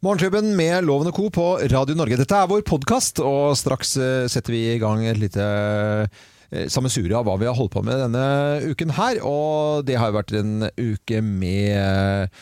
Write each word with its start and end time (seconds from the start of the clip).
Morgenklubben 0.00 0.54
med 0.56 0.86
Loven 0.86 1.10
og 1.10 1.16
Co. 1.16 1.28
på 1.28 1.46
Radio 1.68 1.96
Norge. 1.98 2.16
Dette 2.16 2.38
er 2.38 2.48
vår 2.48 2.62
podkast, 2.64 3.20
og 3.20 3.52
straks 3.60 3.92
eh, 4.00 4.24
setter 4.32 4.54
vi 4.54 4.62
i 4.72 4.78
gang 4.80 5.04
et 5.04 5.20
lite 5.20 5.44
eh, 5.44 6.64
sammensurium 6.72 7.20
av 7.20 7.28
hva 7.28 7.36
vi 7.42 7.50
har 7.50 7.58
holdt 7.58 7.74
på 7.74 7.84
med 7.84 8.00
denne 8.00 8.24
uken 8.72 8.94
her. 8.96 9.20
Og 9.28 9.84
det 9.84 9.98
har 10.00 10.08
jo 10.08 10.16
vært 10.16 10.34
en 10.40 10.66
uke 10.80 11.20
med 11.26 12.32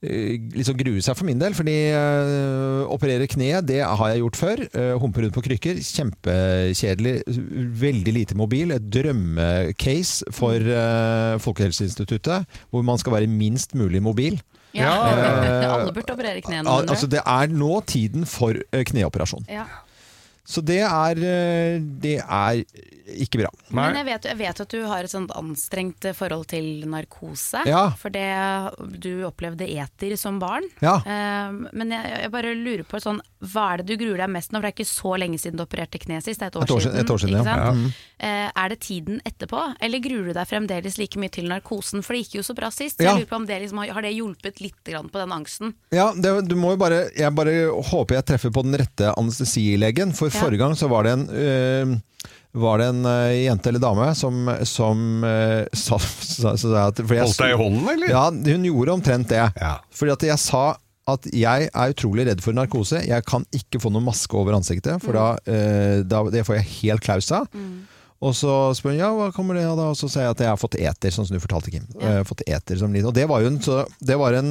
liksom 0.00 0.78
grue 0.80 1.02
seg 1.04 1.16
for 1.18 1.28
min 1.28 1.40
del, 1.40 1.52
fordi 1.52 1.74
øh, 1.92 2.86
operere 2.88 3.26
kneet, 3.28 3.66
det 3.68 3.82
har 3.84 4.06
jeg 4.08 4.22
gjort 4.22 4.38
før. 4.38 4.62
Øh, 4.72 4.94
humpe 5.02 5.20
rundt 5.20 5.36
på 5.36 5.44
krykker. 5.44 5.82
Kjempekjedelig. 5.84 7.18
Veldig 7.82 8.14
lite 8.16 8.38
mobil. 8.38 8.72
Et 8.72 8.86
drømmecase 8.94 10.30
for 10.32 10.56
øh, 10.56 11.36
Folkehelseinstituttet, 11.42 12.48
hvor 12.70 12.86
man 12.86 13.02
skal 13.02 13.18
være 13.18 13.28
minst 13.28 13.74
mulig 13.74 14.02
mobil. 14.02 14.40
Ja, 14.74 14.94
Eh, 15.50 15.72
Alle 15.74 15.92
burde 15.92 16.12
operere 16.12 16.40
knærne. 16.40 16.70
Altså, 16.88 17.06
det 17.10 17.20
er 17.26 17.46
nå 17.52 17.80
tiden 17.86 18.26
for 18.26 18.54
eh, 18.72 18.84
kneoperasjon. 18.84 19.46
Ja. 19.50 19.64
Så 20.50 20.62
det 20.66 20.80
er, 20.82 21.20
eh, 21.22 21.78
det 22.02 22.16
er 22.20 22.64
ikke 23.10 23.40
bra. 23.42 23.48
Men 23.74 23.96
jeg 23.98 24.06
vet, 24.06 24.26
jeg 24.30 24.38
vet 24.38 24.60
at 24.62 24.70
du 24.74 24.80
har 24.86 25.02
et 25.06 25.10
sånt 25.10 25.30
anstrengt 25.34 26.04
forhold 26.14 26.46
til 26.50 26.84
narkose. 26.90 27.62
Ja. 27.66 27.88
For 27.98 28.10
det, 28.14 28.26
du 29.02 29.22
opplevde 29.26 29.66
eter 29.66 30.14
som 30.18 30.38
barn. 30.42 30.66
Ja. 30.82 30.96
Eh, 31.06 31.50
men 31.74 31.90
jeg, 31.94 32.12
jeg 32.24 32.30
bare 32.34 32.54
lurer 32.58 32.84
på 32.86 33.00
sånn, 33.02 33.18
hva 33.40 33.64
er 33.72 33.82
det 33.82 33.86
du 33.96 34.04
gruer 34.04 34.20
deg 34.24 34.30
mest 34.34 34.52
nå? 34.52 34.58
For 34.60 34.66
det 34.68 34.72
er 34.72 34.76
ikke 34.78 34.90
så 34.90 35.14
lenge 35.22 35.38
siden 35.42 35.58
du 35.58 35.64
opererte 35.64 35.98
kneet 36.02 36.26
sist. 36.26 36.42
Det 36.42 36.48
er 36.50 36.52
et 36.52 36.58
år, 36.60 36.66
Et 36.68 36.74
år 36.76 36.84
siden- 36.86 37.00
et 37.04 37.10
år 37.14 37.22
siden, 37.24 37.38
ja. 37.46 37.56
Ja. 37.56 37.72
Eh, 38.20 38.50
er 38.64 38.68
det 38.74 38.80
tiden 38.84 39.20
etterpå, 39.26 39.62
eller 39.80 40.02
gruer 40.04 40.26
du 40.30 40.32
deg 40.36 40.46
fremdeles 40.50 40.98
like 41.00 41.18
mye 41.18 41.30
til 41.34 41.48
narkosen? 41.50 42.04
For 42.04 42.14
det 42.14 42.24
gikk 42.26 42.38
jo 42.40 42.46
så 42.50 42.54
bra 42.58 42.70
sist. 42.74 42.98
Så 42.98 43.06
Ja. 43.06 43.14
jeg 43.16 43.22
lurer 43.24 43.30
på 43.32 43.36
om 43.42 43.46
det 43.46 43.60
liksom, 43.62 43.78
har, 43.82 43.94
har 43.94 44.02
det 44.02 44.14
hjulpet 44.14 44.60
litt 44.60 44.84
grann 44.84 45.08
på 45.08 45.18
den 45.22 45.32
angsten? 45.34 45.74
Ja, 45.90 46.12
det, 46.14 46.46
du 46.48 46.54
må 46.54 46.74
jo 46.74 46.76
bare, 46.82 47.08
jeg 47.16 47.34
bare 47.34 47.56
håper 47.90 48.18
jeg 48.20 48.26
treffer 48.26 48.50
på 48.54 48.62
den 48.62 48.74
rette 48.78 49.14
anestesilegen. 49.16 50.14
For 50.14 50.28
Ja. 50.30 50.39
Forrige 50.40 50.62
gang 50.62 50.76
så 50.78 50.88
var 50.90 51.06
det 51.06 51.12
en, 51.16 51.26
øh, 51.30 51.94
var 52.60 52.80
det 52.82 52.86
en 52.90 53.04
uh, 53.06 53.30
jente 53.36 53.70
eller 53.70 53.82
dame 53.84 54.08
som, 54.18 54.48
som 54.66 55.02
uh, 55.22 55.62
sa, 55.76 55.98
sa, 56.02 56.56
sa 56.58 56.86
at 56.88 56.98
jeg- 56.98 57.22
Holdt 57.22 57.38
deg 57.44 57.52
i 57.54 57.58
hånden, 57.60 57.84
eller? 57.94 58.10
Ja, 58.10 58.24
hun 58.30 58.64
gjorde 58.66 58.96
omtrent 58.98 59.28
det. 59.30 59.44
Ja. 59.60 59.76
Fordi 59.94 60.16
at 60.16 60.26
jeg 60.32 60.42
sa 60.42 60.64
at 61.10 61.24
jeg 61.34 61.70
er 61.74 61.90
utrolig 61.94 62.26
redd 62.28 62.42
for 62.44 62.54
narkose. 62.54 63.00
Jeg 63.06 63.24
kan 63.26 63.42
ikke 63.56 63.80
få 63.82 63.90
noen 63.90 64.04
maske 64.06 64.34
over 64.38 64.54
ansiktet, 64.58 65.00
for 65.02 65.16
da, 65.16 65.28
uh, 65.46 66.02
da 66.06 66.24
det 66.34 66.44
får 66.46 66.58
jeg 66.60 66.68
helt 66.80 67.06
klaus 67.06 67.30
av. 67.34 67.46
Og 68.20 68.34
så 68.36 68.52
spør 68.76 68.92
hun 68.92 68.98
ja, 69.00 69.08
hva 69.16 69.30
kommer 69.32 69.56
det 69.56 69.62
av 69.64 69.78
da? 69.80 69.86
Og 69.94 69.96
så 69.96 70.10
sier 70.12 70.26
jeg 70.26 70.34
at 70.34 70.42
jeg 70.44 70.50
har 70.52 70.58
fått 70.60 70.74
eter, 70.76 71.14
sånn 71.14 71.24
som 71.24 71.38
du 71.38 71.40
fortalte, 71.40 71.70
Kim. 71.72 71.86
Eh, 72.04 72.18
fått 72.28 72.42
eter 72.44 72.76
som 72.76 72.92
liten. 72.92 73.08
Og 73.08 73.14
det 73.16 73.24
var 73.30 73.40
jo 73.40 73.48
en, 73.48 73.56
så, 73.64 73.78
det 74.04 74.18
var 74.20 74.36
en, 74.36 74.50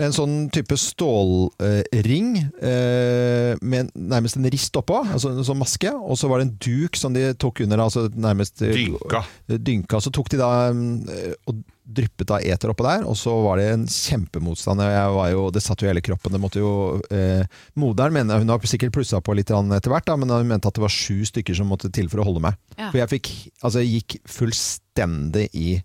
en 0.00 0.14
sånn 0.16 0.36
type 0.54 0.76
stålring 0.80 2.30
eh, 2.40 3.52
med 3.60 3.90
nærmest 3.94 4.38
en 4.38 4.48
rist 4.52 4.76
oppå, 4.80 5.02
altså 5.04 5.32
en 5.34 5.44
sånn 5.46 5.60
maske. 5.60 5.92
Og 5.92 6.18
så 6.18 6.30
var 6.30 6.40
det 6.40 6.48
en 6.48 6.56
duk 6.64 6.96
som 6.98 7.16
de 7.16 7.26
tok 7.40 7.62
under, 7.66 7.82
altså 7.84 8.06
nærmest 8.14 8.62
eh, 8.64 8.72
Dynka. 8.76 9.24
dynka. 9.50 10.00
Så 10.00 10.12
tok 10.14 10.32
de 10.32 10.40
da 10.40 10.50
eh, 10.70 11.36
og 11.50 11.60
dryppet 11.90 12.30
av 12.30 12.44
eter 12.46 12.70
oppå 12.70 12.84
der, 12.86 13.04
og 13.08 13.16
så 13.18 13.32
var 13.42 13.58
det 13.58 13.66
en 13.72 13.86
kjempemotstand. 13.90 14.82
Jeg 14.86 15.14
var 15.16 15.30
jo, 15.32 15.46
det 15.54 15.62
satt 15.64 15.82
jo 15.82 15.90
hele 15.90 16.02
kroppen. 16.04 16.32
Det 16.36 16.42
måtte 16.42 16.62
jo 16.62 16.72
eh, 17.10 17.42
Moderen 17.80 18.14
mener 18.14 18.42
hun 18.42 18.52
har 18.52 18.70
sikkert 18.70 18.94
plussa 18.94 19.18
på 19.24 19.34
litt 19.36 19.50
etter 19.50 19.90
hvert, 19.92 20.06
da, 20.06 20.16
men 20.20 20.30
hun 20.30 20.48
mente 20.48 20.70
at 20.70 20.78
det 20.78 20.84
var 20.84 20.94
sju 20.94 21.24
stykker 21.28 21.56
som 21.58 21.70
måtte 21.70 21.90
til 21.92 22.10
for 22.12 22.22
å 22.22 22.28
holde 22.28 22.44
meg. 22.46 22.58
Ja. 22.76 22.92
For 22.92 23.02
jeg 23.02 23.12
fikk, 23.16 23.32
altså 23.60 23.82
jeg 23.82 24.00
gikk 24.00 24.20
fullstendig 24.30 25.48
i 25.50 25.80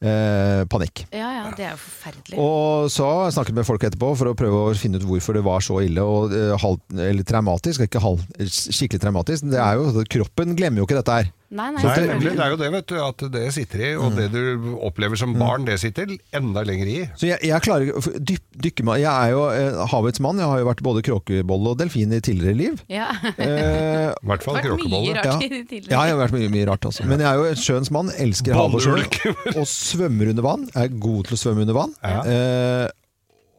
eh, 0.00 0.62
panikk. 0.70 1.04
Ja 1.14 1.30
ja, 1.36 1.44
det 1.56 1.66
er 1.66 1.74
jo 1.74 1.80
forferdelig. 1.82 2.38
Og 2.40 2.90
så 2.92 3.08
har 3.08 3.28
jeg 3.28 3.36
snakket 3.38 3.58
med 3.60 3.68
folk 3.68 3.86
etterpå 3.88 4.12
for 4.20 4.30
å 4.30 4.36
prøve 4.38 4.62
å 4.68 4.78
finne 4.78 5.00
ut 5.00 5.06
hvorfor 5.08 5.36
det 5.36 5.44
var 5.46 5.64
så 5.64 5.80
ille 5.84 6.04
og 6.04 6.34
eh, 6.36 6.54
halv, 6.60 6.80
eller 6.96 7.26
traumatisk. 7.26 7.86
Ikke 7.86 8.02
halv, 8.04 8.24
skikkelig 8.40 9.02
traumatisk. 9.04 9.50
Det 9.52 9.60
er 9.60 9.80
jo, 9.80 10.06
kroppen 10.16 10.56
glemmer 10.58 10.82
jo 10.82 10.88
ikke 10.88 11.00
dette 11.00 11.20
her. 11.20 11.30
Nei, 11.50 11.64
nei, 11.74 11.80
Nei, 11.82 12.18
det 12.22 12.30
er 12.44 12.52
jo 12.52 12.56
det, 12.60 12.66
vet 12.70 12.86
du, 12.92 12.94
at 13.02 13.22
det 13.34 13.40
sitter 13.56 13.80
i, 13.82 13.86
og 13.98 14.12
det 14.14 14.28
du 14.30 14.76
opplever 14.86 15.18
som 15.18 15.32
barn, 15.34 15.64
det 15.66 15.80
sitter 15.82 16.12
enda 16.38 16.62
lenger 16.62 16.86
i. 16.92 16.98
Så 17.18 17.26
jeg, 17.26 17.40
jeg 17.48 17.64
klarer 17.64 17.90
dyp, 18.22 18.44
dykke, 18.66 18.84
meg- 18.86 19.00
Jeg 19.02 19.10
er 19.10 19.32
jo 19.34 19.40
eh, 19.50 19.80
havets 19.90 20.22
mann. 20.22 20.38
Jeg 20.38 20.46
har 20.46 20.60
jo 20.62 20.68
vært 20.68 20.82
både 20.86 21.02
kråkebolle 21.08 21.72
og 21.72 21.80
delfin 21.80 22.14
i 22.14 22.20
tidligere 22.22 22.54
liv. 22.54 22.84
Ja. 22.86 23.08
Eh, 23.34 24.12
I 24.22 24.30
hvert 24.30 24.46
fall 24.46 24.60
kråkebolle. 24.62 25.16
ja. 25.18 25.34
ja, 25.42 26.04
jeg 26.06 26.14
har 26.14 26.20
vært 26.22 26.36
mye, 26.38 26.52
mye 26.54 26.68
rart 26.70 26.86
også. 26.86 27.08
Men 27.10 27.18
jeg 27.26 27.32
er 27.32 27.42
jo 27.42 27.48
en 27.50 27.60
sjøens 27.64 27.90
mann. 27.98 28.12
Elsker 28.14 28.54
hav 28.54 28.78
og 28.78 28.86
sjø. 28.86 28.94
Og 29.60 29.66
svømmer 29.66 30.30
under 30.30 30.46
vann. 30.46 30.68
Jeg 30.70 30.86
er 30.92 30.94
god 31.02 31.26
til 31.32 31.34
å 31.34 31.40
svømme 31.42 31.66
under 31.66 31.80
vann. 31.80 31.96
Ja. 32.06 32.22
Eh, 32.30 32.86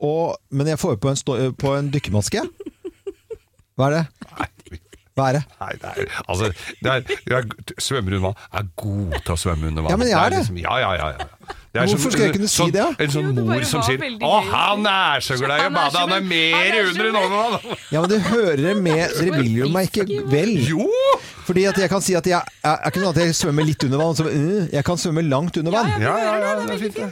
og, 0.01 0.39
men 0.55 0.71
jeg 0.71 0.79
får 0.81 0.95
på 1.03 1.11
en, 1.11 1.19
på 1.59 1.75
en 1.75 1.91
dykkermaske. 1.93 2.47
Hva 3.75 3.91
er 3.91 3.99
det? 3.99 4.05
Hva 4.31 4.47
det? 5.17 5.43
Nei, 5.59 5.71
det 5.81 5.89
er, 5.91 6.21
altså, 6.27 6.51
det 6.81 6.91
er, 6.93 7.15
jeg 7.27 7.37
er, 7.37 7.73
svømmer 7.77 8.15
under 8.15 8.27
vann. 8.29 8.45
Jeg 8.53 8.63
er 8.63 8.69
god 8.83 9.17
til 9.19 9.33
å 9.33 9.39
svømme 9.43 9.71
under 9.71 9.85
vann. 9.85 9.91
Ja, 9.93 9.99
men 10.01 10.11
jeg 10.11 10.19
er 10.19 10.33
det. 10.33 10.43
liksom, 10.43 10.61
ja, 10.61 10.77
ja, 10.81 10.91
ja, 10.99 11.09
ja. 11.17 11.57
Det 11.71 11.79
er 11.79 11.87
Hvorfor 11.87 12.11
skal 12.11 12.25
jeg 12.25 12.33
kunne 12.35 12.47
si 12.51 12.57
sånn, 12.59 12.71
det, 12.75 12.81
da? 12.83 12.91
En 12.99 13.11
sånn 13.13 13.27
mor 13.31 13.61
som 13.63 13.83
sier 13.87 13.95
veldig 14.01 14.19
'Å, 14.27 14.39
han 14.43 14.87
er 14.91 15.21
så 15.23 15.37
glad 15.39 15.55
i 15.55 15.61
å 15.61 15.63
Han 15.63 15.73
bade, 15.77 15.99
han 16.01 16.11
er 16.17 16.25
mer 16.27 16.55
han 16.57 16.73
er 16.75 16.83
under 16.89 17.05
enn 17.07 17.15
over 17.15 17.31
vann'. 17.31 17.77
Ja, 17.93 18.01
men 18.01 18.09
det 18.11 18.19
hører 18.25 18.75
med 18.75 19.13
Dere 19.15 19.31
vil 19.37 19.51
jo 19.55 19.69
meg 19.71 19.87
ikke 19.87 20.03
vel. 20.27 20.51
Jo! 20.67 20.89
Fordi 21.47 21.63
at 21.69 21.77
jeg 21.79 21.89
kan 21.93 22.01
si 22.03 22.13
at 22.19 22.27
jeg 22.27 22.41
jeg, 22.63 22.75
ikke 22.89 22.99
sånn 22.99 23.13
at 23.13 23.19
jeg 23.23 23.35
svømmer 23.39 23.63
litt 23.69 23.83
under 23.87 23.97
vann. 24.03 24.15
Så, 24.19 24.23
uh, 24.27 24.67
jeg 24.67 24.83
kan 24.83 24.97
svømme 24.99 25.23
langt 25.29 25.55
under 25.61 25.71
vann. 25.77 25.89
Ja, 25.95 26.17
ja, 26.19 26.33
ja, 26.43 26.59
det 26.59 26.75
er 26.75 26.79
fint 26.83 26.95
det. 26.99 27.07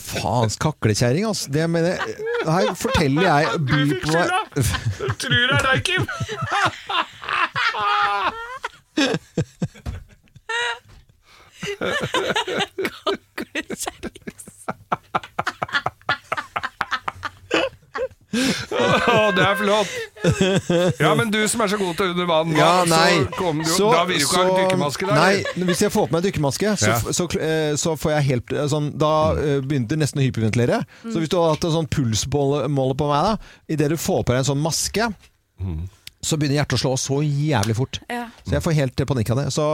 Faens 0.00 0.56
kaklekjerring, 0.56 1.28
altså. 1.28 1.52
Det 1.52 1.68
mener 1.68 2.00
Her 2.48 2.72
forteller 2.74 3.22
jeg 3.28 3.46
Du 3.68 3.76
fikk 3.92 4.02
på 4.06 4.16
meg 4.16 4.24
skylda! 4.24 4.40
Jeg 5.02 5.12
tror 5.20 5.44
det 5.44 5.56
er 5.60 5.64
deg, 5.68 5.78
Kim. 5.84 6.02
Å, 18.32 19.16
det 19.36 19.42
er 19.44 19.58
flott! 19.58 19.90
Ja, 21.02 21.10
men 21.18 21.28
du 21.32 21.36
som 21.52 21.60
er 21.64 21.68
så 21.68 21.76
god 21.80 21.98
til 21.98 22.12
under 22.14 22.28
vann, 22.30 22.54
Ja, 22.56 22.70
nei. 22.88 23.18
så 23.20 23.34
kommer 23.36 23.66
du, 23.68 23.72
da 23.92 24.04
vil 24.08 24.22
du 24.22 24.24
ikke 24.24 24.40
ha 24.40 24.54
dykkermaske 24.56 25.08
der? 25.10 25.18
Nei, 25.18 25.64
hvis 25.68 25.82
jeg 25.84 25.92
får 25.92 26.08
på 26.08 26.16
meg 26.16 26.24
dykkermaske, 26.24 26.72
så, 26.80 26.94
Ja. 26.94 27.12
så, 27.18 27.26
eh, 27.36 27.74
så 27.80 27.92
får 28.00 28.14
jeg 28.16 28.28
helt 28.30 28.54
eh, 28.56 28.64
sånn 28.72 28.88
Da 28.98 29.12
eh, 29.36 29.58
begynner 29.60 29.90
det 29.92 29.98
nesten 30.00 30.22
å 30.22 30.24
hyperventilere. 30.24 30.80
Så 31.04 31.20
hvis 31.20 31.28
du 31.32 31.36
har 31.36 31.52
hatt 31.52 31.66
en 31.68 31.76
sånn 31.76 31.90
pulsmåler 31.92 32.96
på 32.96 33.10
meg, 33.12 33.28
da 33.28 33.74
idet 33.76 33.92
du 33.92 33.98
får 34.00 34.24
på 34.24 34.32
deg 34.32 34.40
en 34.40 34.50
sånn 34.54 34.64
maske 34.64 35.10
så 36.22 36.38
begynner 36.38 36.60
hjertet 36.60 36.78
å 36.78 36.82
slå 36.84 36.94
så 37.00 37.18
jævlig 37.26 37.74
fort. 37.76 37.98
Ja. 38.10 38.28
Så 38.46 38.54
jeg 38.56 38.64
får 38.64 38.78
helt 38.78 39.04
panikk 39.10 39.32
av 39.34 39.40
det. 39.42 39.48
Så 39.54 39.66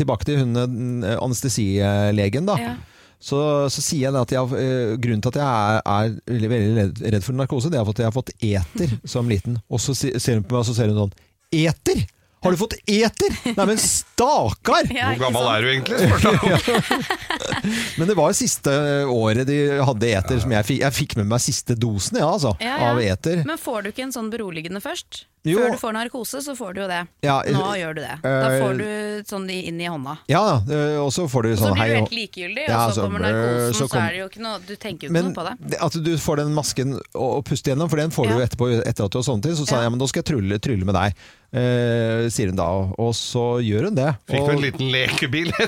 tilbake 0.00 0.28
til 0.28 0.42
hun 0.42 0.60
eh, 0.60 1.16
anestesilegen, 1.16 2.48
da. 2.48 2.56
Ja. 2.60 2.74
Så, 3.20 3.38
så 3.68 3.82
sier 3.84 4.08
jeg 4.08 4.16
at 4.16 4.32
jeg, 4.32 4.60
eh, 4.60 4.94
grunnen 5.00 5.20
til 5.24 5.32
at 5.34 5.40
jeg 5.40 5.80
er, 5.84 6.14
er 6.32 6.52
veldig, 6.52 6.86
redd 7.16 7.24
for 7.24 7.36
narkose, 7.36 7.72
det 7.72 7.80
er 7.80 7.88
at 7.92 8.00
jeg 8.00 8.08
har 8.08 8.16
fått 8.16 8.32
eter 8.38 8.94
som 9.14 9.28
liten. 9.28 9.58
Og 9.68 9.82
så 9.82 9.96
ser 9.96 10.38
hun 10.38 10.46
på 10.46 10.56
meg 10.56 10.62
og 10.62 10.70
så 10.70 10.76
ser 10.76 10.92
hun 10.92 11.04
sånn 11.06 11.18
Eter! 11.50 12.04
Har 12.40 12.54
du 12.54 12.60
fått 12.60 12.78
eter?! 12.88 13.34
Nei, 13.56 13.64
men 13.68 13.80
stakkar! 14.20 14.90
Ja, 14.92 15.10
Hvor 15.14 15.22
gammel 15.26 15.48
er 15.48 15.64
du 15.64 15.68
egentlig? 15.72 17.00
Men 17.98 18.08
det 18.10 18.16
var 18.18 18.30
jo 18.32 18.38
siste 18.40 18.74
året 19.08 19.48
de 19.48 19.58
hadde 19.80 20.12
eter 20.12 20.42
som 20.42 20.52
jeg 20.54 20.68
fikk. 20.68 20.80
Jeg 20.84 20.96
fikk 20.96 21.16
med 21.20 21.30
meg 21.30 21.42
siste 21.44 21.76
dosen, 21.78 22.20
ja, 22.20 22.28
altså, 22.34 22.54
Ja, 22.60 22.76
ja. 22.76 22.92
av 22.92 23.00
eter. 23.02 23.42
Men 23.48 23.60
får 23.60 23.82
du 23.86 23.92
ikke 23.94 24.06
en 24.08 24.14
sånn 24.16 24.30
beroligende 24.32 24.82
først? 24.84 25.24
Jo. 25.48 25.56
Før 25.56 25.72
du 25.72 25.78
får 25.80 25.94
narkose, 25.96 26.42
så 26.44 26.52
får 26.52 26.74
du 26.76 26.80
jo 26.82 26.86
det. 26.90 26.98
Ja, 27.24 27.38
Nå 27.48 27.62
eh, 27.72 27.78
gjør 27.80 27.94
du 27.96 28.00
det. 28.02 28.16
Da 28.20 28.32
eh, 28.50 28.56
får 28.60 28.74
du 28.76 28.88
sånn 29.30 29.46
inn 29.54 29.78
i 29.80 29.86
hånda. 29.88 30.18
Ja, 30.28 30.42
eh, 30.68 30.98
og 31.00 31.08
så 31.16 31.24
får 31.32 31.46
du 31.46 31.50
Og 31.54 31.56
så 31.56 31.70
sånn 31.70 31.78
blir 31.78 31.88
du 31.88 31.96
helt 31.96 32.12
likegyldig, 32.12 32.66
Ja, 32.68 32.82
og 32.84 32.92
så 32.92 32.98
så 33.00 33.06
kommer 33.06 33.24
narkosen, 33.24 33.72
så 33.78 33.88
så, 33.88 34.02
er 34.02 34.12
det 34.12 34.20
jo 34.20 34.26
ikke 34.28 34.42
noe 34.44 34.60
Du 34.68 34.74
tenker 34.76 35.06
jo 35.06 35.08
ikke 35.08 35.16
Men 35.16 35.30
noe 35.30 35.36
på 35.38 35.46
det. 35.48 35.78
at 35.80 35.96
du 36.04 36.12
får 36.20 36.42
den 36.42 36.52
masken 36.58 36.92
å, 37.00 37.30
å 37.38 37.42
puste 37.46 37.72
gjennom, 37.72 37.88
for 37.88 38.02
den 38.02 38.12
får 38.12 38.28
du 38.28 38.34
Ja. 38.34 38.36
jo 38.36 38.44
etterpå 38.50 38.68
etter 38.84 39.08
at 39.08 39.16
du 39.16 39.18
har 39.22 39.24
sovnet 39.30 39.48
til. 39.48 39.56
Så 39.56 39.64
sa 39.64 39.78
Ja. 39.78 39.80
jeg 39.80 39.88
ja, 39.88 39.94
men 39.96 40.02
da 40.04 40.10
skal 40.12 40.20
jeg 40.20 40.28
trylle, 40.34 40.60
trylle 40.60 40.84
med 40.84 40.98
deg, 41.00 41.24
eh, 41.56 42.28
sier 42.28 42.52
hun 42.52 42.60
da. 42.60 42.68
Og 43.00 43.14
så 43.16 43.46
gjør 43.64 43.88
hun 43.88 43.96
det. 43.96 44.09
Fikk 44.30 44.38
du 44.38 44.42
og 44.44 44.52
en 44.54 44.62
liten 44.64 44.90
lekebil? 44.92 45.52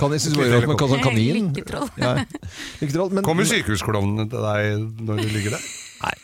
kan 0.00 0.14
jeg 0.14 0.22
synes 0.24 0.34
det 0.36 0.40
var 0.40 0.52
rart 0.56 0.68
med 0.70 0.84
sånn 0.94 1.04
kanin. 1.04 1.50
Lykketroll. 1.56 1.88
Ja, 2.00 2.12
lykketroll. 2.80 3.10
Men 3.16 3.26
Kommer 3.26 3.48
sykehusklovnene 3.48 4.28
til 4.32 4.40
deg 4.46 4.60
når 5.08 5.22
du 5.24 5.28
ligger 5.34 5.56
der? 5.58 5.64
Nei, 6.00 6.14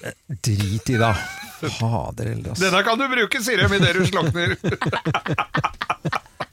drit 0.46 0.92
i 0.94 0.96
det. 1.00 1.12
Fader 1.56 2.30
heller, 2.30 2.52
altså. 2.52 2.62
Denne 2.64 2.80
kan 2.86 3.00
du 3.00 3.06
bruke, 3.12 3.42
sier 3.44 3.60
de 3.64 3.66
idet 3.76 3.92
du 3.96 4.04
slokner. 4.08 4.56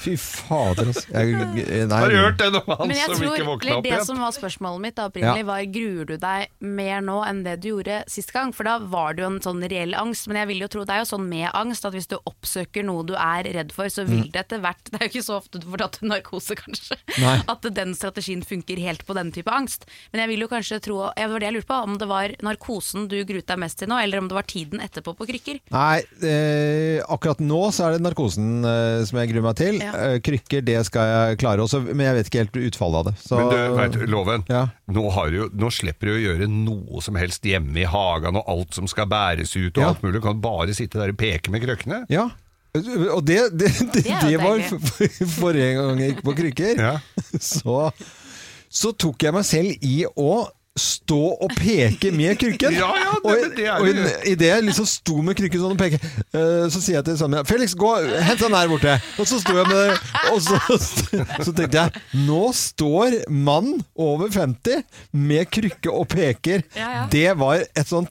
Fy 0.00 0.14
fader, 0.16 0.88
altså. 0.88 1.04
Jeg, 1.12 1.34
nei, 1.90 1.98
Har 2.00 2.08
du 2.08 2.16
hørt 2.16 2.38
den 2.40 2.56
om 2.56 2.70
han 2.72 2.88
Men 2.88 2.96
jeg 2.96 3.10
som 3.10 3.18
tror, 3.20 3.34
ikke 3.34 3.48
våkna 3.48 3.74
opp 3.76 3.88
igjen. 3.88 3.98
Det 4.00 4.06
som 4.08 4.22
var 4.24 4.32
spørsmålet 4.32 4.84
mitt 4.86 4.96
da 4.96 5.08
opprinnelig, 5.10 5.44
var 5.50 5.66
gruer 5.74 6.08
du 6.08 6.14
deg 6.22 6.54
mer 6.64 7.02
nå 7.04 7.18
enn 7.26 7.42
det 7.44 7.56
du 7.60 7.68
gjorde 7.74 7.98
sist 8.08 8.32
gang? 8.32 8.54
For 8.56 8.68
da 8.68 8.78
var 8.80 9.16
det 9.16 9.24
jo 9.24 9.30
en 9.34 9.40
sånn 9.44 9.60
reell 9.68 9.96
angst. 9.98 10.28
Men 10.30 10.40
jeg 10.40 10.50
vil 10.52 10.64
jo 10.64 10.70
tro 10.72 10.86
det 10.88 10.96
er 10.96 11.02
jo 11.02 11.10
sånn 11.12 11.26
med 11.28 11.50
angst 11.52 11.84
at 11.84 11.96
hvis 11.96 12.08
du 12.10 12.16
oppsøker 12.18 12.86
noe 12.86 13.04
du 13.10 13.12
er 13.18 13.50
redd 13.58 13.74
for, 13.76 13.92
så 13.92 14.06
vil 14.08 14.30
det 14.32 14.46
etter 14.46 14.62
hvert 14.64 14.80
Det 14.90 14.96
er 14.98 15.06
jo 15.06 15.10
ikke 15.12 15.26
så 15.26 15.36
ofte 15.36 15.60
du 15.60 15.68
får 15.70 15.82
tatt 15.84 15.98
en 16.00 16.10
narkose, 16.14 16.56
kanskje, 16.58 16.96
Nei. 17.20 17.36
at 17.52 17.68
den 17.76 17.92
strategien 17.98 18.40
funker 18.46 18.80
helt 18.80 19.04
på 19.06 19.16
den 19.18 19.30
type 19.34 19.52
angst. 19.52 19.84
Men 20.14 20.24
jeg 20.24 20.32
vil 20.32 20.46
jo 20.46 20.50
kanskje 20.50 20.80
tro 20.82 20.96
ja, 21.04 21.12
Det 21.18 21.28
var 21.34 21.44
det 21.44 21.50
jeg 21.50 21.56
lurte 21.58 21.70
på, 21.70 21.80
om 21.90 22.00
det 22.00 22.08
var 22.10 22.34
narkosen 22.46 23.06
du 23.10 23.18
gruet 23.28 23.46
deg 23.50 23.60
mest 23.60 23.80
til 23.82 23.92
nå, 23.92 24.00
eller 24.00 24.22
om 24.22 24.30
det 24.30 24.38
var 24.38 24.48
tiden 24.48 24.80
etterpå 24.82 25.14
på 25.18 25.28
krykker. 25.28 25.60
Nei, 25.74 26.00
eh, 26.24 27.04
akkurat 27.04 27.44
nå 27.44 27.62
så 27.74 27.86
er 27.90 27.96
det 27.98 28.04
narkosen 28.08 28.64
eh, 28.64 29.04
som 29.08 29.20
jeg 29.20 29.32
gruer 29.34 29.46
meg 29.50 29.60
til. 29.60 29.80
Ja. 29.84 29.89
Eh, 29.94 30.18
krykker, 30.24 30.62
det 30.64 30.78
skal 30.86 31.08
jeg 31.10 31.38
klare 31.42 31.64
også, 31.64 31.80
men 31.86 32.04
jeg 32.06 32.14
vet 32.18 32.30
ikke 32.30 32.42
helt 32.44 32.58
utfallet 32.70 32.98
av 33.00 33.04
det. 33.10 33.14
Så, 33.22 33.38
Men 33.38 33.50
du, 33.50 33.98
vet, 33.98 34.08
Loven, 34.10 34.44
Ja. 34.48 34.66
nå, 34.90 35.04
har 35.12 35.30
du, 35.30 35.36
jo- 35.36 35.50
nå 35.54 35.70
slipper 35.72 36.06
du 36.06 36.14
å 36.16 36.20
gjøre 36.22 36.48
noe 36.50 37.00
som 37.02 37.14
helst 37.16 37.42
hjemme 37.42 37.76
i 37.82 37.84
hagen, 37.88 38.36
og 38.36 38.44
alt 38.48 38.74
som 38.74 38.86
skal 38.86 39.06
bæres 39.06 39.56
ut, 39.56 39.76
og 39.76 39.82
Ja. 39.82 39.88
alt 39.88 40.02
mulig. 40.02 40.14
Du 40.20 40.20
kan 40.28 40.40
bare 40.40 40.74
sitte 40.74 40.98
der 41.00 41.08
og 41.10 41.16
peke 41.18 41.50
med 41.50 41.62
krøkkene. 41.62 42.04
Ja. 42.08 42.28
Og 42.74 43.24
det, 43.26 43.50
det, 43.58 43.72
det, 43.92 44.04
Det 44.04 44.20
det 44.22 44.36
var 44.38 44.60
forrige 45.40 45.74
gang 45.74 45.98
jeg 45.98 46.14
gikk 46.14 46.22
på 46.24 46.36
krykker. 46.38 46.78
Ja. 46.78 46.98
Så, 47.40 47.90
så 48.70 48.92
tok 48.96 49.18
jeg 49.26 49.34
meg 49.34 49.44
selv 49.44 49.72
i 49.82 50.04
å 50.06 50.46
stå 50.80 51.18
og 51.44 51.52
peke 51.58 52.10
med 52.16 52.38
krykken. 52.40 52.74
Ja, 52.80 52.88
ja, 52.96 53.12
det- 53.12 53.24
og 53.24 53.56
det 53.56 53.66
er 53.66 53.76
og 53.76 53.86
jo- 53.90 54.06
i- 54.08 54.32
i 54.32 54.34
det 54.40 54.48
jeg 54.50 54.64
liksom 54.70 54.86
sto 54.88 55.16
med 55.26 55.36
krykken 55.38 55.60
sånn 55.60 55.76
og 55.76 55.80
peke, 55.80 56.00
eh, 56.32 56.66
så 56.72 56.80
sier 56.80 56.96
jeg 57.00 57.04
til 57.10 57.18
Samia 57.20 57.44
Felix, 57.48 57.74
gå, 57.78 57.92
hent 58.24 58.40
den 58.40 58.56
der 58.56 58.72
borte. 58.72 58.96
Og 59.20 59.28
så 59.28 59.40
sto 59.42 59.56
jeg 59.60 59.68
med 59.68 59.76
det, 59.76 60.00
og 60.32 60.40
så, 60.40 60.58
så 61.46 61.52
tenkte 61.52 61.84
jeg 61.84 61.90
nå 62.26 62.42
står 62.56 63.20
mann 63.30 63.74
over 64.00 64.28
50 64.32 64.82
med 65.12 65.50
krykke 65.52 65.92
og 65.92 66.08
peker. 66.12 66.64
Ja, 66.78 66.90
ja. 67.00 67.06
Det 67.12 67.28
var 67.40 67.64
et 67.68 67.88
sånt 67.90 68.08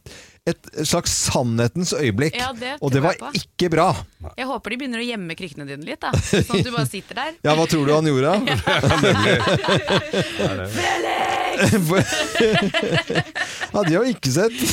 et 0.49 0.65
slags 0.87 1.11
sannhetens 1.29 1.91
øyeblikk. 1.93 2.33
Ja, 2.39 2.47
det 2.57 2.71
og 2.81 2.89
det 2.95 3.03
var 3.03 3.13
ikke 3.37 3.67
bra. 3.69 3.89
Jeg 4.39 4.47
håper 4.49 4.73
de 4.73 4.77
begynner 4.81 5.03
å 5.03 5.05
gjemme 5.05 5.35
krykkene 5.37 5.67
dine 5.69 5.85
litt, 5.85 5.99
da. 6.01 6.09
Sånn 6.47 6.57
at 6.63 6.65
du 6.65 6.71
bare 6.73 6.87
sitter 6.89 7.19
der. 7.19 7.35
Ja, 7.45 7.53
hva 7.59 7.67
tror 7.69 7.85
du 7.85 7.93
han 7.93 8.09
gjorde? 8.09 8.33
Hadde 13.73 13.91
jeg 13.91 13.97
jo 13.97 14.03
ikke 14.13 14.31
sett. 14.33 14.57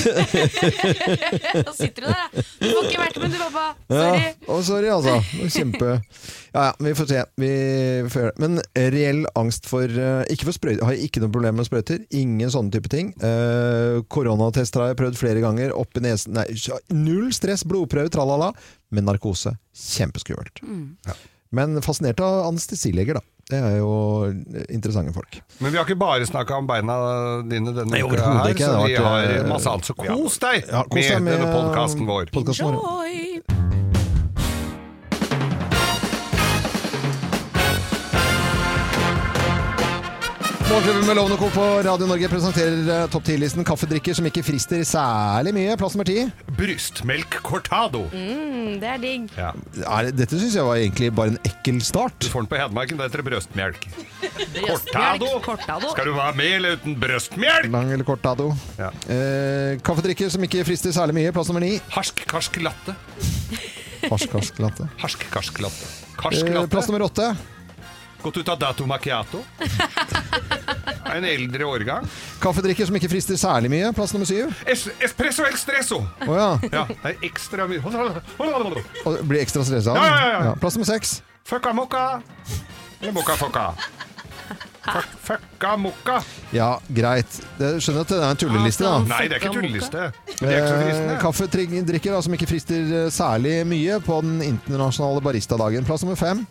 Da 1.67 1.73
sitter 1.75 2.03
du 2.05 2.09
der, 2.09 2.15
da. 2.15 2.27
Du 2.61 2.67
får 2.71 2.85
ikke 2.89 3.01
vært 3.01 3.19
med 3.23 3.31
du, 3.35 3.39
pappa. 3.41 3.65
Ja, 3.91 3.97
Sorry. 3.97 4.21
og 4.55 4.61
sorry, 4.67 4.89
altså. 4.93 5.15
Kjempe 5.53 5.89
Ja, 5.97 6.63
ja, 6.69 6.73
vi 6.87 6.93
får 6.99 7.07
se. 7.11 7.21
Vi 7.41 7.51
får 8.13 8.21
gjøre 8.23 8.33
det. 8.33 8.41
Men 8.45 8.53
reell 8.97 9.21
angst 9.39 9.65
for 9.71 9.87
eh, 9.91 10.23
Ikke 10.33 10.47
for 10.49 10.55
sprøyter. 10.57 10.85
Har 10.89 10.95
ikke 11.07 11.21
noe 11.25 11.33
problem 11.35 11.55
med 11.61 11.67
sprøyter. 11.69 11.99
Ingen 12.17 12.51
sånne 12.53 12.73
type 12.75 12.91
ting. 12.93 13.07
Uh, 13.23 13.95
koronatester 14.13 14.79
har 14.85 14.89
jeg 14.93 15.01
prøvd 15.03 15.17
flere 15.21 15.41
ganger. 15.45 15.69
Opp 15.77 15.93
i 16.01 16.05
nesen 16.07 16.31
Nei, 16.37 16.47
null 16.95 17.29
stress, 17.37 17.63
blodprøve, 17.69 18.11
tralala. 18.15 18.49
Men 18.95 19.03
narkose, 19.09 19.51
kjempeskummelt. 19.77 20.57
Men 21.57 21.69
fascinert 21.85 22.21
av 22.25 22.33
anestesileger, 22.51 23.15
da. 23.21 23.25
Det 23.47 23.59
er 23.63 23.77
jo 23.79 23.91
interessante 24.75 25.13
folk. 25.15 25.37
Men 25.63 25.71
vi 25.71 25.79
har 25.79 25.87
ikke 25.87 25.99
bare 26.01 26.27
snakka 26.27 26.57
om 26.59 26.67
beina 26.67 26.97
dine 27.47 27.71
denne 27.77 27.93
Nei, 27.95 28.01
uka 28.03 28.19
her, 28.19 28.49
ikke. 28.51 28.67
så 28.67 28.81
vi 28.83 28.97
har 28.99 29.23
eh, 29.23 29.45
masse 29.47 29.71
annet. 29.71 29.87
Så 29.87 29.95
kos 29.95 30.41
deg 30.43 30.67
Ja, 30.67 30.83
kos 30.83 30.99
med, 30.99 31.23
med, 31.29 31.37
denne 31.37 31.53
podkasten 31.55 32.09
vår. 32.11 32.33
podcasten 32.35 32.75
vår. 32.75 32.83
Joy. 32.83 33.86
Morgenklubben 40.71 41.07
med 41.07 41.17
Lovende 41.17 41.37
Co. 41.39 41.49
på 41.55 41.65
Radio 41.87 42.07
Norge 42.11 42.29
presenterer 42.29 42.89
eh, 42.91 43.05
topp 43.13 43.23
10-listen 43.29 43.63
kaffedrikker 43.67 44.17
som 44.19 44.27
ikke 44.27 44.43
frister 44.43 44.81
særlig 44.89 45.53
mye. 45.55 45.77
Plass 45.79 45.95
nummer 45.95 46.09
ti. 46.09 46.25
Brystmelk 46.59 47.37
cortado. 47.47 48.01
Mm, 48.11 48.73
det 48.83 48.89
er 48.91 48.99
digg. 49.03 49.29
Ja. 49.39 49.53
Er, 49.87 50.09
dette 50.11 50.41
syns 50.41 50.57
jeg 50.59 50.67
var 50.67 50.81
egentlig 50.83 51.13
bare 51.15 51.33
en 51.37 51.39
ekkel 51.47 51.79
start. 51.87 52.19
Du 52.19 52.29
får 52.33 52.45
den 52.45 52.51
på 52.51 52.59
Hedmarken, 52.59 52.99
det 52.99 53.07
heter 53.07 53.23
brøstmelk. 53.29 53.87
Cortado. 54.67 55.31
Cortado! 55.47 55.93
Skal 55.95 56.11
du 56.11 56.17
være 56.19 56.35
med 56.43 56.53
eller 56.59 56.81
uten 56.81 56.99
brøstmelk? 57.07 57.71
Lang 57.73 57.95
eller 57.95 58.09
cortado. 58.11 58.51
Ja. 58.81 58.91
Eh, 59.07 59.79
kaffedrikker 59.87 60.35
som 60.35 60.45
ikke 60.51 60.67
frister 60.67 60.95
særlig 60.99 61.15
mye. 61.23 61.35
Plass 61.37 61.53
nummer 61.53 61.63
ni. 61.63 61.77
Harsk, 61.95 62.27
karsk 62.35 62.59
latte. 62.67 62.99
Harsk, 64.11 64.33
karsk 64.35 64.59
latte. 64.67 64.91
Harsk, 64.99 65.29
karsk 65.31 65.63
latte. 65.63 65.93
Karsk 66.19 66.43
Eh, 66.43 66.57
latte. 66.59 66.75
plass 66.75 66.91
nummer 66.91 67.07
åtte. 67.07 67.31
Gått 68.27 68.41
ut 68.43 68.49
av 68.51 68.59
dato 68.59 68.87
macchiato. 68.91 69.39
En 71.17 71.27
eldre 71.27 71.67
årgang. 71.69 72.07
Kaffedrikker 72.43 72.89
som 72.89 72.99
ikke 72.99 73.11
frister 73.13 73.39
særlig 73.41 73.71
mye. 73.73 73.93
Plass 73.97 74.15
nummer 74.17 74.29
syv. 74.29 74.53
Es 74.69 74.87
espresso 75.03 75.47
extresso. 75.49 76.03
Å 76.27 76.37
ja. 76.37 76.51
Ja, 76.73 76.85
det 76.91 77.15
er 77.15 77.29
ekstra 77.31 77.69
mye 77.71 77.81
Og 77.83 79.21
blir 79.27 79.41
ekstra 79.41 79.65
stressa. 79.65 79.97
Ja, 79.97 80.07
ja, 80.07 80.43
ja. 80.51 80.57
Plass 80.61 80.77
nummer 80.79 80.89
seks. 80.91 81.21
Fucka 81.47 81.73
mokka. 81.77 82.09
Eller 83.01 83.15
mokka 83.17 83.37
fucka. 83.39 83.71
Fucka 85.23 85.77
mokka. 85.77 86.21
Ja, 86.55 86.81
greit. 86.89 87.41
Det, 87.59 87.73
skjønner 87.83 88.05
at 88.05 88.13
det 88.13 88.19
er 88.21 88.31
en 88.31 88.41
tulleliste, 88.41 88.87
da. 88.87 89.01
Nei, 89.11 89.25
det 89.27 89.39
er 89.39 89.43
ikke 89.43 89.55
tulleliste. 89.57 90.05
Eh. 90.47 91.17
Kaffedrikker 91.23 92.15
da, 92.15 92.23
som 92.23 92.37
ikke 92.37 92.49
frister 92.51 92.95
eh, 93.03 93.11
særlig 93.15 93.59
mye 93.69 93.99
på 94.05 94.21
den 94.27 94.41
internasjonale 94.47 95.23
baristadagen. 95.25 95.87
Plass 95.89 96.07
nummer 96.07 96.19
fem. 96.19 96.45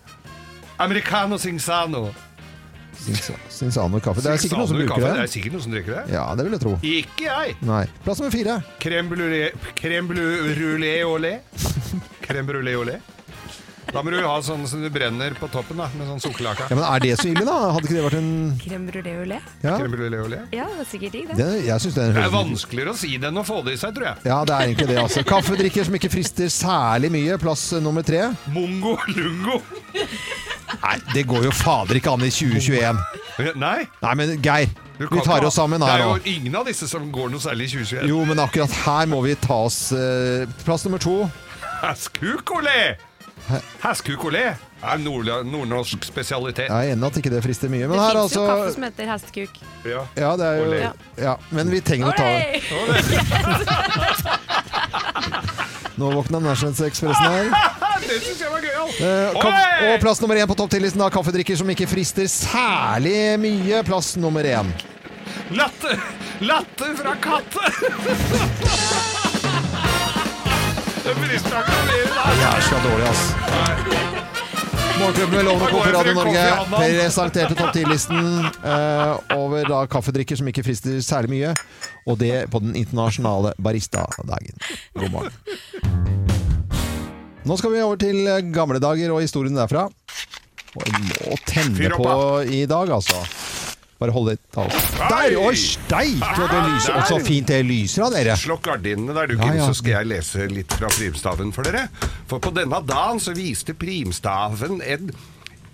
Americano 0.84 1.40
singsano. 1.40 2.10
Sins- 3.00 3.32
Sinsano 3.50 4.00
kaffe. 4.00 4.22
Det 4.26 4.32
er 4.34 4.38
sikkert 4.42 4.58
noen 4.62 4.68
som 4.72 4.78
bruker 4.78 4.94
kaffe. 4.96 5.08
Det 5.10 5.16
det. 5.16 5.24
er 5.28 5.34
sikkert 5.36 5.58
noen 5.58 5.66
som 5.68 5.72
drikker 5.76 5.98
det. 6.00 6.06
Ja, 6.16 6.26
det 6.36 6.46
vil 6.48 6.56
jeg 6.58 6.62
tro. 6.66 6.76
Ikke 6.82 7.28
jeg. 7.28 7.58
Nei. 7.62 7.84
Plass 8.06 8.22
nummer 8.22 8.32
fire. 8.34 8.60
Crème 8.80 9.10
brulé 9.12 9.52
crème 9.76 10.08
brûlée 10.14 11.04
au 11.04 11.18
lait. 11.18 11.42
Crème 12.26 12.46
brulé 12.50 12.76
au 12.76 12.84
lait. 12.84 13.02
Da 13.94 14.02
må 14.04 14.10
du 14.12 14.18
ha 14.20 14.32
sånn 14.44 14.66
som 14.68 14.82
du 14.82 14.90
brenner 14.92 15.36
på 15.40 15.48
toppen, 15.54 15.78
da, 15.80 15.86
med 15.96 16.08
sånn 16.10 16.20
sukkerlake. 16.20 16.66
Ja, 16.68 16.76
men 16.76 16.84
Er 16.84 17.00
det 17.00 17.12
så 17.22 17.30
ille, 17.30 17.46
da? 17.48 17.54
Hadde 17.72 17.86
ikke 17.88 17.96
det 17.96 18.04
vært 18.04 18.18
en 18.18 18.32
Crème 18.60 18.88
brûlée 18.90 19.14
au 19.22 19.28
lait. 19.30 19.46
Ja, 19.64 19.76
Crème 19.78 19.94
brûlée 19.94 20.20
au 20.20 20.28
lait. 20.28 20.42
Ja, 20.58 20.66
det 20.74 20.82
er 20.84 20.90
sikkert 20.90 21.14
digg, 21.16 21.30
det. 21.30 21.38
det, 21.38 21.66
jeg 21.70 21.80
synes 21.86 21.96
det 21.96 22.04
er 22.04 22.10
en 22.10 22.18
Det 22.18 22.24
er 22.26 22.34
vanskeligere 22.34 22.92
å 22.92 22.98
si 23.00 23.12
det 23.22 23.30
enn 23.30 23.40
å 23.40 23.46
få 23.48 23.62
det 23.64 23.78
i 23.78 23.80
seg, 23.80 23.94
tror 23.96 24.08
jeg. 24.10 24.26
Ja, 24.26 24.40
det 24.50 24.58
er 24.58 24.66
egentlig 24.68 24.88
det, 24.90 24.98
altså. 25.06 25.24
Kaffedrikker 25.30 25.88
som 25.88 25.96
ikke 26.02 26.12
frister 26.12 26.52
særlig 26.52 27.14
mye. 27.14 27.38
Plass 27.46 27.70
nummer 27.86 28.04
tre. 28.04 28.26
Mongo 28.58 28.98
lungo. 29.16 29.62
Nei, 30.84 30.98
det 31.14 31.24
går 31.30 31.48
jo 31.48 31.52
fader 31.56 31.96
ikke 32.00 32.12
an 32.16 32.26
i 32.26 32.32
2021. 32.34 33.00
Nei. 33.60 33.80
Nei, 34.02 34.14
men 34.20 34.36
Geir, 34.44 34.70
vi 34.98 35.22
tar 35.26 35.44
oss 35.44 35.58
sammen 35.60 35.84
her 35.84 35.98
Det 36.00 36.06
er 36.06 36.08
jo 36.08 36.38
ingen 36.38 36.56
av 36.56 36.70
disse 36.70 36.88
som 36.88 37.08
går 37.12 37.34
noe 37.34 37.44
særlig 37.44 37.68
i 37.68 37.74
2021. 37.76 38.08
Jo, 38.12 38.22
men 38.28 38.40
akkurat 38.44 38.78
her 38.86 39.10
må 39.12 39.20
vi 39.26 39.36
ta 39.40 39.58
oss 39.68 39.80
eh, 39.96 40.46
Plass 40.64 40.86
nummer 40.88 41.02
to. 41.04 41.18
Heskukolé! 41.82 42.96
Heskukolé 43.84 44.46
er 44.86 44.98
nord 45.02 45.28
nordnorsk 45.46 46.06
spesialitet. 46.06 46.70
Jeg 46.70 46.90
er 46.90 46.94
enig 46.96 47.06
at 47.10 47.18
ikke 47.22 47.34
det 47.34 47.44
frister 47.46 47.70
mye, 47.70 47.88
men 47.90 47.98
Det 47.98 48.06
her 48.06 48.20
fins 48.22 48.36
jo 48.38 48.46
kaffe 48.46 48.64
altså 48.64 48.76
som 48.78 48.88
heter 48.88 49.06
hestkuk. 49.12 49.54
Ja. 49.86 50.02
Ja, 50.18 50.32
det 50.40 50.46
er 50.46 50.56
jo 50.62 50.66
ja, 51.28 51.36
Men 51.54 51.74
vi 51.74 51.80
trenger 51.86 52.08
å 52.10 52.14
ta 52.18 52.26
Oi! 52.26 52.96
Nå 55.96 56.12
våkna 56.12 56.40
Nationals-ekspressen 56.40 57.26
her. 57.26 57.50
Det 58.06 58.20
syns 58.22 58.42
jeg 58.44 58.52
var 58.52 58.62
gøyal! 58.62 58.90
Eh, 59.02 59.94
og 59.94 60.02
plass 60.04 60.20
nummer 60.22 60.38
én 60.38 60.50
på 60.50 60.58
topp 60.60 60.74
10-listen 60.76 61.02
av 61.02 61.14
kaffedrikker 61.16 61.58
som 61.58 61.70
ikke 61.72 61.88
frister 61.90 62.28
særlig 62.30 63.16
mye. 63.42 63.80
Plass 63.88 64.14
nummer 64.20 64.46
én. 64.46 64.70
Latte! 65.56 65.96
Latte 66.44 66.92
fra 67.00 67.16
katte! 67.24 67.72
Det 71.06 71.14
frister 71.22 71.64
ikke 71.64 71.80
leve 71.92 72.28
Jeg 72.28 72.36
Det 72.36 72.52
er 72.52 72.68
så 72.68 72.84
dårlig, 72.90 73.10
ass. 73.14 74.15
Morgenklubben 75.00 75.36
med 75.36 75.46
Lovende 75.46 75.72
Co. 75.72 75.78
på 75.78 75.92
Radio 75.92 76.14
Norge 76.14 76.44
presenterte 76.72 77.56
topp 77.56 77.76
10-listen 77.76 78.46
uh, 78.64 79.18
over 79.36 79.68
da 79.68 79.82
kaffedrikker 79.92 80.40
som 80.40 80.48
ikke 80.48 80.64
frister 80.64 81.02
særlig 81.04 81.32
mye. 81.34 81.52
Og 82.08 82.20
det 82.22 82.46
på 82.54 82.62
den 82.64 82.78
internasjonale 82.80 83.52
baristadagen. 83.60 84.56
God 84.96 85.12
morgen. 85.12 85.36
Nå 87.46 87.58
skal 87.60 87.76
vi 87.76 87.84
over 87.84 88.00
til 88.02 88.24
eh, 88.24 88.42
gamle 88.56 88.80
dager 88.82 89.12
og 89.14 89.22
historien 89.22 89.58
derfra. 89.58 89.86
Og 90.76 90.88
jeg 90.88 91.04
må 91.12 91.38
tenne 91.46 91.92
på 91.94 92.16
i 92.48 92.64
dag, 92.70 92.96
altså. 92.96 93.20
Bare 94.06 94.14
hold 94.14 94.28
litt 94.30 94.58
oss. 94.62 94.90
Der! 95.02 95.34
Oi, 95.42 95.54
steike! 95.58 96.34
Det 96.38 96.60
lyser 96.68 96.98
og 97.00 97.08
så 97.10 97.16
fint 97.26 97.50
det 97.50 97.64
lyser 97.66 98.06
av 98.06 98.12
dere. 98.14 98.36
Slokk 98.38 98.68
gardinene 98.68 99.16
der, 99.18 99.32
du, 99.32 99.40
Ja, 99.40 99.48
Kim, 99.48 99.56
ja. 99.58 99.66
så 99.66 99.74
skal 99.80 99.96
jeg 99.96 100.10
lese 100.12 100.46
litt 100.52 100.76
fra 100.78 100.92
primstaven 100.94 101.54
for 101.56 101.66
dere. 101.66 101.88
For 102.30 102.44
på 102.44 102.52
denne 102.54 102.84
dagen 102.86 103.22
så 103.24 103.34
viste 103.34 103.74
primstaven 103.74 104.78
en, 104.86 105.10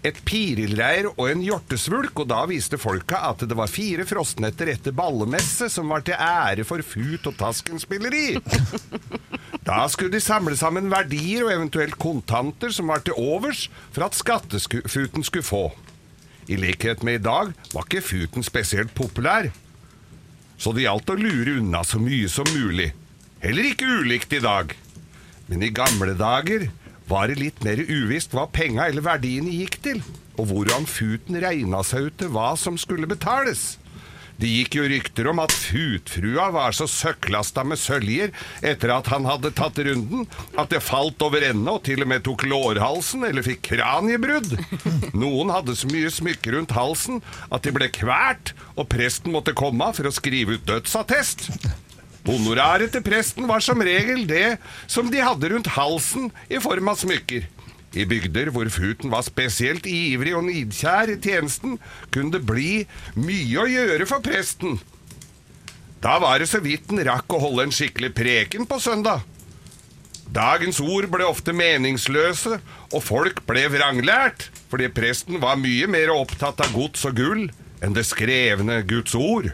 et 0.08 0.24
pirilreir 0.24 1.10
og 1.12 1.26
en 1.28 1.44
hjortesvulk, 1.44 2.24
og 2.24 2.32
da 2.32 2.46
viste 2.48 2.80
folka 2.80 3.20
at 3.34 3.44
det 3.44 3.60
var 3.60 3.68
fire 3.68 4.08
frostnetter 4.08 4.72
etter 4.78 4.96
ballemesse 4.96 5.68
som 5.76 5.92
var 5.92 6.08
til 6.08 6.16
ære 6.16 6.64
for 6.64 6.80
Fut 6.88 7.28
og 7.28 7.36
Tasken-spilleri. 7.42 8.38
Da 9.62 9.84
skulle 9.94 10.10
de 10.16 10.18
samle 10.24 10.56
sammen 10.58 10.88
verdier 10.90 11.44
og 11.46 11.52
eventuelt 11.54 11.94
kontanter 12.02 12.72
som 12.74 12.88
var 12.90 13.04
til 13.06 13.14
overs 13.14 13.68
for 13.94 14.08
at 14.08 14.16
skattefuten 14.18 15.22
skulle 15.28 15.46
få. 15.46 15.68
I 16.50 16.58
likhet 16.58 17.04
med 17.06 17.20
i 17.20 17.24
dag 17.24 17.52
var 17.74 17.86
ikke 17.86 18.04
futen 18.06 18.46
spesielt 18.46 18.94
populær, 18.98 19.52
så 20.62 20.74
det 20.74 20.86
gjaldt 20.86 21.10
å 21.10 21.18
lure 21.18 21.58
unna 21.60 21.82
så 21.88 22.00
mye 22.02 22.30
som 22.30 22.50
mulig. 22.54 22.92
Heller 23.42 23.72
ikke 23.72 23.90
ulikt 24.02 24.34
i 24.38 24.42
dag. 24.44 24.76
Men 25.50 25.66
i 25.66 25.72
gamle 25.74 26.14
dager 26.18 26.68
var 27.10 27.28
det 27.28 27.40
litt 27.42 27.64
mer 27.66 27.82
uvisst 27.82 28.36
hva 28.38 28.46
penga 28.54 28.86
eller 28.88 29.04
verdiene 29.04 29.54
gikk 29.58 29.80
til, 29.84 30.04
og 30.38 30.52
hvordan 30.52 30.86
futen 30.88 31.40
regna 31.42 31.82
seg 31.84 32.10
ut 32.10 32.20
til 32.22 32.30
hva 32.36 32.54
som 32.60 32.78
skulle 32.80 33.10
betales. 33.10 33.81
Det 34.42 34.50
gikk 34.50 34.76
jo 34.80 34.88
rykter 34.90 35.28
om 35.30 35.40
at 35.44 35.54
Futfrua 35.54 36.48
var 36.56 36.74
så 36.74 36.88
søkklasta 36.90 37.62
med 37.68 37.78
søljer 37.78 38.32
etter 38.66 38.90
at 38.96 39.12
han 39.14 39.28
hadde 39.30 39.52
tatt 39.54 39.78
runden, 39.86 40.26
at 40.58 40.72
det 40.74 40.82
falt 40.82 41.22
over 41.22 41.46
ende 41.46 41.76
og 41.76 41.84
til 41.86 42.02
og 42.02 42.10
med 42.10 42.26
tok 42.26 42.48
lårhalsen 42.50 43.28
eller 43.28 43.46
fikk 43.46 43.62
kraniebrudd. 43.70 44.56
Noen 45.14 45.54
hadde 45.54 45.78
så 45.78 45.92
mye 45.92 46.10
smykker 46.10 46.58
rundt 46.58 46.74
halsen 46.74 47.22
at 47.54 47.62
de 47.68 47.76
ble 47.76 47.92
kvært, 47.94 48.56
og 48.74 48.90
presten 48.90 49.36
måtte 49.36 49.54
komme 49.58 49.92
for 49.94 50.10
å 50.10 50.16
skrive 50.16 50.58
ut 50.58 50.66
dødsattest. 50.66 51.52
Honoraret 52.26 52.94
til 52.94 53.06
presten 53.06 53.46
var 53.50 53.62
som 53.66 53.82
regel 53.82 54.26
det 54.30 54.58
som 54.90 55.10
de 55.14 55.22
hadde 55.22 55.54
rundt 55.54 55.70
halsen 55.78 56.32
i 56.50 56.62
form 56.62 56.90
av 56.90 56.98
smykker. 57.02 57.46
I 57.92 58.06
bygder 58.08 58.52
hvor 58.56 58.70
futen 58.72 59.12
var 59.12 59.26
spesielt 59.28 59.88
ivrig 59.90 60.36
og 60.38 60.46
nidkjær 60.48 61.12
i 61.12 61.18
tjenesten, 61.20 61.76
kunne 62.14 62.38
det 62.38 62.46
bli 62.48 62.86
mye 63.20 63.60
å 63.60 63.68
gjøre 63.68 64.08
for 64.08 64.24
presten. 64.24 64.80
Da 66.02 66.16
var 66.24 66.40
det 66.42 66.50
så 66.50 66.62
vidt 66.64 66.88
den 66.90 67.04
rakk 67.06 67.30
å 67.36 67.42
holde 67.44 67.68
en 67.68 67.76
skikkelig 67.76 68.14
preken 68.18 68.66
på 68.70 68.80
søndag. 68.82 69.26
Dagens 70.32 70.80
ord 70.80 71.10
ble 71.12 71.28
ofte 71.28 71.52
meningsløse, 71.52 72.62
og 72.96 73.04
folk 73.04 73.44
ble 73.50 73.66
vranglært, 73.74 74.48
fordi 74.72 74.88
presten 74.96 75.42
var 75.44 75.60
mye 75.60 75.90
mer 75.92 76.14
opptatt 76.16 76.64
av 76.64 76.72
gods 76.72 77.04
og 77.10 77.20
gull 77.20 77.44
enn 77.84 77.98
det 77.98 78.06
skrevne 78.08 78.80
Guds 78.88 79.18
ord. 79.20 79.52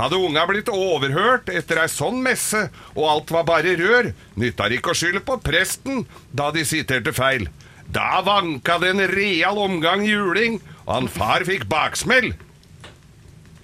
Hadde 0.00 0.16
unga 0.16 0.46
blitt 0.48 0.70
overhørt 0.72 1.50
etter 1.52 1.82
ei 1.82 1.88
sånn 1.92 2.22
messe, 2.24 2.68
og 2.96 3.04
alt 3.10 3.32
var 3.34 3.44
bare 3.48 3.74
rør, 3.76 4.12
nytta 4.40 4.70
det 4.70 4.78
ikke 4.80 4.94
å 4.94 4.96
skylde 4.96 5.20
på 5.26 5.36
presten 5.44 6.06
da 6.32 6.48
de 6.54 6.64
siterte 6.64 7.12
feil. 7.12 7.50
Da 7.90 8.22
vanka 8.24 8.78
det 8.80 8.94
en 8.94 9.04
real 9.10 9.58
omgang 9.60 10.06
juling, 10.06 10.60
og 10.86 10.94
han 10.94 11.10
far 11.10 11.44
fikk 11.44 11.66
baksmell. 11.68 12.32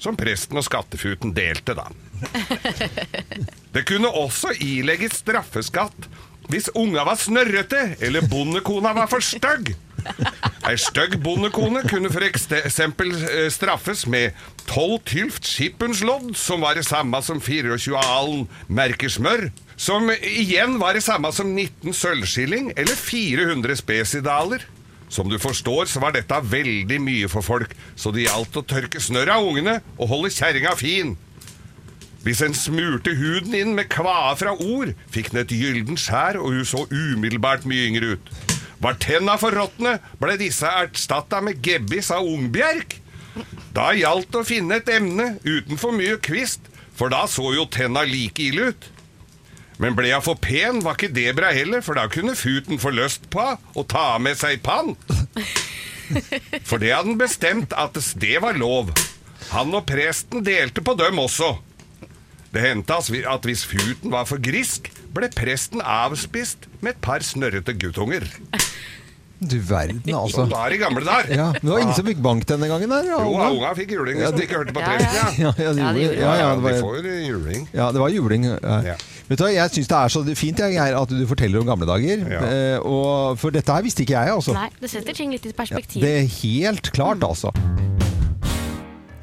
Som 0.03 0.19
presten 0.19 0.61
og 0.61 0.67
skattefuten 0.67 1.33
delte, 1.37 1.77
da. 1.79 1.89
Det 3.77 3.83
kunne 3.89 4.09
også 4.09 4.55
ilegges 4.65 5.19
straffeskatt 5.21 6.07
hvis 6.49 6.71
unga 6.79 7.03
var 7.05 7.19
snørrete 7.21 7.97
eller 8.07 8.25
bondekona 8.31 8.93
var 8.97 9.09
for 9.11 9.25
stygg. 9.25 9.75
Ei 10.67 10.75
stygg 10.81 11.17
bondekone 11.23 11.83
kunne 11.87 12.11
for 12.11 12.25
eksempel 12.27 13.13
eh, 13.15 13.47
straffes 13.55 14.05
med 14.11 14.35
12 14.67 14.97
tylft 15.07 15.47
skippunslodd, 15.47 16.33
som 16.39 16.65
var 16.65 16.79
det 16.79 16.87
samme 16.89 17.21
som 17.23 17.41
24 17.43 17.95
alen 18.01 18.47
merkesmør. 18.67 19.49
Som 19.77 20.09
igjen 20.17 20.79
var 20.81 20.97
det 20.97 21.05
samme 21.07 21.31
som 21.37 21.53
19 21.53 21.95
sølvskilling 21.95 22.73
eller 22.77 22.99
400 22.99 23.79
spesidaler. 23.79 24.65
Som 25.09 25.31
du 25.31 25.39
forstår, 25.39 25.87
så 25.87 26.03
var 26.03 26.17
dette 26.17 26.41
veldig 26.51 26.99
mye 26.99 27.29
for 27.31 27.47
folk, 27.47 27.77
så 27.95 28.11
det 28.11 28.27
gjaldt 28.27 28.59
å 28.59 28.65
tørke 28.67 28.99
snørr 29.03 29.37
av 29.37 29.47
ungene 29.47 29.79
og 30.01 30.11
holde 30.11 30.33
kjerringa 30.35 30.75
fin. 30.81 31.15
Hvis 32.27 32.43
en 32.43 32.57
smurte 32.59 33.13
huden 33.15 33.55
inn 33.55 33.77
med 33.79 33.87
kvae 33.93 34.35
fra 34.35 34.57
ord, 34.59 34.97
fikk 35.15 35.31
den 35.31 35.45
et 35.45 35.55
gyllent 35.55 36.03
skjær, 36.03 36.41
og 36.43 36.57
hun 36.57 36.67
så 36.67 36.83
umiddelbart 36.91 37.69
mye 37.71 37.87
yngre 37.93 38.17
ut. 38.17 38.56
Var 38.83 38.99
tenna 39.01 39.37
forråtne, 39.41 39.97
ble 40.21 40.37
disse 40.41 40.69
erstatta 40.69 41.41
med 41.45 41.63
gebbis 41.65 42.11
av 42.15 42.27
ungbjerk. 42.29 42.99
Da 43.77 43.91
gjaldt 43.97 44.33
det 44.33 44.43
å 44.43 44.49
finne 44.49 44.81
et 44.81 44.91
emne 44.93 45.37
uten 45.45 45.81
for 45.81 45.97
mye 45.97 46.19
kvist, 46.25 46.69
for 46.97 47.13
da 47.13 47.25
så 47.29 47.51
jo 47.57 47.67
tenna 47.73 48.05
like 48.09 48.43
ille 48.43 48.71
ut. 48.73 48.91
Men 49.83 49.97
ble 49.97 50.09
jeg 50.09 50.25
for 50.25 50.41
pen, 50.41 50.81
var 50.85 50.97
ikke 50.97 51.13
det 51.13 51.35
bra 51.37 51.51
heller, 51.53 51.83
for 51.85 51.99
da 51.99 52.07
kunne 52.09 52.37
futen 52.39 52.81
få 52.81 52.95
lyst 52.97 53.29
på 53.33 53.45
å 53.45 53.85
ta 53.85 54.15
med 54.23 54.39
seg 54.41 54.63
pann. 54.65 54.95
For 56.07 56.79
det 56.79 56.93
hadde 56.95 57.11
han 57.11 57.17
bestemt 57.19 57.73
at 57.75 57.97
det 58.23 58.37
var 58.39 58.55
lov. 58.55 58.93
Han 59.51 59.75
og 59.75 59.89
presten 59.89 60.45
delte 60.47 60.79
på 60.87 60.95
dem 60.95 61.19
også. 61.19 61.57
Det 62.55 62.63
hendte 62.63 62.95
at 63.27 63.49
hvis 63.49 63.65
futen 63.67 64.15
var 64.15 64.29
for 64.31 64.39
grisk, 64.39 64.87
ble 65.17 65.29
presten 65.35 65.81
avspist 65.83 66.69
med 66.81 66.95
et 66.95 67.01
par 67.05 67.25
snørrete 67.27 67.75
guttunger. 67.81 68.27
Du 69.37 69.59
verden, 69.69 70.01
altså. 70.17 70.47
Som 70.47 70.49
var 70.55 70.73
i 70.73 70.79
gamle 70.81 71.03
dager. 71.05 71.29
Ja, 71.37 71.47
men 71.53 71.61
det 71.61 71.69
var 71.69 71.83
ingen 71.83 71.97
som 71.99 72.07
fikk 72.09 72.23
bank 72.25 72.47
denne 72.49 72.71
gangen 72.71 72.89
der? 72.89 73.05
Jo, 73.11 73.19
unga, 73.35 73.49
unga 73.53 73.73
fikk 73.77 73.91
juling 73.93 74.17
Ja, 74.23 74.31
de 74.33 74.47
ikke 74.47 74.57
hørte 74.63 74.73
på 74.73 74.81
presten. 74.81 75.13
Ja, 75.13 75.51
Ja, 75.51 75.51
ja, 75.61 75.73
de 75.75 75.75
de 75.77 75.83
gjorde- 75.83 76.01
gjorde 76.07 76.23
ja, 76.23 76.31
ja, 76.31 76.39
ja, 76.41 76.55
det 76.55 76.57
de 76.57 76.65
var, 76.65 76.79
får 76.81 76.97
jo 77.05 77.19
juling. 77.27 77.67
ja, 77.77 77.91
det 77.93 78.01
var 78.01 78.09
juling. 78.15 78.47
Ja. 78.49 78.79
Ja. 78.87 78.95
Vet 79.29 79.39
du 79.43 79.45
Jeg 79.53 79.71
syns 79.75 79.89
det 79.93 79.99
er 79.99 80.09
så 80.15 80.23
fint 80.41 80.59
jeg, 80.65 80.73
Geir, 80.79 80.97
at 81.03 81.09
du 81.13 81.27
forteller 81.29 81.61
om 81.61 81.67
gamle 81.69 81.85
dager. 81.91 82.25
Ja. 82.33 82.41
Eh, 82.49 82.79
og, 82.81 83.37
for 83.43 83.51
dette 83.53 83.69
her 83.77 83.83
visste 83.85 84.07
ikke 84.07 84.17
jeg, 84.17 84.33
altså. 84.39 84.55
Nei, 84.57 84.71
det 84.81 84.89
setter 84.95 85.13
ting 85.13 85.31
litt 85.37 85.45
i 85.45 85.53
Ja, 85.53 85.59
perspektiv. 85.61 86.01
det 86.01 86.15
er 86.23 86.27
helt 86.41 86.93
klart, 86.97 87.21
altså. 87.29 87.53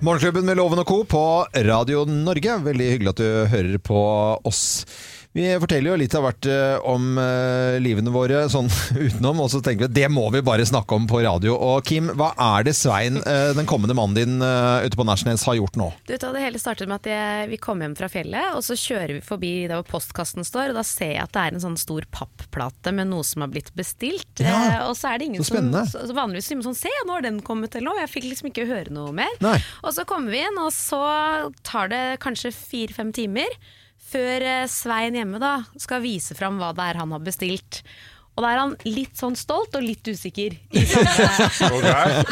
Morgenklubben 0.03 0.43
med 0.45 0.57
Loven 0.59 0.81
og 0.83 0.85
Co. 0.89 1.03
på 1.07 1.23
Radio 1.63 2.03
Norge. 2.05 2.57
Veldig 2.65 2.87
hyggelig 2.91 3.13
at 3.13 3.21
du 3.23 3.27
hører 3.49 3.77
på 3.79 3.99
oss. 4.45 4.85
Vi 5.33 5.47
forteller 5.57 5.89
jo 5.89 5.97
litt 5.97 6.13
av 6.13 6.27
hvert 6.27 6.45
eh, 6.45 6.75
om 6.85 7.17
eh, 7.17 7.79
livene 7.81 8.11
våre 8.13 8.43
sånn 8.53 8.67
utenom, 9.05 9.39
og 9.41 9.49
så 9.49 9.63
tenker 9.65 9.87
vi 9.87 9.89
at 9.89 9.95
det 9.95 10.09
må 10.13 10.27
vi 10.33 10.43
bare 10.45 10.65
snakke 10.69 10.93
om 10.93 11.07
på 11.09 11.23
radio. 11.25 11.55
Og 11.57 11.81
Kim, 11.89 12.11
hva 12.19 12.29
er 12.37 12.67
det 12.67 12.75
Svein, 12.77 13.17
eh, 13.17 13.49
den 13.57 13.69
kommende 13.69 13.97
mannen 13.97 14.13
din 14.13 14.35
ute 14.43 14.99
på 14.99 15.05
Nærsnes, 15.07 15.45
har 15.49 15.57
gjort 15.57 15.79
nå? 15.79 15.89
Du 16.05 16.13
vet, 16.13 16.21
Det 16.33 16.43
hele 16.43 16.61
startet 16.61 16.89
med 16.89 17.01
at 17.01 17.09
jeg, 17.09 17.49
vi 17.49 17.59
kom 17.61 17.81
hjem 17.81 17.97
fra 17.97 18.11
fjellet, 18.13 18.53
og 18.53 18.61
så 18.65 18.77
kjører 18.77 19.15
vi 19.17 19.25
forbi 19.25 19.53
der 19.71 19.81
hvor 19.81 19.89
postkassen 19.95 20.45
står, 20.45 20.69
og 20.69 20.77
da 20.77 20.85
ser 20.85 21.15
jeg 21.15 21.25
at 21.25 21.33
det 21.33 21.47
er 21.47 21.57
en 21.57 21.65
sånn 21.65 21.81
stor 21.81 22.05
papplate 22.13 22.93
med 22.93 23.09
noe 23.09 23.25
som 23.25 23.45
har 23.45 23.53
blitt 23.53 23.73
bestilt. 23.77 24.29
Ja, 24.37 24.85
og 24.85 24.97
så 25.01 25.15
er 25.15 25.21
det 25.21 25.31
ingen 25.31 25.41
så 25.41 25.49
spennende. 25.55 25.87
som 25.89 26.05
så 26.09 26.17
Vanligvis 26.17 26.51
sier 26.51 26.61
sånn 26.61 26.77
Se, 26.77 26.91
nå 27.07 27.17
har 27.17 27.25
den 27.25 27.41
kommet 27.45 27.73
til 27.73 27.85
nå. 27.85 27.97
Jeg 28.03 28.11
fikk 28.11 28.29
liksom 28.29 28.53
ikke 28.53 28.69
høre 28.69 28.93
noe 28.93 29.13
mer. 29.15 29.33
Nei. 29.41 29.57
Og 29.81 29.95
så 29.97 30.05
kommer 30.09 30.33
vi 30.33 30.45
inn, 30.45 30.61
og 30.61 30.69
så 30.75 31.01
tar 31.65 31.89
det 31.89 32.03
kanskje 32.21 32.53
fire-fem 32.53 33.09
timer 33.15 33.49
før 34.13 34.45
eh, 34.45 34.69
Svein 34.71 35.17
hjemme 35.17 35.41
da 35.41 35.55
skal 35.79 36.03
vise 36.03 36.37
fram 36.37 36.59
hva 36.61 36.71
det 36.77 36.85
er 36.91 37.01
han 37.01 37.15
har 37.15 37.23
bestilt. 37.25 37.81
Og 38.33 38.41
da 38.41 38.49
er 38.49 38.59
han 38.63 38.71
litt 38.87 39.13
sånn 39.19 39.35
stolt 39.37 39.75
og 39.77 39.83
litt 39.85 40.07
usikker 40.09 40.55
i 40.73 40.83
samme, 40.89 42.23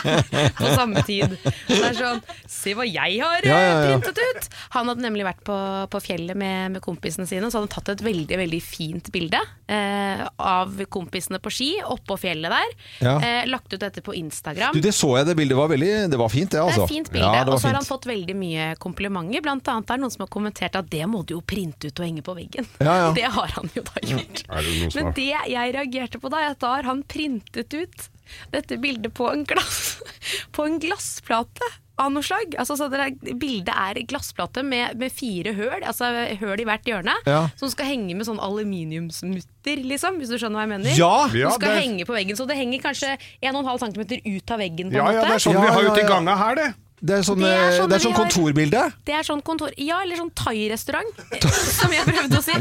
på 0.57 0.71
samme 0.73 1.03
tid. 1.05 1.35
Så 1.67 1.77
det 1.77 1.89
er 1.91 1.97
sånn 1.99 2.21
Se 2.49 2.73
hva 2.77 2.85
jeg 2.87 3.19
har 3.21 3.45
Ja, 3.45 3.57
ja, 3.57 3.59
eh, 3.59 3.91
ja. 3.91 3.99
printet 3.99 4.17
ut! 4.21 4.47
Han 4.73 4.89
hadde 4.89 5.05
nemlig 5.05 5.25
vært 5.27 5.43
på, 5.45 5.57
på 5.93 6.01
fjellet 6.03 6.37
med, 6.37 6.73
med 6.75 6.83
kompisene 6.83 7.27
sine, 7.29 7.49
så 7.51 7.59
han 7.59 7.67
hadde 7.67 7.75
tatt 7.75 7.91
et 7.93 8.03
veldig 8.05 8.39
veldig 8.41 8.61
fint 8.65 9.11
bilde 9.13 9.39
eh, 9.69 10.23
av 10.41 10.73
kompisene 10.91 11.39
på 11.41 11.53
ski 11.53 11.69
oppå 11.85 12.17
fjellet 12.21 12.53
der. 12.53 12.73
Ja. 13.05 13.15
Eh, 13.21 13.43
lagt 13.49 13.69
ut 13.73 13.79
dette 13.81 14.03
på 14.05 14.15
Instagram. 14.17 14.73
Du, 14.73 14.81
Det 14.81 14.93
så 14.95 15.13
jeg, 15.19 15.29
det 15.29 15.37
bildet 15.37 15.57
var 15.59 15.69
veldig 15.71 15.91
Det 16.11 16.19
var 16.19 16.33
fint, 16.33 16.49
det, 16.51 16.57
Det 16.57 16.65
altså. 16.65 16.81
er 16.81 16.89
et 16.89 16.95
fint 16.95 17.13
bilde, 17.13 17.29
Ja, 17.29 17.45
og 17.45 17.61
så 17.61 17.69
har 17.69 17.77
han 17.77 17.87
fått 17.87 18.09
veldig 18.09 18.37
mye 18.41 18.71
komplimenter. 18.81 19.45
Blant 19.45 19.69
annet 19.69 19.93
er 19.93 20.01
det 20.01 20.05
noen 20.05 20.15
som 20.17 20.25
har 20.25 20.31
kommentert 20.33 20.77
at 20.81 20.89
det 20.91 21.05
må 21.09 21.21
du 21.27 21.35
jo 21.37 21.41
printe 21.45 21.91
ut 21.91 22.01
og 22.01 22.07
henge 22.07 22.25
på 22.25 22.35
veggen. 22.37 22.69
Ja, 22.81 22.97
ja. 23.05 23.09
Det 23.21 23.27
har 23.37 23.53
han 23.57 23.69
jo 23.75 23.85
da 23.85 24.01
gjort. 24.01 24.43
Det 24.49 24.91
Men 24.97 25.13
det 25.17 25.29
jeg 25.29 25.73
reagerte 25.91 26.19
på 26.23 26.29
da, 26.31 26.39
er 26.45 26.55
at 26.55 26.59
da 26.63 26.75
har 26.77 26.83
han 26.87 27.03
printet 27.03 27.73
ut 27.75 28.09
dette 28.53 28.77
bildet 28.79 29.13
på 29.13 29.27
en, 29.31 29.43
glass, 29.43 29.97
på 30.55 30.63
en 30.65 30.77
glassplate 30.79 31.67
av 31.99 32.09
noe 32.15 32.23
slag. 32.23 32.55
Altså, 32.57 32.77
så 32.79 32.87
det 32.89 32.99
er, 33.03 33.35
bildet 33.37 33.69
er 33.75 33.99
glassplate 34.09 34.63
med, 34.65 34.95
med 34.97 35.11
fire 35.13 35.51
høl, 35.53 35.83
altså 35.85 36.07
høl 36.39 36.63
i 36.63 36.65
hvert 36.65 36.87
hjørne, 36.87 37.13
Ja. 37.27 37.43
som 37.59 37.69
skal 37.69 37.85
henge 37.91 38.15
med 38.17 38.25
sånn 38.25 38.39
aluminiumsmutter, 38.41 39.83
liksom, 39.85 40.17
hvis 40.21 40.31
du 40.31 40.37
skjønner 40.39 40.61
hva 40.61 40.65
jeg 40.65 40.71
mener. 40.71 40.95
Ja! 40.97 41.11
Som 41.27 41.37
Ja, 41.37 41.51
skal 41.57 41.75
det 41.75 41.83
henge 41.83 42.07
på 42.07 42.15
veggen, 42.15 42.39
så 42.39 42.47
det 42.49 42.57
henger 42.57 42.81
kanskje 42.87 43.11
1,5 43.43 43.83
cm 43.83 44.01
ut 44.31 44.51
av 44.55 44.63
veggen. 44.63 44.89
på 44.91 44.97
Ja, 44.97 45.05
en 45.09 45.13
ja, 45.13 45.19
måte. 45.21 45.27
det 45.27 45.35
er 45.35 45.45
sånn 45.45 45.53
Ja, 45.59 45.61
vi 45.67 45.73
har 45.75 45.83
ja, 45.83 45.91
ute 45.91 45.99
i 46.01 46.05
ja. 46.07 46.09
ganga 46.15 46.35
her, 46.41 46.55
det. 46.55 46.69
Det 47.01 47.15
er 47.17 47.23
sånn, 47.25 47.39
Det 47.41 47.49
er 47.49 47.63
eh, 47.65 47.75
sånn 47.79 47.89
det 47.89 47.97
er 47.97 48.03
sånn 48.03 48.13
kontorbilde. 48.13 48.81
Det 49.09 49.13
er 49.17 49.25
sånn 49.25 49.39
kontor... 49.41 49.71
Ja, 49.81 50.03
eller 50.05 50.19
sånn 50.19 50.29
thai-restaurant, 50.37 51.21
som 51.79 51.93
jeg 51.95 52.05
prøvde 52.05 52.37
å 52.37 52.43
si. 52.45 52.57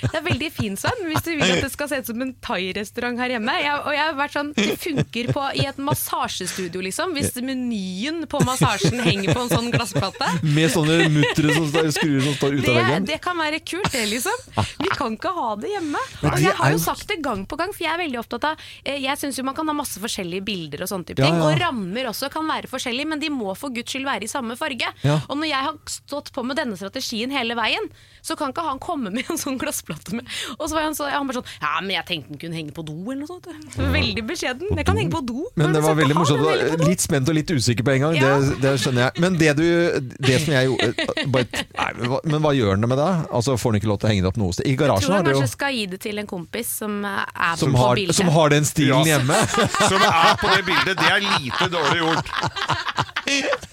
Det 0.00 0.14
er 0.16 0.24
veldig 0.24 0.48
fint, 0.56 0.80
sånn, 0.80 1.02
hvis 1.10 1.26
du 1.26 1.34
vil 1.34 1.44
at 1.44 1.60
det 1.66 1.68
skal 1.74 1.90
se 1.90 1.98
ut 2.00 2.08
som 2.08 2.22
en 2.24 2.32
thai-restaurant 2.46 3.20
her 3.20 3.34
hjemme. 3.34 3.56
Jeg, 3.60 3.82
og 3.84 3.92
jeg 3.92 4.02
har 4.06 4.16
vært 4.16 4.36
sånn, 4.38 4.52
Det 4.56 4.76
funker 4.80 5.28
på, 5.36 5.42
i 5.60 5.66
et 5.68 5.82
massasjestudio, 5.84 6.80
liksom. 6.86 7.12
Hvis 7.18 7.36
menyen 7.44 8.22
på 8.30 8.40
massasjen 8.48 9.02
henger 9.04 9.34
på 9.36 9.44
en 9.44 9.52
sånn 9.52 9.68
glassplate. 9.74 10.30
Med 10.48 10.72
sånne 10.72 11.10
muttere 11.12 11.58
som 11.58 11.68
står, 11.68 11.90
skruer 11.98 12.24
som 12.24 12.38
står 12.38 12.56
ut 12.56 12.70
av 12.70 12.80
veggen. 12.80 13.08
det 13.12 13.20
kan 13.24 13.36
være 13.36 13.60
kult, 13.60 13.90
det, 13.92 14.06
liksom. 14.14 14.64
Vi 14.80 14.94
kan 14.96 15.18
ikke 15.18 15.34
ha 15.36 15.50
det 15.60 15.74
hjemme. 15.74 16.00
Og 16.24 16.40
jeg 16.40 16.56
har 16.56 16.72
jo 16.72 16.80
sagt 16.80 17.04
det 17.12 17.20
gang 17.24 17.44
på 17.44 17.60
gang, 17.60 17.76
for 17.76 17.84
jeg 17.84 17.92
er 17.92 18.00
veldig 18.00 18.22
opptatt 18.22 18.48
av 18.54 18.66
eh, 18.80 18.96
Jeg 19.02 19.20
syns 19.20 19.36
jo 19.36 19.44
man 19.44 19.56
kan 19.56 19.68
ha 19.68 19.76
masse 19.76 20.00
forskjellige 20.00 20.46
bilder 20.46 20.86
og 20.86 20.92
sånne 20.94 21.10
type 21.10 21.20
ting. 21.20 21.36
Og 21.44 21.60
rammer 21.60 22.08
også 22.08 22.32
kan 22.32 22.48
være 22.48 22.70
forskjellige, 22.72 23.12
men 23.12 23.20
de 23.20 23.28
må 23.34 23.52
for 23.58 23.73
for 23.74 23.80
guds 23.80 23.90
skyld 23.94 24.06
være 24.06 24.22
i 24.24 24.30
samme 24.30 24.54
farge. 24.56 24.86
Ja. 25.02 25.18
Og 25.28 25.36
når 25.40 25.48
jeg 25.50 25.64
har 25.66 25.74
stått 25.90 26.30
på 26.34 26.44
med 26.46 26.56
denne 26.60 26.76
strategien 26.78 27.30
hele 27.34 27.56
veien, 27.58 27.88
så 28.24 28.36
kan 28.38 28.52
ikke 28.54 28.62
han 28.64 28.78
komme 28.80 29.10
med 29.12 29.26
en 29.28 29.36
sånn 29.36 29.58
glassplate 29.60 30.14
med 30.16 30.24
Og 30.56 30.68
så 30.70 30.76
var 30.78 30.86
han, 30.86 30.94
så, 30.96 31.04
han 31.12 31.26
bare 31.28 31.42
sånn 31.42 31.50
Ja, 31.60 31.74
men 31.82 31.90
jeg 31.92 32.06
tenkte 32.08 32.30
den 32.32 32.38
kunne 32.40 32.56
henge 32.56 32.72
på 32.72 32.84
do, 32.86 32.94
eller 33.10 33.26
noe 33.26 33.28
sånt. 33.28 33.50
Veldig 33.76 34.24
beskjeden. 34.30 34.70
Jeg 34.78 34.86
kan 34.88 34.96
henge 34.96 35.12
på 35.12 35.20
do. 35.28 35.44
Men 35.60 35.74
det 35.76 35.82
var 35.84 35.98
veldig 35.98 36.16
morsomt. 36.16 36.86
Litt 36.86 37.02
spent 37.04 37.28
og 37.28 37.36
litt 37.36 37.50
usikker 37.52 37.84
på 37.84 37.92
en 37.96 38.06
gang, 38.06 38.16
Ja. 38.16 38.38
det, 38.40 38.60
det 38.62 38.72
skjønner 38.80 39.08
jeg. 39.10 39.20
Men 39.20 39.36
det 39.42 39.50
du 39.58 39.66
Det 40.24 40.38
som 40.44 40.54
jeg 40.54 40.70
gjorde 40.70 41.28
bare, 41.34 41.64
nei, 41.74 41.90
men 41.98 42.08
hva- 42.14 42.22
Men 42.24 42.40
hva 42.46 42.54
gjør 42.56 42.70
han 42.78 42.88
med 42.88 42.98
det? 43.02 43.10
Altså 43.34 43.58
Får 43.60 43.72
han 43.74 43.80
ikke 43.80 43.90
lov 43.92 43.98
til 44.00 44.08
å 44.08 44.12
henge 44.14 44.22
det 44.24 44.30
opp 44.32 44.40
noe 44.40 44.52
sted? 44.56 44.64
I 44.66 44.70
Jeg 44.74 44.78
garasjen 44.80 45.04
tror 45.08 45.14
har 45.14 45.20
han 45.20 45.24
du 45.24 45.30
jo 45.34 45.40
kanskje 45.42 45.52
skal 45.58 45.72
gi 45.76 45.84
det 45.92 46.00
til 46.04 46.18
en 46.22 46.26
kompis 46.30 46.70
som 46.80 47.04
er 47.04 47.56
som 47.60 47.72
på 47.74 47.82
har, 47.82 47.94
bildet. 48.00 48.14
som 48.16 48.28
har 48.38 48.48
den 48.54 48.64
stilen 48.64 49.04
Ja. 49.04 49.18
hjemme. 49.18 49.36
Som 49.88 50.00
er 50.00 50.36
på 50.40 50.48
det 50.56 50.64
bildet. 50.70 50.96
Det 50.96 51.10
er 51.12 51.20
lite 51.20 51.68
dårlig 51.74 52.00
gjort. 52.04 52.28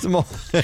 Som 0.00 0.16
det 0.54 0.62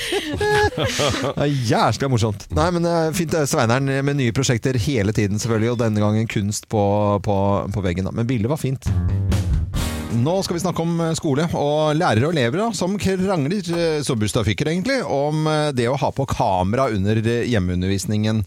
er 1.43 1.55
jævlig 1.71 2.11
morsomt. 2.13 2.47
Nei, 2.55 2.69
men 2.75 2.87
det 2.87 2.93
er 2.95 3.17
Fint 3.17 3.35
er 3.35 3.49
Sveineren 3.51 3.91
med 4.07 4.19
nye 4.21 4.35
prosjekter 4.37 4.79
hele 4.79 5.15
tiden, 5.17 5.41
selvfølgelig. 5.43 5.73
Og 5.75 5.81
denne 5.83 6.03
gangen 6.03 6.31
kunst 6.31 6.69
på, 6.71 6.83
på, 7.25 7.37
på 7.75 7.85
veggen. 7.85 8.09
Men 8.15 8.29
bildet 8.31 8.53
var 8.53 8.61
fint. 8.61 8.87
Nå 10.11 10.33
skal 10.43 10.57
vi 10.57 10.61
snakke 10.61 10.83
om 10.83 10.97
eh, 11.05 11.13
skole 11.15 11.45
og 11.55 11.93
lærere 11.95 12.27
og 12.27 12.33
elever 12.35 12.59
da, 12.59 12.65
som 12.75 12.97
krangler, 12.99 13.61
eh, 13.77 14.01
så 14.03 14.17
bustafikker 14.19 14.67
egentlig, 14.73 14.97
om 15.07 15.45
eh, 15.47 15.69
det 15.77 15.87
å 15.87 15.95
ha 16.01 16.09
på 16.13 16.25
kamera 16.27 16.89
under 16.91 17.21
hjemmeundervisningen. 17.47 18.41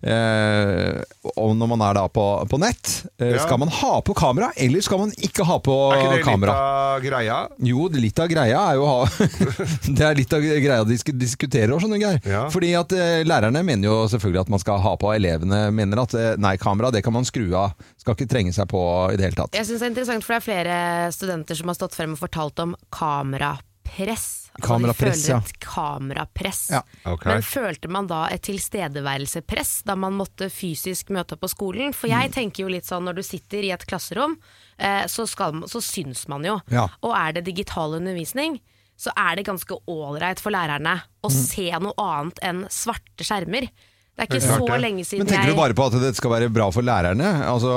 Eh, 0.00 1.02
og 1.34 1.52
når 1.60 1.70
man 1.74 1.84
er 1.84 1.98
da 2.00 2.06
på, 2.08 2.24
på 2.50 2.60
nett. 2.62 2.94
Eh, 3.20 3.34
Ja. 3.36 3.42
Skal 3.44 3.60
man 3.60 3.68
ha 3.70 4.00
på 4.02 4.14
kamera, 4.16 4.48
eller 4.56 4.80
skal 4.82 5.02
man 5.04 5.12
ikke 5.22 5.44
ha 5.46 5.58
på 5.62 5.76
kamera? 6.24 6.54
Er 6.56 7.04
ikke 7.04 7.04
det 7.04 7.04
litt 7.04 7.04
av 7.04 7.04
greia? 7.04 7.36
Jo, 7.68 7.84
litt 8.00 8.22
av 8.24 8.32
greia 8.32 8.62
er 8.72 8.80
jo 8.80 8.86
å 8.88 8.90
ha 8.90 9.28
Det 10.00 10.06
er 10.08 10.18
litt 10.18 10.32
av 10.34 10.42
greia 10.44 10.80
de 10.88 10.96
sk- 10.98 11.14
diskuterer 11.20 11.76
og 11.76 11.84
sånne 11.84 12.00
greier. 12.00 12.18
Ja. 12.26 12.46
Fordi 12.52 12.72
at 12.80 12.96
eh, 12.96 13.20
lærerne 13.28 13.62
mener 13.66 13.90
jo 13.92 14.00
selvfølgelig 14.10 14.46
at 14.46 14.52
man 14.56 14.64
skal 14.64 14.80
ha 14.82 14.96
på, 15.00 15.12
elevene 15.14 15.66
mener 15.76 16.02
at 16.06 16.16
nei, 16.40 16.56
kamera 16.60 16.90
det 16.96 17.04
kan 17.06 17.14
man 17.14 17.28
skru 17.28 17.50
av. 17.60 17.76
Skal 18.00 18.16
ikke 18.16 18.30
trenge 18.32 18.56
seg 18.56 18.66
på 18.72 18.80
i 19.12 19.20
det 19.20 19.28
hele 19.28 19.36
tatt. 19.42 19.54
Jeg 19.60 19.68
synes 19.68 19.82
det 19.84 19.86
er 19.90 19.94
interessant, 19.94 20.24
for 20.24 20.32
det 20.34 20.40
er 20.40 20.48
flere 20.48 20.76
studenter 21.12 21.54
som 21.58 21.68
har 21.68 21.74
stått 21.78 21.94
frem 21.98 22.12
og 22.16 22.20
fortalt 22.22 22.58
om 22.64 22.76
kamerapress. 22.90 24.28
Altså, 24.50 24.66
Kamerapress, 24.66 25.22
føler 25.26 25.34
ja. 25.34 25.38
et 25.44 25.58
kamerapress. 25.62 26.62
Ja, 26.74 26.82
Okay. 27.06 27.32
Men 27.32 27.42
følte 27.46 27.88
man 27.88 28.06
da 28.10 28.24
et 28.28 28.42
tilstedeværelsepress 28.48 29.82
da 29.88 29.94
man 29.96 30.16
måtte 30.18 30.50
fysisk 30.52 31.10
møte 31.14 31.36
opp 31.36 31.44
på 31.44 31.50
skolen? 31.52 31.94
For 31.96 32.10
jeg 32.10 32.32
tenker 32.34 32.64
jo 32.64 32.72
litt 32.72 32.88
sånn 32.88 33.06
når 33.08 33.20
du 33.20 33.22
sitter 33.26 33.64
i 33.66 33.70
et 33.74 33.86
klasserom, 33.88 34.36
eh, 34.78 35.06
så, 35.10 35.26
skal, 35.30 35.62
så 35.70 35.80
syns 35.84 36.26
man 36.28 36.44
jo. 36.46 36.58
Ja. 36.70 36.88
Og 37.02 37.14
er 37.16 37.32
det 37.38 37.46
digital 37.48 37.94
undervisning, 37.98 38.60
så 39.00 39.14
er 39.16 39.38
det 39.38 39.46
ganske 39.48 39.78
ålreit 39.88 40.40
for 40.42 40.52
lærerne 40.52 40.98
å 41.24 41.30
Mm. 41.30 41.38
se 41.46 41.70
noe 41.80 41.94
annet 41.96 42.38
enn 42.44 42.66
svarte 42.68 43.24
skjermer. 43.24 43.70
Det 44.20 44.26
er 44.26 44.36
ikke 44.36 44.44
klart 44.44 44.60
så 44.60 44.66
det. 44.68 44.80
lenge 44.84 45.04
siden 45.08 45.16
jeg 45.16 45.24
Men 45.24 45.30
tenker 45.32 45.48
jeg 45.48 45.56
du 45.56 45.60
bare 45.60 45.74
på 45.80 45.84
at 45.88 45.94
det 46.02 46.10
skal 46.18 46.30
være 46.34 46.48
bra 46.52 46.66
for 46.70 46.82
lærerne? 46.84 47.28
Altså, 47.48 47.70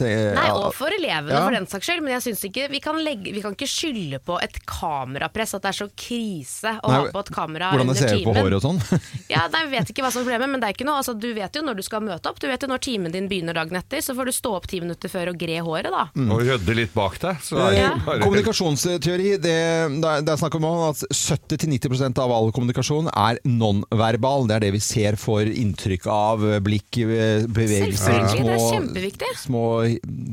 te, 0.00 0.08
Nei, 0.34 0.46
og 0.56 0.72
for 0.72 0.88
elevene 0.96 1.28
Ja. 1.36 1.42
for 1.44 1.52
den 1.52 1.66
saks 1.68 1.84
skyld. 1.90 2.00
Men 2.02 2.14
jeg 2.16 2.22
synes 2.24 2.44
ikke 2.48 2.68
vi 2.72 2.80
kan, 2.80 2.96
legge, 3.04 3.32
vi 3.36 3.42
kan 3.44 3.52
ikke 3.52 3.68
skylde 3.68 4.18
på 4.24 4.38
et 4.40 4.56
kamerapress, 4.64 5.52
at 5.58 5.62
det 5.62 5.68
er 5.74 5.78
så 5.84 5.88
krise 5.92 6.72
å 6.80 6.88
Nei, 6.88 6.96
ha 7.04 7.12
på 7.12 7.20
et 7.20 7.30
kamera 7.36 7.68
Hvordan 7.74 7.84
timen. 7.84 7.94
det 7.94 8.08
ser 8.08 8.16
ut 8.16 8.24
på 8.24 8.34
håret 8.38 8.56
og 8.56 8.62
sånn. 8.64 8.80
Ja, 9.34 9.44
nei, 9.52 9.60
Jeg 9.66 9.70
vet 9.76 9.90
ikke 9.92 10.02
hva 10.06 10.10
som 10.10 10.22
er 10.22 10.24
problemet, 10.30 10.50
men 10.50 10.60
det 10.64 10.68
er 10.70 10.74
ikke 10.78 10.86
noe 10.88 10.98
altså, 11.02 11.12
du 11.20 11.28
vet 11.36 11.54
jo 11.54 11.62
når 11.62 11.76
du 11.76 11.82
skal 11.84 12.00
møte 12.00 12.26
opp. 12.32 12.40
Du 12.40 12.48
vet 12.48 12.62
jo 12.64 12.68
når 12.72 12.80
timen 12.80 13.12
din 13.12 13.28
begynner 13.28 13.52
dagen 13.60 13.76
etter, 13.76 14.00
så 14.00 14.16
får 14.16 14.24
du 14.24 14.32
stå 14.32 14.54
opp 14.56 14.66
ti 14.72 14.80
minutter 14.80 15.12
før 15.12 15.34
og 15.34 15.38
gre 15.38 15.60
håret, 15.60 15.90
da. 15.92 16.06
Mm. 16.16 16.32
Og 16.32 16.40
rydde 16.48 16.74
litt 16.80 16.94
bak 16.96 17.18
deg. 17.20 17.36
Så 17.44 17.60
er 17.60 17.76
Ja. 17.76 17.92
bare 18.06 18.20
Kommunikasjonsteori, 18.24 19.36
det, 19.36 19.40
det 19.42 20.08
er- 20.08 20.22
det 20.24 20.28
er 20.32 20.36
snakk 20.40 20.54
om 20.56 20.64
at 20.88 20.96
70-90% 21.12 22.18
av 22.18 22.30
all 22.32 22.50
kommunikasjon 22.52 23.08
er 23.12 23.38
non-verbal. 23.44 24.46
Det 24.48 24.56
er 24.56 24.60
det 24.60 24.72
vi 24.72 24.78
ser, 24.80 25.16
for 25.16 25.40
inntrykk 25.42 25.89
av, 26.06 26.38
blikk, 26.62 26.98
eh, 27.02 27.46
bevegelser, 27.46 28.20
Selvfølgelig, 28.20 28.44
det 28.44 28.52
er 28.54 28.58
små, 28.58 28.70
kjempeviktig. 28.72 29.30
små 29.40 29.62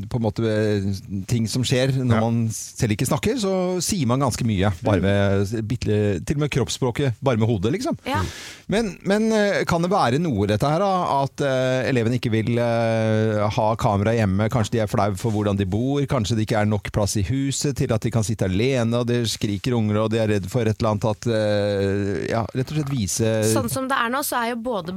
på 0.09 0.15
en 0.19 0.21
måte, 0.21 0.43
eh, 0.45 1.23
ting 1.27 1.47
som 1.47 1.63
skjer. 1.63 1.91
Når 1.97 2.15
Ja. 2.15 2.21
man 2.21 2.49
selv 2.51 2.91
ikke 2.91 3.07
snakker, 3.07 3.35
så 3.39 3.81
sier 3.81 4.05
man 4.07 4.19
ganske 4.19 4.43
mye. 4.45 4.71
Bare 4.83 5.01
ved, 5.01 5.67
bitte- 5.67 6.25
til 6.25 6.35
og 6.35 6.39
med 6.39 6.51
kroppsspråket, 6.51 7.13
bare 7.23 7.37
med 7.37 7.47
hodet, 7.47 7.71
liksom. 7.73 7.97
Ja. 8.05 8.21
Men, 8.67 8.97
men 9.03 9.31
eh, 9.31 9.63
kan 9.65 9.81
det 9.81 9.89
være 9.91 10.19
noe 10.19 10.45
dette 10.47 10.67
her, 10.67 10.79
da? 10.79 11.23
At 11.23 11.39
uh, 11.41 11.87
elevene 11.89 12.19
ikke 12.19 12.31
vil 12.31 12.57
uh, 12.59 13.47
ha 13.49 13.75
kamera 13.75 14.13
hjemme? 14.13 14.49
Kanskje 14.49 14.71
de 14.71 14.79
er 14.83 14.87
flau 14.91 15.13
for 15.15 15.31
hvordan 15.31 15.57
de 15.57 15.65
bor? 15.65 16.01
Kanskje 16.05 16.35
det 16.35 16.47
ikke 16.47 16.61
er 16.61 16.65
nok 16.65 16.91
plass 16.91 17.15
i 17.17 17.23
huset 17.23 17.75
til 17.77 17.91
at 17.93 18.01
de 18.01 18.11
kan 18.11 18.23
sitte 18.23 18.45
alene, 18.45 18.93
og 18.99 19.07
det 19.07 19.23
skriker 19.31 19.73
unger, 19.77 19.97
og 20.03 20.11
de 20.11 20.19
er 20.19 20.27
redd 20.27 20.49
for 20.51 20.61
et 20.67 20.75
eller 20.79 20.91
annet 20.95 21.05
at 21.05 21.27
uh, 21.27 22.27
Ja, 22.27 22.43
rett 22.53 22.71
og 22.71 22.77
slett 22.77 22.91
vise 22.91 23.31
Sånn 23.53 23.69
som 23.71 23.87
det 23.87 23.95
er 23.97 24.09
nå, 24.11 24.19
så 24.25 24.35
er 24.41 24.49
jo 24.51 24.57
både 24.67 24.93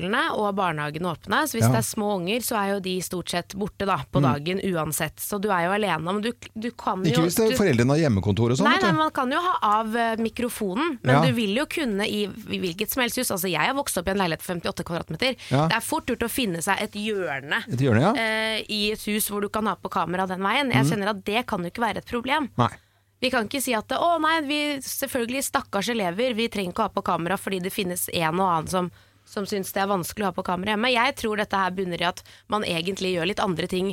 barneskolene 0.00 0.22
og 0.36 0.54
barnehagene 0.56 1.10
åpne. 1.12 1.46
Så 1.46 1.56
hvis 1.58 1.64
Ja. 1.66 1.72
det 1.72 1.78
er 1.78 1.88
små 1.88 2.16
unger, 2.16 2.40
så 2.40 2.56
er 2.56 2.74
jo 2.74 2.80
de 2.80 3.00
stort 3.00 3.28
sett 3.28 3.48
borte 3.54 3.86
da, 3.86 3.98
på 4.10 4.20
dagen 4.22 4.60
uansett. 4.60 5.16
Så 5.18 5.40
du 5.40 5.48
er 5.50 5.64
jo 5.66 5.72
alene. 5.72 6.00
Men 6.00 6.20
du, 6.22 6.32
du 6.54 6.70
kan 6.72 7.02
jo 7.04 7.10
Ikke 7.10 7.22
hvis 7.26 7.34
det 7.36 7.52
er 7.52 7.56
foreldrene 7.56 7.90
har 7.90 7.98
hjemmekontor 8.08 8.50
og 8.52 8.56
sånn. 8.58 8.64
Nei, 8.70 8.78
nei, 8.80 8.92
man 8.92 9.10
kan 9.10 9.30
jo 9.30 9.38
ha 9.40 9.58
av 9.80 9.96
eh, 9.96 10.16
mikrofonen, 10.16 10.98
men 11.02 11.14
Ja. 11.14 11.22
du 11.26 11.32
vil 11.32 11.54
jo 11.56 11.66
kunne 11.66 12.06
i, 12.08 12.26
hvilket 12.26 12.90
som 12.90 13.02
helst 13.02 13.16
hus. 13.18 13.30
Altså, 13.30 13.48
jeg 13.50 13.60
har 13.60 13.74
vokst 13.74 13.96
opp 13.98 14.08
i 14.08 14.10
en 14.12 14.18
leilighet 14.18 14.42
på 14.42 14.52
58 14.54 14.84
kvadratmeter. 14.84 15.36
Ja. 15.50 15.66
Det 15.68 15.76
er 15.76 15.80
fort 15.80 16.06
gjort 16.06 16.22
å 16.22 16.30
finne 16.30 16.62
seg 16.62 16.80
et 16.80 16.92
hjørne, 16.92 17.64
Et 17.68 17.78
hjørne, 17.80 18.00
ja. 18.00 18.12
eh, 18.16 18.64
i 18.68 18.92
et 18.92 19.02
hus 19.06 19.28
hvor 19.30 19.40
du 19.42 19.48
kan 19.48 19.66
ha 19.66 19.76
på 19.76 19.90
kamera 19.90 20.26
den 20.26 20.40
veien. 20.40 20.70
Jeg 20.72 20.86
kjenner 20.86 21.10
at 21.10 21.24
det 21.24 21.46
kan 21.46 21.60
jo 21.62 21.70
ikke 21.70 21.82
være 21.82 21.98
et 21.98 22.06
problem. 22.06 22.48
Nei. 22.56 22.70
Vi 23.20 23.28
kan 23.28 23.44
ikke 23.46 23.60
si 23.60 23.74
at 23.74 23.86
å 23.92 24.18
nei, 24.18 24.40
vi, 24.48 24.78
selvfølgelig 24.80 25.44
stakkars 25.44 25.90
elever, 25.92 26.32
vi 26.34 26.48
trenger 26.48 26.72
ikke 26.72 26.80
å 26.80 26.88
ha 26.88 26.88
på 26.94 27.02
kamera 27.04 27.36
fordi 27.36 27.60
det 27.60 27.70
finnes 27.72 28.08
en 28.14 28.40
og 28.40 28.46
annen 28.48 28.66
som, 28.68 28.90
som 29.30 29.46
syns 29.46 29.70
det 29.74 29.84
er 29.84 29.90
vanskelig 29.90 30.26
å 30.26 30.30
ha 30.32 30.36
på 30.36 30.46
kamera 30.46 30.74
hjemme. 30.74 30.90
Jeg 30.90 31.16
tror 31.20 31.38
dette 31.38 31.58
her 31.58 31.74
bunner 31.76 32.02
i 32.02 32.08
at 32.08 32.24
man 32.50 32.66
egentlig 32.66 33.14
gjør 33.14 33.30
litt 33.30 33.42
andre 33.44 33.70
ting 33.70 33.92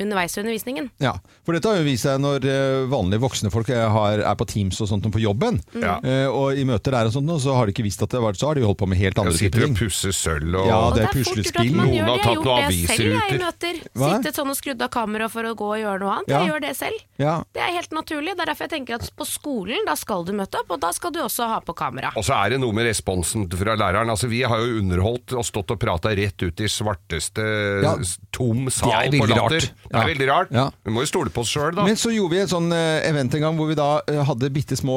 underveis 0.00 0.36
i 0.36 0.40
undervisningen. 0.42 0.88
Ja, 1.00 1.12
for 1.46 1.54
dette 1.54 1.68
har 1.70 1.76
jo 1.78 1.84
vist 1.86 2.02
seg 2.06 2.18
når 2.22 2.44
eh, 2.50 2.86
vanlige 2.90 3.22
voksne 3.22 3.50
folk 3.54 3.68
eh, 3.70 3.84
har, 3.94 4.18
er 4.26 4.34
på 4.40 4.46
Teams 4.50 4.80
og 4.82 4.88
sånt 4.90 5.06
på 5.14 5.20
jobben, 5.22 5.60
Ja. 5.78 5.98
eh, 6.02 6.26
og 6.26 6.56
i 6.58 6.64
møter 6.66 6.90
der 6.96 7.06
og 7.10 7.12
sånt, 7.14 7.30
så 7.42 7.54
har 7.54 7.66
de 7.66 7.74
ikke 7.76 7.84
visst 7.86 8.02
at 8.02 8.10
det 8.10 8.18
har 8.20 8.26
vært 8.32 8.40
så 8.40 8.48
har 8.50 8.58
de 8.58 8.64
holdt 8.66 8.80
på 8.82 8.88
med 8.90 8.98
helt 8.98 9.18
andre 9.18 9.32
Jeg 9.36 9.52
typer 9.52 9.60
sitter 9.60 9.66
ting. 9.68 9.74
og 9.76 9.82
pusser 9.84 10.14
sølv 10.16 10.58
og 10.58 10.66
Ja, 10.66 10.80
det 10.96 11.04
er 11.04 11.12
puslespill. 11.14 11.70
Noen 11.74 11.84
har. 11.84 11.94
Jeg 11.94 12.04
tatt 12.04 12.24
har 12.24 12.34
noen 12.34 12.44
gjort 12.44 12.64
det 12.64 12.74
selv 12.88 13.04
jeg, 13.04 13.14
i 13.14 13.14
avisruter. 13.14 13.44
møter. 13.44 13.80
Hva? 13.94 14.10
Sittet 14.16 14.34
sånn 14.40 14.50
og 14.50 14.56
skrudd 14.58 14.82
av 14.82 14.90
kamera 14.90 15.28
for 15.30 15.42
å 15.44 15.54
gå 15.54 15.68
og 15.74 15.78
gjøre 15.84 16.00
noe 16.02 16.12
annet. 16.18 16.28
Ja. 16.34 16.40
Jeg 16.44 16.50
gjør 16.52 16.60
det 16.66 16.74
selv. 16.76 17.04
Ja. 17.22 17.34
Det 17.54 17.62
er 17.62 17.72
helt 17.78 17.92
naturlig. 17.94 18.34
Det 18.34 18.42
er 18.42 18.50
derfor 18.50 18.66
jeg 18.66 18.74
tenker 18.74 18.94
at 18.98 19.10
på 19.14 19.26
skolen, 19.28 19.84
da 19.86 19.94
skal 19.94 20.24
du 20.26 20.32
møte 20.34 20.58
opp, 20.58 20.70
og 20.74 20.80
da 20.82 20.90
skal 20.96 21.12
du 21.14 21.20
også 21.22 21.46
ha 21.54 21.60
på 21.62 21.74
kamera. 21.78 22.10
Og 22.18 22.24
så 22.26 22.34
er 22.42 22.50
det 22.56 22.60
noe 22.64 22.72
med 22.74 22.88
responsen 22.90 23.46
fra 23.54 23.76
læreren. 23.78 24.10
Altså, 24.10 24.26
vi 24.32 24.42
har 24.42 24.58
jo 24.58 24.80
underholdt 24.82 25.32
og 25.38 25.44
stått 25.46 25.70
og 25.70 25.78
prata 25.78 26.10
rett 26.18 26.42
ut 26.42 26.60
i 26.60 26.66
svarteste 26.66 27.44
Ja. 27.84 27.94
tom 28.32 28.68
sal 28.70 29.10
på 29.14 29.26
latter. 29.30 29.70
Det 29.84 29.94
er 29.94 30.00
Ja. 30.00 30.06
veldig 30.14 30.28
rart. 30.28 30.52
Ja. 30.54 30.70
Vi 30.84 30.92
må 30.94 31.04
jo 31.04 31.10
stole 31.10 31.30
på 31.30 31.42
oss 31.44 31.52
sjøl, 31.52 31.74
da. 31.76 31.84
Men 31.84 31.96
så 32.00 32.12
gjorde 32.14 32.34
vi 32.34 32.40
et 32.42 32.52
sånn 32.52 32.72
eh, 32.72 33.08
event 33.08 33.34
en 33.34 33.44
gang 33.44 33.58
hvor 33.58 33.68
vi 33.68 33.76
da 33.78 34.00
eh, 34.08 34.22
hadde 34.24 34.50
bitte 34.54 34.76
små 34.78 34.96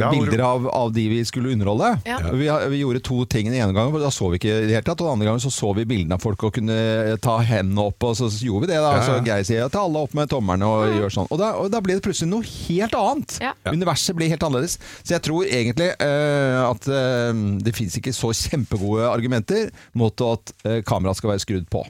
eh, 0.00 0.04
bilder 0.10 0.40
av, 0.46 0.68
av 0.72 0.92
de 0.92 1.06
vi 1.08 1.20
skulle 1.28 1.52
underholde. 1.52 1.92
Ja. 2.08 2.18
Vi, 2.32 2.48
vi 2.72 2.82
gjorde 2.82 3.02
to 3.04 3.24
ting 3.26 3.50
den 3.50 3.58
ene 3.60 3.76
gangen, 3.76 3.94
da 4.00 4.10
så 4.10 4.30
vi 4.32 4.40
ikke 4.40 4.54
i 4.62 4.66
det 4.70 4.76
hele 4.78 4.86
tatt. 4.86 5.00
Og 5.00 5.06
den 5.08 5.14
andre 5.18 5.30
gangen 5.30 5.44
så 5.44 5.52
så 5.52 5.72
vi 5.76 5.86
bildene 5.88 6.16
av 6.16 6.24
folk 6.24 6.42
og 6.48 6.54
kunne 6.56 6.78
ta 7.22 7.38
hendene 7.44 7.88
opp, 7.88 8.02
og 8.08 8.16
så 8.18 8.30
gjorde 8.32 8.66
vi 8.66 8.72
det. 8.72 8.80
da. 8.82 8.94
Så. 9.06 9.18
Geir 9.26 9.46
sier 9.46 9.68
ta 9.72 9.84
alle 9.84 10.02
opp 10.06 10.14
med 10.18 10.30
tommelen 10.32 10.64
og 10.66 10.86
gjør 10.96 11.16
sånn. 11.20 11.30
Og 11.30 11.40
da, 11.40 11.52
og 11.60 11.70
da 11.72 11.80
ble 11.84 11.98
det 11.98 12.04
plutselig 12.04 12.30
noe 12.32 12.46
helt 12.46 12.96
annet. 12.98 13.38
Ja. 13.42 13.54
Universet 13.72 14.16
blir 14.18 14.32
helt 14.32 14.42
annerledes. 14.46 14.78
Så 15.02 15.16
jeg 15.16 15.24
tror 15.26 15.46
egentlig 15.46 15.90
uh, 16.02 16.70
at 16.70 16.88
uh, 16.88 17.32
det 17.62 17.74
fins 17.76 17.96
ikke 17.98 18.14
så 18.16 18.32
kjempegode 18.36 19.08
argumenter 19.10 19.70
mot 19.98 20.24
at 20.26 20.54
uh, 20.66 20.78
kameraet 20.86 21.20
skal 21.20 21.34
være 21.34 21.44
skrudd 21.44 21.68
på. 21.72 21.84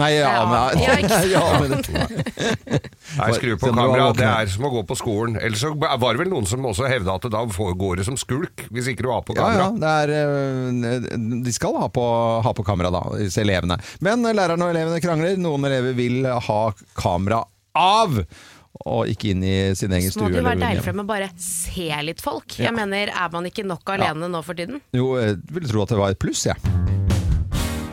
Nei, 0.00 0.08
ja, 0.16 0.28
Ja. 0.32 0.44
men, 0.48 0.82
Ja, 0.82 0.92
ikke 0.96 1.08
sant. 1.20 1.30
ja, 1.30 1.58
men 1.60 1.70
Nei, 3.18 3.26
skru 3.36 3.50
på 3.60 3.68
kameraet. 3.68 3.76
kamera. 3.76 4.06
Det 4.16 4.28
er 4.28 4.46
som 4.54 4.64
å 4.64 4.70
gå 4.72 4.80
på 4.88 4.96
skolen. 4.96 5.34
Ellers 5.36 5.60
så 5.60 5.72
var 5.76 5.98
det 6.16 6.22
vel 6.22 6.30
noen 6.32 6.46
som 6.48 6.64
også 6.64 6.88
hevda 6.88 7.18
at 7.18 7.26
da 7.34 7.42
får- 7.52 7.74
går 7.76 7.96
det 8.00 8.06
som 8.08 8.16
skulk, 8.16 8.64
hvis 8.72 8.88
ikke 8.88 9.04
du 9.04 9.10
har 9.12 9.20
på 9.28 9.36
kamera. 9.36 9.66
Ja, 9.66 9.68
ja, 9.68 9.76
det 9.82 9.92
er, 9.92 10.14
eh, 11.12 11.18
de 11.44 11.52
skal 11.52 11.76
ha 11.82 11.90
på, 11.92 12.06
ha 12.46 12.52
på 12.56 12.64
kamera, 12.64 12.90
da, 12.94 13.02
disse 13.20 13.44
elevene. 13.44 13.76
Men 14.00 14.22
lærerne 14.24 14.64
og 14.64 14.72
elevene 14.74 15.02
krangler. 15.04 15.36
Noen 15.36 15.68
elever 15.68 15.92
vil 15.98 16.24
ha 16.48 16.60
kamera 16.96 17.42
av, 17.76 18.16
og 18.88 19.06
ikke 19.12 19.30
inn 19.34 19.44
i 19.44 19.74
sin 19.76 19.92
egen 19.92 20.08
stue. 20.10 20.22
Så 20.22 20.24
må 20.24 20.32
det 20.32 20.40
jo 20.40 20.48
være 20.48 20.62
deilig 20.64 20.82
for 20.86 20.92
dem 20.96 21.04
å 21.04 21.06
bare 21.12 21.28
se 21.36 21.90
litt 22.02 22.24
folk. 22.24 22.56
Ja. 22.58 22.70
Jeg 22.70 22.74
mener, 22.80 23.12
Er 23.12 23.28
man 23.30 23.44
ikke 23.44 23.66
nok 23.68 23.84
alene 23.92 24.32
nå 24.32 24.40
for 24.42 24.54
tiden? 24.56 24.80
Jo, 24.96 25.12
jeg 25.20 25.36
vil 25.52 25.68
tro 25.68 25.82
at 25.84 25.88
det 25.92 25.98
var 26.00 26.16
et 26.16 26.18
pluss, 26.18 26.46
jeg. 26.48 26.56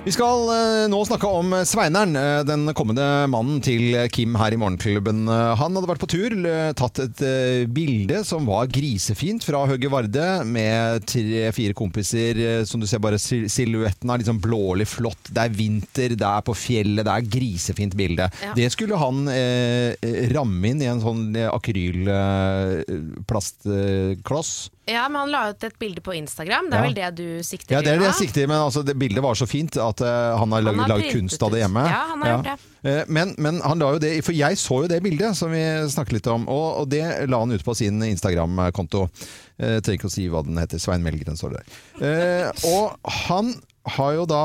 Vi 0.05 0.12
skal 0.15 0.47
eh, 0.49 0.88
nå 0.89 1.03
snakke 1.05 1.27
om 1.27 1.51
Sveineren, 1.67 2.15
eh, 2.17 2.39
den 2.47 2.69
kommende 2.73 3.27
mannen 3.29 3.59
til 3.62 3.93
Kim 4.15 4.33
her 4.39 4.53
i 4.55 4.57
Morgenklubben. 4.57 5.27
Eh, 5.29 5.55
Han 5.59 5.75
hadde 5.75 5.89
vært 5.91 5.99
på 6.01 6.07
tur, 6.09 6.31
eh, 6.49 6.71
tatt 6.79 6.99
et 7.03 7.19
eh, 7.27 7.65
bilde 7.69 8.21
som 8.25 8.45
var 8.47 8.67
grisefint 8.73 9.43
fra 9.45 9.65
Høge 9.69 9.89
Varde, 9.91 10.23
med 10.49 11.03
tre-fire 11.12 11.73
kompiser. 11.77 12.39
eh, 12.41 12.63
Som 12.65 12.79
du 12.81 12.88
ser, 12.89 12.99
bare 13.03 13.19
sil- 13.21 13.49
silhuetten 13.51 14.09
er 14.09 14.17
liksom 14.23 14.39
blålig 14.41 14.88
flott. 14.89 15.19
Det 15.29 15.38
er 15.43 15.49
vinter, 15.59 16.09
det 16.15 16.25
er 16.31 16.41
på 16.47 16.55
fjellet, 16.57 17.03
det 17.05 17.13
er 17.13 17.29
grisefint 17.35 17.93
bilde. 17.99 18.29
Ja. 18.41 18.53
Det 18.57 18.71
skulle 18.73 18.97
han 19.03 19.27
eh, 19.29 19.93
ramme 20.33 20.65
inn 20.71 20.81
i 20.81 20.89
en 20.89 21.03
sånn 21.03 21.27
eh, 21.35 21.51
akrylplastkloss. 21.53 24.51
Ja, 24.89 25.04
men 25.10 25.19
han 25.21 25.32
la 25.32 25.41
ut 25.52 25.63
et 25.67 25.75
bilde 25.80 26.02
på 26.02 26.15
Instagram. 26.17 26.69
Det 26.71 26.78
er 26.78 26.82
Ja. 26.82 26.88
vel 26.88 26.95
det 26.97 27.10
du 27.19 27.43
sikter 27.45 27.75
Ja, 27.75 27.82
det 27.86 27.91
er 27.93 27.99
det 28.02 28.08
jeg 28.10 28.17
sikter 28.23 28.43
i, 28.43 28.47
men 28.49 28.58
altså, 28.58 28.82
det 28.86 28.95
bildet 28.97 29.21
var 29.23 29.36
så 29.38 29.45
fint 29.47 29.78
at 29.78 30.02
eh, 30.02 30.38
han 30.39 30.52
har 30.56 30.62
lagd 30.65 30.80
har 30.80 30.88
laget 30.93 31.12
printet 31.12 31.19
kunst 31.19 31.43
av 31.45 31.52
det 31.54 31.60
ut. 31.60 31.63
hjemme. 31.67 31.84
Ja, 31.89 32.02
han 32.10 32.21
har 32.25 32.32
gjort 32.34 32.49
det. 32.49 32.58
Eh, 32.89 33.04
Men, 33.08 33.36
men 33.38 33.62
han 33.62 33.80
la 33.80 33.91
jo 33.93 33.99
det, 33.99 34.13
for 34.25 34.34
jeg 34.34 34.58
så 34.58 34.82
jo 34.84 34.88
det 34.88 35.02
bildet 35.04 35.36
som 35.38 35.52
vi 35.52 35.62
snakket 35.91 36.13
litt 36.19 36.28
om, 36.28 36.47
og, 36.49 36.67
og 36.82 36.89
det 36.89 37.04
la 37.30 37.39
han 37.39 37.52
ut 37.52 37.63
på 37.63 37.75
sin 37.75 38.02
Instagram-konto. 38.02 39.10
Eh, 39.60 39.80
trenger 39.84 39.99
ikke 39.99 40.08
å 40.10 40.15
si 40.17 40.28
hva 40.32 40.43
den 40.45 40.58
heter. 40.58 40.80
Svein 40.80 41.04
Melgren 41.04 41.36
står 41.38 41.58
det 41.58 41.63
der. 41.99 42.06
Eh, 42.10 42.52
og 42.73 42.95
han 43.28 43.54
har 43.97 44.13
jo 44.13 44.25
da 44.25 44.43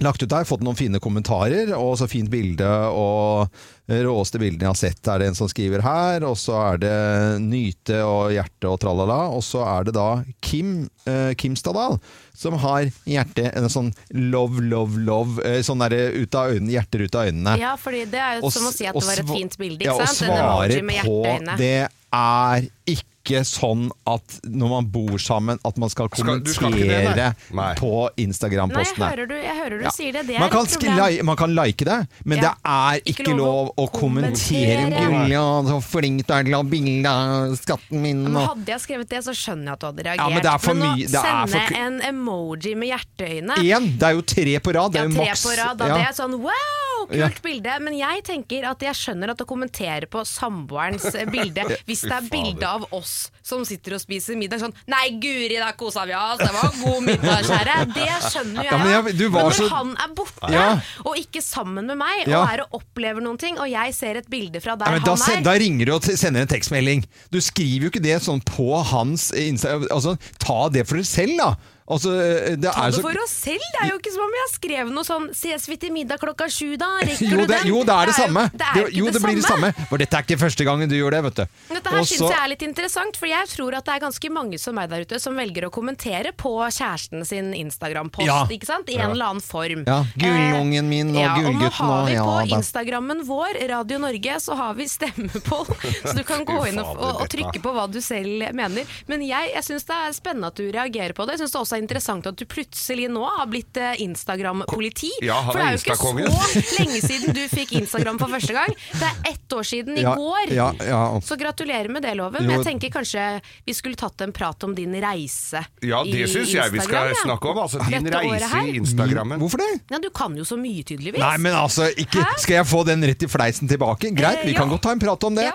lagt 0.00 0.22
ut 0.22 0.30
der, 0.30 0.46
fått 0.48 0.62
noen 0.64 0.78
fine 0.78 1.00
kommentarer, 1.02 1.74
og 1.76 1.98
så 2.00 2.08
fint 2.10 2.30
bilde, 2.32 2.68
og 2.96 3.52
råeste 3.92 4.40
bildene 4.40 4.64
jeg 4.64 4.70
har 4.70 4.78
sett, 4.78 5.08
er 5.10 5.20
det 5.20 5.28
en 5.30 5.36
som 5.36 5.50
skriver 5.50 5.82
her, 5.84 6.24
og 6.24 6.36
så 6.40 6.56
er 6.60 6.82
det 6.82 6.96
Nyte 7.44 8.00
og 8.06 8.32
Hjerte 8.32 8.70
og 8.70 8.80
tralala, 8.82 9.20
og 9.34 9.44
så 9.44 9.64
er 9.66 9.88
det 9.88 9.96
da 9.98 10.08
Kim, 10.44 10.88
eh, 11.04 11.32
Kim 11.38 11.56
Stadal, 11.58 11.98
som 12.42 12.56
har 12.62 12.88
hjerte, 13.06 13.50
en 13.52 13.68
sånn 13.70 13.92
love, 14.16 14.62
love, 14.64 14.98
love, 15.04 15.42
eh, 15.46 15.60
sånn 15.66 15.82
der 15.84 16.14
ut 16.16 16.38
av 16.38 16.54
øynene, 16.54 16.72
hjerter 16.72 17.04
ut 17.04 17.18
av 17.18 17.30
øynene. 17.30 17.56
Ja, 17.60 17.76
fordi 17.80 18.04
det 18.10 18.22
er 18.22 18.38
jo 18.38 18.48
Og 18.48 18.54
som 18.54 18.68
å 18.70 18.74
si 18.74 18.88
at 18.88 18.96
det 18.96 19.06
var 19.06 19.24
et 19.24 19.34
fint 19.36 19.58
bilde, 19.60 19.82
ikke 19.84 19.92
ja, 19.92 20.06
sant? 20.06 20.28
Emoji 20.30 20.42
svarer 20.42 20.86
med 20.88 21.04
på 21.06 21.58
det 21.60 21.76
er 22.12 22.68
ikke 22.86 23.11
sånn 23.24 23.90
at 24.06 24.40
når 24.44 24.68
man 24.68 24.86
bor 24.90 25.18
sammen, 25.18 25.58
at 25.64 25.76
man 25.78 25.88
skal 25.88 26.08
Skal- 26.10 26.42
skal 26.44 26.70
det, 26.72 26.80
nei? 26.80 26.88
kommentere 26.88 27.34
Nei. 27.54 27.74
på 27.78 27.90
Nei, 27.92 28.10
jeg 28.16 28.28
Instagram-postene. 28.28 29.08
hører 29.10 29.28
du, 29.28 29.34
jeg 29.34 29.56
hører 29.56 29.78
du 29.78 29.84
Ja. 29.84 29.90
sier 29.90 30.12
det. 30.12 30.26
Det 30.26 30.38
man, 30.40 30.50
kan 30.50 30.64
et 30.64 30.68
sk- 30.72 30.80
problem. 30.82 31.06
li 31.16 31.22
man 31.22 31.36
kan 31.36 31.54
like 31.54 31.84
det, 31.84 32.08
men 32.24 32.38
Ja. 32.38 32.42
det 32.42 32.52
er 32.64 33.00
ikke, 33.06 33.22
Ikke 33.22 33.36
lov 33.36 33.38
lov 33.38 33.74
å 33.76 33.90
kommentere. 33.92 34.90
kommentere. 34.90 35.68
Så 35.68 35.80
flink 35.82 36.26
du 36.26 36.32
er 36.34 36.42
til 36.44 36.52
å 36.52 36.56
ha 36.56 36.62
bilde 36.62 37.06
av 37.06 37.56
skatten 37.56 38.00
min. 38.02 38.22
Men 38.24 38.36
Og... 38.36 38.48
hadde 38.48 38.66
jeg 38.66 38.80
skrevet 38.80 39.08
det, 39.08 39.20
så 39.24 39.32
skjønner 39.32 39.64
jeg 39.64 39.72
at 39.72 39.80
du 39.80 39.86
hadde 39.86 40.02
reagert. 40.02 40.18
Ja, 40.18 40.28
men 40.28 40.42
det 40.42 40.52
er 40.52 40.58
for 40.58 40.74
nå 40.74 40.84
mye- 40.96 41.06
det 41.06 41.14
er 41.14 41.22
sende 41.22 41.48
for 41.52 41.74
en 41.86 42.00
emoji 42.10 42.76
med 42.76 42.88
hjerteøyne 42.92 43.54
Én! 43.62 43.98
Det 43.98 44.02
er 44.02 44.12
jo 44.14 44.22
tre 44.22 44.58
på 44.60 44.74
rad. 44.74 44.92
Det 44.92 45.00
er 45.00 45.08
jo 45.08 45.14
tre 45.14 45.26
maks. 45.30 45.42
på 45.46 45.56
rad, 45.56 45.76
da, 45.78 45.86
ja. 45.86 45.94
det 45.94 46.04
er 46.08 46.14
sånn 46.18 46.34
wow, 46.40 46.91
kult 47.08 47.18
Ja. 47.18 47.28
bilde. 47.42 47.76
Men 47.80 47.94
jeg 47.98 48.22
tenker 48.24 48.64
at 48.70 48.80
jeg 48.80 48.94
skjønner 48.94 49.30
at 49.30 49.40
å 49.42 49.46
kommentere 49.48 50.06
på 50.10 50.22
samboerens 50.26 51.04
eh, 51.14 51.26
bilde 51.30 51.64
Hvis 51.88 52.02
det 52.06 52.12
er 52.12 52.28
bilde 52.30 52.66
av 52.68 52.86
oss 52.92 53.30
som 53.42 53.64
sitter 53.66 53.96
og 53.96 54.00
spiser 54.02 54.36
middag 54.38 54.60
sånn 54.62 54.74
Nei, 54.86 55.10
guri, 55.22 55.56
da 55.58 55.72
kosa 55.78 56.04
vi 56.06 56.14
oss, 56.14 56.38
det 56.38 56.50
var 56.54 56.70
god 56.82 57.02
middag, 57.06 57.42
kjære. 57.48 57.76
Det 57.94 58.08
skjønner 58.30 58.62
jo 58.64 58.70
Ja, 58.70 58.78
men 58.78 58.88
jeg. 58.92 59.16
jeg- 59.18 59.30
men 59.32 59.44
når 59.46 59.56
så- 59.58 59.68
han 59.72 59.90
er 59.98 60.14
borte, 60.14 60.52
Ja. 60.52 60.80
og 61.04 61.16
ikke 61.16 61.42
sammen 61.42 61.86
med 61.86 61.98
meg, 61.98 62.28
og 62.28 62.48
er 62.48 62.62
og 62.62 62.80
opplever 62.82 63.20
noen 63.20 63.38
ting, 63.38 63.58
og 63.58 63.68
jeg 63.68 63.94
ser 63.94 64.16
et 64.16 64.28
bilde 64.30 64.60
fra 64.62 64.76
der 64.76 64.98
da, 65.00 65.10
han 65.10 65.16
sen, 65.18 65.38
er 65.38 65.42
da 65.42 65.52
ringer 65.58 65.86
du 65.86 65.92
og 65.94 66.02
sender 66.04 66.40
en 66.42 66.46
tekstmelding. 66.48 67.04
Du 67.30 67.38
skriver 67.40 67.82
jo 67.88 67.90
ikke 67.90 68.02
det 68.02 68.20
sånn 68.22 68.42
på 68.44 68.82
hans 68.84 69.30
Insta... 69.32 69.80
Altså, 69.90 70.16
ta 70.38 70.68
det 70.68 70.86
for 70.88 70.96
deg 70.96 71.06
selv, 71.06 71.36
da. 71.38 71.54
Altså, 71.90 72.12
det 72.56 72.70
Ta 72.72 72.86
det 72.86 72.94
så 72.94 73.02
for 73.02 73.18
oss 73.22 73.32
selv! 73.42 73.64
Det 73.74 73.80
er 73.82 73.88
jo 73.90 73.96
ikke 73.98 74.12
som 74.14 74.22
om 74.24 74.34
jeg 74.36 74.42
har 74.44 74.52
skrevet 74.54 74.92
noe 74.94 75.04
sånn 75.06 75.24
'Ses 75.34 75.64
vi 75.68 75.76
til 75.82 75.90
middag 75.92 76.20
klokka 76.22 76.46
sju, 76.48 76.76
da? 76.78 76.86
Rekker 77.02 77.26
jo 77.32 77.40
du 77.42 77.46
det, 77.46 77.58
den?' 77.58 77.68
jo, 77.72 77.82
det 77.82 77.94
er 77.96 78.06
det 78.06 78.14
jo- 78.14 78.22
samme. 78.22 78.44
Det 78.54 78.66
er 78.68 78.78
jo 78.78 78.86
jo, 79.02 79.10
det, 79.10 79.22
blir 79.22 79.36
det 79.40 79.44
samme. 79.44 79.72
For 79.90 79.98
dette 79.98 80.14
er 80.16 80.22
ikke 80.22 80.38
første 80.38 80.64
gangen 80.64 80.88
du 80.88 80.94
gjør 80.94 81.10
det, 81.16 81.22
vet 81.26 81.40
du. 81.42 81.44
Dette 81.74 81.90
her 81.90 81.98
Og 81.98 82.06
synes 82.06 82.30
jeg 82.30 82.38
er 82.38 82.48
litt 82.52 82.62
interessant, 82.62 83.16
for 83.18 83.26
jeg 83.26 83.48
tror 83.50 83.74
at 83.78 83.84
det 83.84 83.94
er 83.96 84.00
ganske 84.06 84.30
mange 84.30 84.58
som 84.62 84.74
meg 84.78 84.88
der 84.92 85.02
ute 85.02 85.18
som 85.20 85.34
velger 85.36 85.66
å 85.66 85.70
kommentere 85.74 86.32
på 86.32 86.52
kjæresten 86.70 87.26
sin 87.26 87.52
Instagram-post, 87.52 88.26
Ja. 88.30 88.46
ikke 88.46 88.66
sant? 88.70 88.88
I 88.88 88.96
en 89.02 89.10
eller 89.10 89.26
annen 89.34 89.42
form. 89.42 89.82
Ja, 89.86 90.04
gullungen 90.16 90.88
min 90.88 91.10
og 91.16 91.20
ja, 91.22 91.34
og 91.34 91.54
nå 91.58 91.68
har 91.80 92.06
vi 92.06 92.14
på 92.16 92.36
ja, 92.46 92.56
Instagrammen 92.56 93.24
vår, 93.26 93.58
Radio 93.68 93.98
Norge, 93.98 94.38
så 94.40 94.54
har 94.56 94.74
vi 94.78 94.86
stemmepoll, 94.88 95.66
så 96.06 96.14
du 96.16 96.22
kan 96.24 96.44
gå 96.46 96.60
inn 96.70 96.78
og, 96.78 96.94
og, 96.96 97.22
og 97.22 97.28
trykke 97.32 97.58
på 97.62 97.74
hva 97.74 97.88
du 97.90 98.00
selv 98.00 98.46
mener. 98.54 98.86
Men 99.10 99.22
jeg, 99.26 99.50
jeg 99.54 99.64
syns 99.66 99.84
det 99.88 99.98
er 99.98 100.12
spennende 100.16 100.52
at 100.52 100.56
du 100.56 100.70
reagerer 100.70 101.12
på 101.16 101.26
det. 101.26 101.36
Jeg 101.36 101.44
synes 101.44 101.52
det 101.56 101.60
også 101.64 101.71
er 101.76 101.82
interessant 101.82 102.26
at 102.28 102.36
du 102.38 102.44
plutselig 102.48 103.08
nå 103.12 103.22
har 103.38 103.46
blitt 103.50 103.76
eh, 103.80 104.00
Instagram-politi. 104.04 105.10
Ja, 105.24 105.38
for 105.46 105.58
det 105.58 105.64
er 105.66 105.76
jo 105.76 105.80
ikke 105.82 105.96
så 105.96 106.78
lenge 106.78 107.00
siden 107.02 107.36
du 107.36 107.42
fikk 107.52 107.72
Instagram 107.80 108.18
for 108.20 108.32
første 108.32 108.56
gang. 108.56 108.74
Det 108.92 109.08
er 109.08 109.32
ett 109.32 109.56
år 109.56 109.66
siden 109.68 109.98
i 109.98 110.04
Ja, 110.04 110.14
går. 110.18 110.52
ja, 110.56 110.68
ja. 110.88 111.00
Så 111.24 111.36
gratulerer 111.40 111.88
med 111.92 112.02
det, 112.06 112.14
Loven. 112.18 112.44
Men 112.46 112.58
jeg 112.58 112.66
tenker 112.70 112.92
kanskje 112.98 113.26
vi 113.66 113.74
skulle 113.76 113.96
tatt 114.00 114.20
en 114.26 114.32
prat 114.32 114.64
om 114.64 114.74
din 114.76 114.94
reise 115.02 115.62
Ja, 115.84 116.02
det 116.04 116.24
i 116.24 116.28
syns 116.30 116.52
jeg 116.54 116.72
vi 116.72 116.80
skal 116.84 117.14
snakke 117.22 117.52
om. 117.52 117.62
Altså 117.64 117.82
din 117.88 118.08
reise 118.12 118.64
i 118.68 118.76
Instagrammen. 118.80 119.40
Hvorfor 119.42 119.62
det? 119.62 119.70
Ja, 119.92 119.98
du 120.02 120.10
kan 120.14 120.36
jo 120.38 120.44
så 120.48 120.58
mye, 120.60 120.82
tydeligvis. 120.86 121.20
Nei, 121.22 121.36
men 121.42 121.54
altså, 121.56 121.88
ikke, 121.96 122.24
skal 122.42 122.60
jeg 122.62 122.68
få 122.70 122.84
den 122.88 123.04
rett 123.06 123.22
i 123.22 123.30
fleisen 123.30 123.70
tilbake? 123.70 124.10
Greit, 124.16 124.42
Eh, 124.42 124.46
vi 124.48 124.54
kan 124.54 124.68
godt 124.68 124.82
ta 124.82 124.92
en 124.92 124.98
prat 124.98 125.24
om 125.24 125.34
det. 125.34 125.50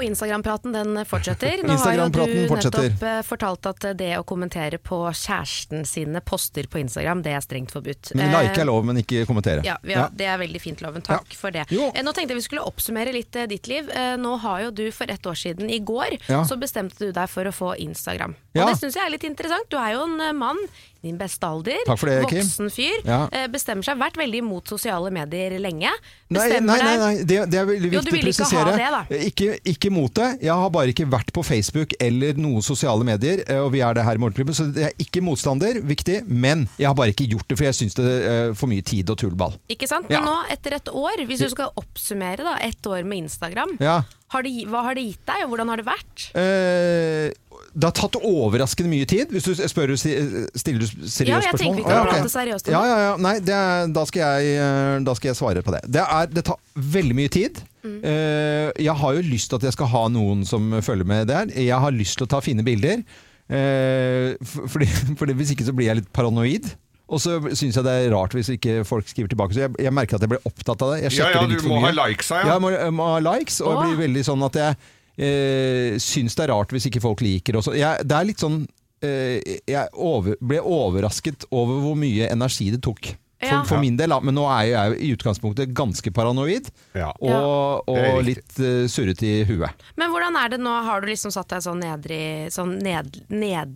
Ja. 0.00 0.06
Og 0.06 0.06
Instagram-praten 0.08 0.72
den 0.72 0.96
fortsetter. 1.04 1.60
Nå 1.66 1.76
har 1.76 1.94
jo 1.98 2.06
du 2.08 2.20
nettopp 2.48 3.02
eh, 3.04 3.20
fortalt 3.26 3.66
at 3.68 3.84
det 3.98 4.10
å 4.18 4.24
kommentere 4.24 4.78
på 4.80 5.02
kjæresten 5.12 5.84
sine 5.88 6.22
poster 6.24 6.64
på 6.70 6.80
Instagram, 6.80 7.20
det 7.26 7.34
er 7.36 7.40
strengt 7.44 7.70
forbudt. 7.74 8.14
Men 8.16 8.30
Eh, 8.30 8.42
like 8.46 8.60
er 8.62 8.64
lov, 8.68 8.84
men 8.88 8.96
ikke 9.02 9.26
kommentere. 9.28 9.60
Ja, 9.66 9.76
ja, 9.84 9.98
ja. 9.98 10.08
Det 10.12 10.24
er 10.26 10.38
veldig 10.40 10.60
fint, 10.62 10.80
Loven. 10.80 11.02
Takk 11.04 11.34
for 11.36 11.50
det. 11.50 11.66
Jo. 11.70 11.90
Eh, 11.94 12.02
Nå 12.02 12.12
tenkte 12.16 12.32
jeg 12.34 12.40
vi 12.40 12.46
skulle 12.48 12.64
oppsummere 12.64 13.12
litt 13.12 13.36
eh, 13.36 13.46
ditt 13.50 13.68
liv. 13.68 13.90
Eh, 13.90 14.16
Nå 14.16 14.36
har 14.40 14.62
jo 14.66 14.70
du 14.70 14.86
for 14.94 15.10
ett 15.10 15.26
år 15.26 15.36
siden, 15.36 15.68
i 15.70 15.78
går, 15.80 16.16
Ja. 16.28 16.42
så 16.44 16.56
bestemte 16.60 16.98
du 16.98 17.12
deg 17.12 17.28
for 17.28 17.44
å 17.44 17.52
få 17.52 17.74
Instagram. 17.78 18.36
Ja. 18.54 18.64
Og 18.64 18.72
det 18.72 18.80
syns 18.80 18.96
jeg 18.96 19.04
er 19.06 19.10
litt 19.10 19.24
interessant. 19.28 19.68
Du 19.70 19.76
er 19.76 19.92
jo 19.98 20.04
en 20.08 20.20
eh, 20.20 20.32
mann 20.32 20.58
din 21.02 21.16
beste 21.18 21.46
alder, 21.48 21.78
det, 21.86 22.26
Kim. 22.28 22.42
voksen 22.44 22.70
fyr. 22.70 22.98
Ja. 23.06 23.20
eh, 23.32 23.46
Bestemmer 23.48 23.82
seg, 23.86 23.96
vært 24.00 24.18
veldig 24.20 24.42
imot 24.42 24.68
sosiale 24.68 25.10
medier 25.10 25.54
lenge. 25.58 25.88
Nei, 25.88 26.36
Bestemmer 26.36 26.76
nei, 26.76 26.78
nei, 26.84 26.96
nei. 27.00 27.24
Det, 27.24 27.38
det 27.50 27.58
er 27.62 27.66
veldig 27.70 27.90
viktig 27.94 28.00
å 28.12 28.16
ikke 28.16 28.24
presisere. 28.26 28.74
det, 28.76 28.90
da. 28.94 29.02
Ikke, 29.30 29.48
ikke 29.72 29.90
mot 29.94 30.12
det. 30.14 30.28
Jeg 30.44 30.52
har 30.62 30.70
bare 30.74 30.92
ikke 30.92 31.06
vært 31.10 31.32
på 31.36 31.44
Facebook 31.46 31.94
eller 32.00 32.36
noen 32.40 32.62
sosiale 32.62 33.04
medier, 33.08 33.42
eh, 33.48 33.58
og 33.64 33.72
vi 33.72 33.80
er 33.86 33.96
det 33.96 34.04
her 34.04 34.20
i 34.20 34.22
Morgenklubben, 34.22 34.54
så 34.56 34.68
jeg 34.76 34.90
er 34.92 34.96
ikke 35.06 35.22
motstander, 35.24 35.80
viktig, 35.88 36.20
men 36.28 36.68
jeg 36.78 36.86
har 36.90 36.94
bare 36.98 37.14
ikke 37.14 37.28
gjort 37.32 37.48
det, 37.48 37.56
for 37.58 37.70
jeg 37.70 37.78
syns 37.80 37.96
det 37.98 38.06
er 38.30 38.54
for 38.54 38.70
mye 38.70 38.84
tid 38.84 39.08
og 39.10 39.18
tullball. 39.24 39.56
Ikke 39.72 39.88
sant? 39.90 40.06
Ja. 40.12 40.20
Nå, 40.24 40.36
etter 40.52 40.76
et 40.76 40.92
år, 40.92 41.24
hvis 41.26 41.40
du 41.44 41.48
skal 41.52 41.72
oppsummere 41.80 42.44
da, 42.44 42.58
ett 42.66 42.84
år 42.86 43.02
med 43.08 43.24
Instagram, 43.26 43.76
Ja. 43.80 44.02
har 44.36 44.42
det, 44.46 44.52
hva 44.70 44.82
har 44.86 44.94
det 44.94 45.08
gitt 45.08 45.24
deg, 45.26 45.44
og 45.44 45.54
hvordan 45.54 45.68
har 45.72 45.80
det 45.80 45.86
vært? 45.88 46.26
Eh, 46.38 47.32
det 47.72 47.86
har 47.86 47.94
tatt 47.94 48.16
overraskende 48.26 48.90
mye 48.90 49.06
tid, 49.06 49.30
hvis 49.30 49.44
du 49.46 49.52
spør, 49.54 49.92
stiller 49.94 50.80
du 50.82 50.86
seriøst 50.86 51.20
Ja, 51.22 51.38
jeg 51.38 51.52
spørsmål. 51.52 51.60
tenker 51.60 51.76
vi 51.78 51.84
kan 51.86 52.08
prate 52.08 52.32
seriøst 52.32 52.66
om 52.66 52.74
Ja, 52.74 52.80
ja, 52.88 52.96
ja. 53.04 53.12
Nei, 53.22 53.34
det 53.46 53.54
er, 53.54 53.92
da, 53.94 54.02
skal 54.10 54.24
jeg, 54.24 54.56
eh, 54.58 54.98
da 55.06 55.14
skal 55.14 55.30
jeg 55.30 55.38
svare 55.38 55.62
på 55.62 55.74
det. 55.76 55.82
Det, 55.86 56.02
er, 56.02 56.26
det 56.34 56.44
tar 56.50 56.58
veldig 56.74 57.14
mye 57.20 57.30
tid. 57.30 57.62
Mm. 57.86 57.96
Eh, 58.10 58.68
jeg 58.88 58.96
har 59.02 59.14
jo 59.20 59.22
lyst 59.30 59.52
til 59.52 59.60
at 59.60 59.68
jeg 59.70 59.76
skal 59.78 59.90
ha 59.94 60.04
noen 60.10 60.42
som 60.48 60.66
følger 60.82 61.06
med 61.06 61.30
der. 61.30 61.52
Jeg 61.54 61.78
har 61.86 61.94
lyst 61.94 62.18
til 62.18 62.26
å 62.26 62.32
ta 62.34 62.42
fine 62.44 62.66
bilder. 62.66 63.04
Eh, 63.50 64.34
for, 64.42 64.66
fordi, 64.74 64.86
fordi 65.20 65.38
hvis 65.38 65.54
ikke 65.54 65.66
så 65.70 65.74
blir 65.76 65.90
jeg 65.92 66.02
litt 66.02 66.12
paranoid. 66.16 66.72
Og 67.10 67.18
så 67.18 67.40
syns 67.58 67.74
jeg 67.74 67.82
det 67.86 67.92
er 68.04 68.12
rart 68.14 68.34
hvis 68.36 68.52
ikke 68.54 68.84
folk 68.86 69.08
skriver 69.10 69.32
tilbake. 69.32 69.54
Så 69.56 69.64
jeg, 69.64 69.72
jeg 69.82 69.94
merker 69.94 70.18
at 70.18 70.22
jeg 70.26 70.30
blir 70.30 70.44
opptatt 70.46 70.82
av 70.86 70.92
det. 70.94 71.00
Jeg 71.08 71.18
Ja, 71.18 71.30
ja, 71.34 71.40
det 71.42 71.56
litt 71.56 71.62
du 71.62 71.66
for 71.66 71.72
må 71.74 71.80
mye. 71.82 71.90
ha 71.90 72.06
likes, 72.06 72.28
ja. 72.30 72.42
Ja, 72.46 72.52
jeg 72.54 72.62
må, 72.62 72.70
jeg 72.76 72.94
må 72.94 73.08
ha 73.14 73.20
likes, 73.30 73.56
og 73.64 73.72
jeg 73.74 73.88
blir 73.88 74.02
veldig 74.06 74.22
sånn 74.28 74.44
at 74.46 74.58
jeg 74.60 74.76
eh, 75.16 75.96
syns 76.02 76.36
det 76.36 76.44
er 76.46 76.52
rart 76.54 76.74
hvis 76.74 76.86
ikke 76.90 77.02
folk 77.02 77.22
liker 77.24 77.58
også. 77.60 77.74
Jeg, 77.78 78.04
det 78.06 78.16
er 78.16 78.28
litt 78.28 78.42
sånn 78.42 78.62
eh, 79.02 79.40
Jeg 79.68 79.88
over, 79.94 80.36
ble 80.40 80.60
overrasket 80.60 81.48
over 81.50 81.80
hvor 81.84 81.98
mye 81.98 82.28
energi 82.30 82.70
det 82.74 82.82
tok. 82.86 83.14
For, 83.40 83.48
Ja. 83.48 83.62
for 83.64 83.80
min 83.80 83.96
del. 83.96 84.12
Men 84.20 84.34
nå 84.36 84.42
er 84.52 84.64
jeg 84.68 84.96
i 85.00 85.12
utgangspunktet 85.16 85.70
ganske 85.72 86.10
paranoid. 86.12 86.66
Ja. 86.92 87.08
Og, 87.24 87.88
og 87.88 88.18
litt 88.26 88.58
uh, 88.60 88.84
surrete 88.84 89.24
i 89.24 89.44
huet. 89.48 89.72
Men 89.96 90.12
hvordan 90.12 90.36
er 90.36 90.52
det 90.52 90.58
nå, 90.60 90.74
har 90.84 91.00
du 91.00 91.08
liksom 91.08 91.32
satt 91.32 91.48
deg 91.48 91.64
sånn 91.64 91.80
nedre 91.80 92.18
sånn 92.52 92.74
ned, 92.84 93.16
ned, 93.32 93.72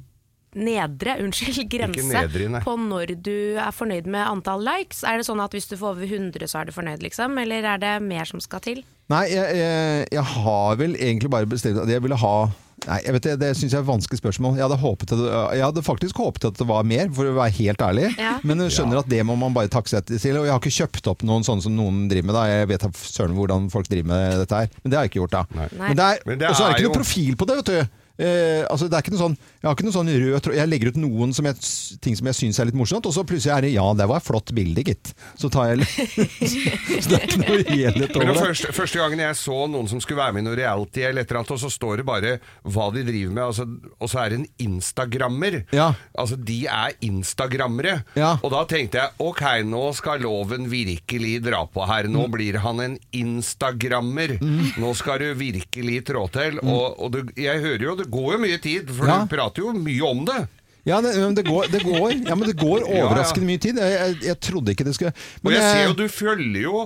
nedre, 0.55 1.17
unnskyld, 1.25 1.69
grense 1.73 2.07
nedre, 2.09 2.61
på 2.65 2.75
når 2.81 3.15
du 3.25 3.35
er 3.61 3.71
fornøyd 3.75 4.07
med 4.11 4.25
antall 4.27 4.63
likes? 4.65 5.03
Er 5.05 5.19
det 5.21 5.27
sånn 5.29 5.43
at 5.45 5.55
hvis 5.57 5.69
du 5.71 5.77
får 5.77 5.95
over 5.97 6.05
100 6.09 6.49
så 6.51 6.61
er 6.63 6.69
du 6.71 6.75
fornøyd, 6.77 7.03
liksom? 7.05 7.39
Eller 7.43 7.67
er 7.75 7.79
det 7.83 7.95
mer 8.03 8.25
som 8.31 8.43
skal 8.45 8.61
til? 8.65 8.85
Nei, 9.13 9.27
jeg, 9.33 9.57
jeg, 9.61 10.05
jeg 10.17 10.29
har 10.35 10.77
vel 10.81 10.95
egentlig 10.97 11.31
bare 11.33 11.47
bestemt 11.51 11.83
at 11.83 11.91
jeg 11.93 12.01
ville 12.05 12.17
ha 12.21 12.37
Nei, 12.85 12.99
jeg 13.07 13.15
vet 13.15 13.25
Det, 13.25 13.35
det 13.41 13.49
syns 13.57 13.73
jeg 13.73 13.79
er 13.79 13.85
et 13.85 13.89
vanskelig 13.89 14.19
spørsmål. 14.19 14.57
Jeg 14.59 14.65
hadde, 14.67 14.77
håpet 14.83 15.13
at, 15.15 15.21
jeg 15.57 15.63
hadde 15.65 15.83
faktisk 15.87 16.19
håpet 16.21 16.45
at 16.51 16.59
det 16.59 16.67
var 16.69 16.83
mer, 16.85 17.07
for 17.17 17.31
å 17.31 17.37
være 17.39 17.55
helt 17.57 17.81
ærlig. 17.81 18.11
Ja. 18.21 18.35
Men 18.45 18.61
jeg 18.61 18.75
skjønner 18.77 19.01
at 19.01 19.09
det 19.09 19.23
må 19.25 19.37
man 19.41 19.55
bare 19.57 19.71
takke 19.73 19.89
seg 19.89 20.05
til. 20.11 20.37
Og 20.37 20.45
jeg 20.45 20.53
har 20.53 20.61
ikke 20.61 20.75
kjøpt 20.75 21.09
opp 21.15 21.25
noen 21.25 21.47
sånne 21.47 21.65
som 21.65 21.73
noen 21.79 22.03
driver 22.13 22.29
med. 22.29 22.37
da 22.37 22.43
Jeg 22.51 22.69
vet 22.75 22.85
søren 23.07 23.39
hvordan 23.39 23.71
folk 23.73 23.89
driver 23.89 24.11
med 24.11 24.37
dette 24.43 24.61
her. 24.61 24.69
Men 24.83 24.93
det 24.93 24.99
har 24.99 25.07
jeg 25.07 25.15
ikke 25.15 25.23
gjort, 25.23 25.37
da. 25.39 25.45
Nei. 25.57 25.69
Men 25.81 25.97
det 25.97 26.09
er, 26.11 26.21
Men 26.29 26.43
det 26.43 26.49
er 26.51 26.59
det 26.59 26.67
er 26.67 26.75
ikke 26.77 26.85
jo- 26.85 26.91
noe 26.93 26.99
profil 27.01 27.39
på 27.41 27.49
det, 27.49 27.57
vet 27.63 27.73
du. 27.73 28.04
Eh, 28.15 28.63
altså 28.71 28.87
det 28.87 28.95
er 28.95 29.03
ikke 29.03 29.11
noe 29.17 29.23
sånn, 29.25 29.33
Jeg 29.59 29.67
har 29.67 29.75
ikke 29.75 29.87
noe 29.89 29.95
sånn 29.97 30.11
rød 30.13 30.37
tråd. 30.45 30.55
Jeg 30.55 30.71
legger 30.71 30.93
ut 30.95 30.99
noen 31.03 31.33
som 31.35 31.49
jeg, 31.49 31.57
ting 32.05 32.15
som 32.15 32.29
jeg 32.31 32.39
syns 32.39 32.61
er 32.63 32.69
litt 32.69 32.79
morsomt, 32.79 33.09
og 33.11 33.15
så 33.17 33.25
plutselig 33.27 33.51
er 33.57 33.67
det 33.67 33.73
ja, 33.75 33.87
det 33.99 34.07
var 34.11 34.21
et 34.23 34.27
flott 34.29 34.53
bilde, 34.55 34.85
gitt. 34.87 35.11
Så 35.41 35.51
tar 35.51 35.73
jeg 35.73 35.83
Så 37.03 37.11
det 37.11 37.19
er 37.19 37.25
ikke 37.27 37.41
noe 37.43 37.65
helhet 37.67 38.15
over 38.15 38.31
det. 38.31 38.37
første, 38.39 38.71
første 38.77 39.01
gangen 39.01 39.23
jeg 39.25 39.39
så 39.41 39.57
noen 39.73 39.91
som 39.91 40.03
skulle 40.05 40.21
være 40.21 40.37
med 40.37 40.45
i 40.45 40.49
noe 40.49 40.59
reality, 40.61 41.03
eller 41.09 41.25
et 41.25 41.33
eller 41.33 41.41
annet, 41.43 41.55
og 41.57 41.63
så 41.65 41.73
står 41.73 42.03
det 42.03 42.07
bare 42.07 42.35
hva 42.63 42.87
de 42.95 43.03
driver 43.09 43.35
med, 43.35 43.43
altså, 43.49 43.67
og 43.99 44.13
så 44.13 44.23
er 44.23 44.35
det 44.35 44.39
en 44.43 44.47
instagrammer. 44.69 45.59
Ja. 45.75 45.89
Altså, 46.15 46.39
de 46.39 46.61
er 46.71 46.95
instagrammere. 47.09 47.97
Ja. 48.19 48.35
Og 48.45 48.53
da 48.55 48.63
tenkte 48.71 49.01
jeg 49.01 49.17
ok, 49.25 49.43
nå 49.67 49.83
skal 49.99 50.23
loven 50.25 50.69
virkelig 50.71 51.39
dra 51.49 51.65
på 51.67 51.89
her. 51.89 52.07
Nå 52.13 52.29
blir 52.33 52.61
han 52.63 52.83
en 52.85 52.97
instagrammer. 53.17 54.37
Nå 54.81 54.95
skal 54.99 55.23
du 55.23 55.29
virkelig 55.39 56.03
trå 56.11 56.27
til. 56.35 56.61
Og, 56.63 57.01
og 57.01 57.13
du, 57.15 57.21
jeg 57.41 57.63
hører 57.65 57.87
jo, 57.89 57.97
det 58.05 58.11
går 58.13 58.29
jo 58.37 58.43
mye 58.45 58.61
tid, 58.63 58.93
for 58.93 59.09
Ja. 59.11 59.19
du 59.25 59.33
prater 59.35 59.65
jo 59.65 59.73
mye 59.77 60.05
om 60.13 60.23
det. 60.29 60.43
Ja, 60.85 60.99
det, 61.01 61.15
men 61.17 61.35
det, 61.35 61.47
går, 61.49 61.71
det, 61.73 61.81
går, 61.83 62.11
ja, 62.29 62.35
men 62.37 62.45
det 62.51 62.59
går 62.61 62.83
Ja, 62.93 63.05
overraskende 63.07 63.49
mye 63.49 63.61
tid. 63.65 63.79
Jeg, 63.81 63.93
jeg, 63.97 64.17
jeg 64.29 64.41
trodde 64.45 64.75
ikke 64.75 64.85
det 64.85 64.93
skulle 64.99 65.15
Og 65.17 65.47
men 65.49 65.55
jeg 65.57 65.63
ser 65.73 65.85
jo, 65.89 65.95
du 65.97 66.09
følger 66.13 66.67
jo 66.67 66.83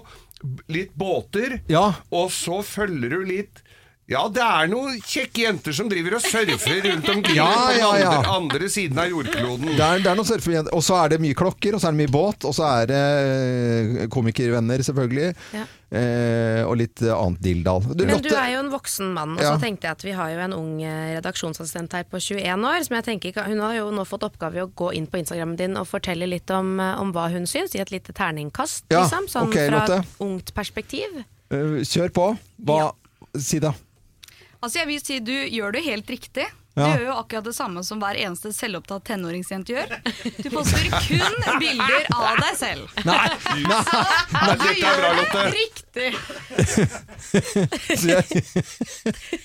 litt 0.71 0.93
båter, 0.95 1.57
Ja. 1.69 1.89
og 2.15 2.31
så 2.31 2.61
følger 2.63 3.17
du 3.17 3.25
litt 3.27 3.59
ja, 4.09 4.23
det 4.33 4.41
er 4.41 4.69
noen 4.73 4.95
kjekke 5.05 5.43
jenter 5.45 5.75
som 5.77 5.89
driver 5.91 6.15
og 6.17 6.23
surfer 6.25 6.79
rundt 6.87 7.09
omkring 7.13 7.37
Ja, 7.37 7.49
på 7.53 7.65
den 7.75 7.79
ja, 7.83 7.89
ja. 8.01 8.13
andre, 8.19 8.37
andre 8.39 8.69
siden 8.73 8.99
av 9.03 9.11
jordkloden. 9.11 9.67
Det 9.77 9.85
er, 9.85 9.99
det 10.01 10.09
er 10.09 10.17
noen 10.17 10.29
surfejenter. 10.31 10.73
Og 10.73 10.83
så 10.87 10.97
er 11.03 11.09
det 11.13 11.19
mye 11.21 11.37
klokker, 11.37 11.75
og 11.77 11.83
så 11.83 11.91
er 11.91 11.93
det 11.97 12.01
mye 12.07 12.13
båt, 12.15 12.47
og 12.49 12.55
så 12.57 12.65
er 12.71 12.87
det 12.89 13.03
eh, 13.03 14.07
komikervenner, 14.13 14.81
selvfølgelig. 14.87 15.35
Ja. 15.53 15.67
Eh, 15.89 16.63
og 16.69 16.75
litt 16.81 17.01
annet 17.05 17.41
dilldall. 17.45 17.85
Men 17.95 18.11
Men 18.15 18.23
du 18.25 18.31
er 18.37 18.51
jo 18.55 18.59
en 18.65 18.71
voksen 18.73 19.13
mann, 19.17 19.37
og 19.37 19.43
Ja. 19.45 19.55
så 19.57 19.61
tenkte 19.63 19.89
jeg 19.89 19.97
at 19.99 20.05
vi 20.05 20.13
har 20.17 20.31
jo 20.33 20.39
en 20.47 20.53
ung 20.57 20.73
eh, 20.85 21.15
redaksjonsassistent 21.19 21.93
her 21.97 22.05
på 22.09 22.21
21 22.21 22.65
år. 22.69 22.85
som 22.89 22.97
jeg 22.97 23.05
tenker, 23.05 23.45
Hun 23.45 23.61
har 23.61 23.75
jo 23.77 23.91
nå 23.93 24.05
fått 24.09 24.25
oppgave 24.25 24.57
i 24.57 24.65
å 24.65 24.71
gå 24.73 24.93
inn 24.97 25.07
på 25.07 25.19
Instagrammen 25.21 25.57
din 25.57 25.77
og 25.77 25.87
fortelle 25.89 26.27
litt 26.29 26.51
om, 26.51 26.79
eh, 26.81 26.95
om 27.01 27.13
hva 27.13 27.29
hun 27.33 27.45
syns, 27.49 27.75
i 27.77 27.81
et 27.85 27.91
lite 27.93 28.13
terningkast, 28.13 28.85
Ja, 28.91 29.05
liksom. 29.05 29.29
Sånn 29.29 29.49
okay, 29.53 29.69
fra 29.69 29.85
Lotte. 29.85 30.01
et 30.01 30.21
ungt 30.25 30.55
perspektiv. 30.55 31.25
kjør 31.51 32.11
på. 32.13 32.39
Hva 32.65 32.93
Si 33.37 33.59
det. 33.61 33.75
Altså 34.63 34.81
jeg 34.83 34.89
vil 34.91 35.03
si 35.03 35.19
Du 35.23 35.35
gjør 35.35 35.77
det 35.77 35.85
helt 35.87 36.11
riktig. 36.11 36.47
Du 36.79 36.85
gjør 36.87 37.03
jo 37.09 37.15
akkurat 37.19 37.45
det 37.49 37.55
samme 37.57 37.81
som 37.87 37.99
hver 38.03 38.17
eneste 38.23 38.49
selvopptatt 38.55 39.03
tenåringsjente 39.11 39.73
gjør. 39.75 39.89
Du 40.39 40.49
poster 40.55 40.85
kun 41.09 41.37
bilder 41.61 42.03
av 42.15 42.37
deg 42.43 42.55
selv. 42.59 42.85
Nei! 43.09 43.29
nei, 43.65 43.83
Du 44.49 44.65
dette 44.65 44.87
er 44.87 44.97
bra, 45.03 45.11
Lotte. 45.19 45.43
riktig. 45.59 46.09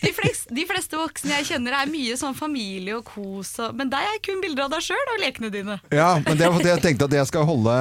De 0.03 0.11
fleste, 0.13 0.53
de 0.53 0.65
fleste 0.67 0.97
voksne 0.99 1.31
jeg 1.39 1.45
kjenner 1.53 1.73
er 1.77 1.87
mye 1.91 2.15
sånn 2.19 2.35
familie 2.37 2.97
og 2.99 3.05
kos, 3.07 3.53
og, 3.63 3.73
men 3.77 3.89
deg 3.91 4.03
er 4.07 4.19
kun 4.23 4.41
bilder 4.43 4.65
av 4.67 4.71
deg 4.75 4.81
sjøl 4.85 5.07
og 5.15 5.21
lekene 5.23 5.49
dine. 5.53 5.75
ja, 5.93 6.09
men 6.23 6.37
det 6.39 6.45
er 6.47 6.53
fordi 6.55 6.69
jeg 6.71 6.81
tenkte 6.83 7.07
at 7.09 7.15
jeg 7.17 7.25
skal 7.29 7.43
holde 7.47 7.73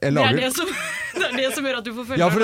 Jeg 0.00 0.14
Det 0.16 0.24
er 0.26 0.38
det 0.40 0.50
som, 0.56 0.68
det 1.20 1.26
er 1.28 1.36
det 1.38 1.48
som 1.54 1.62
gjør 1.68 1.76
at 1.80 1.86
du 1.86 1.92
får 1.96 2.04
følge 2.10 2.20
ja, 2.20 2.28
det, 2.30 2.34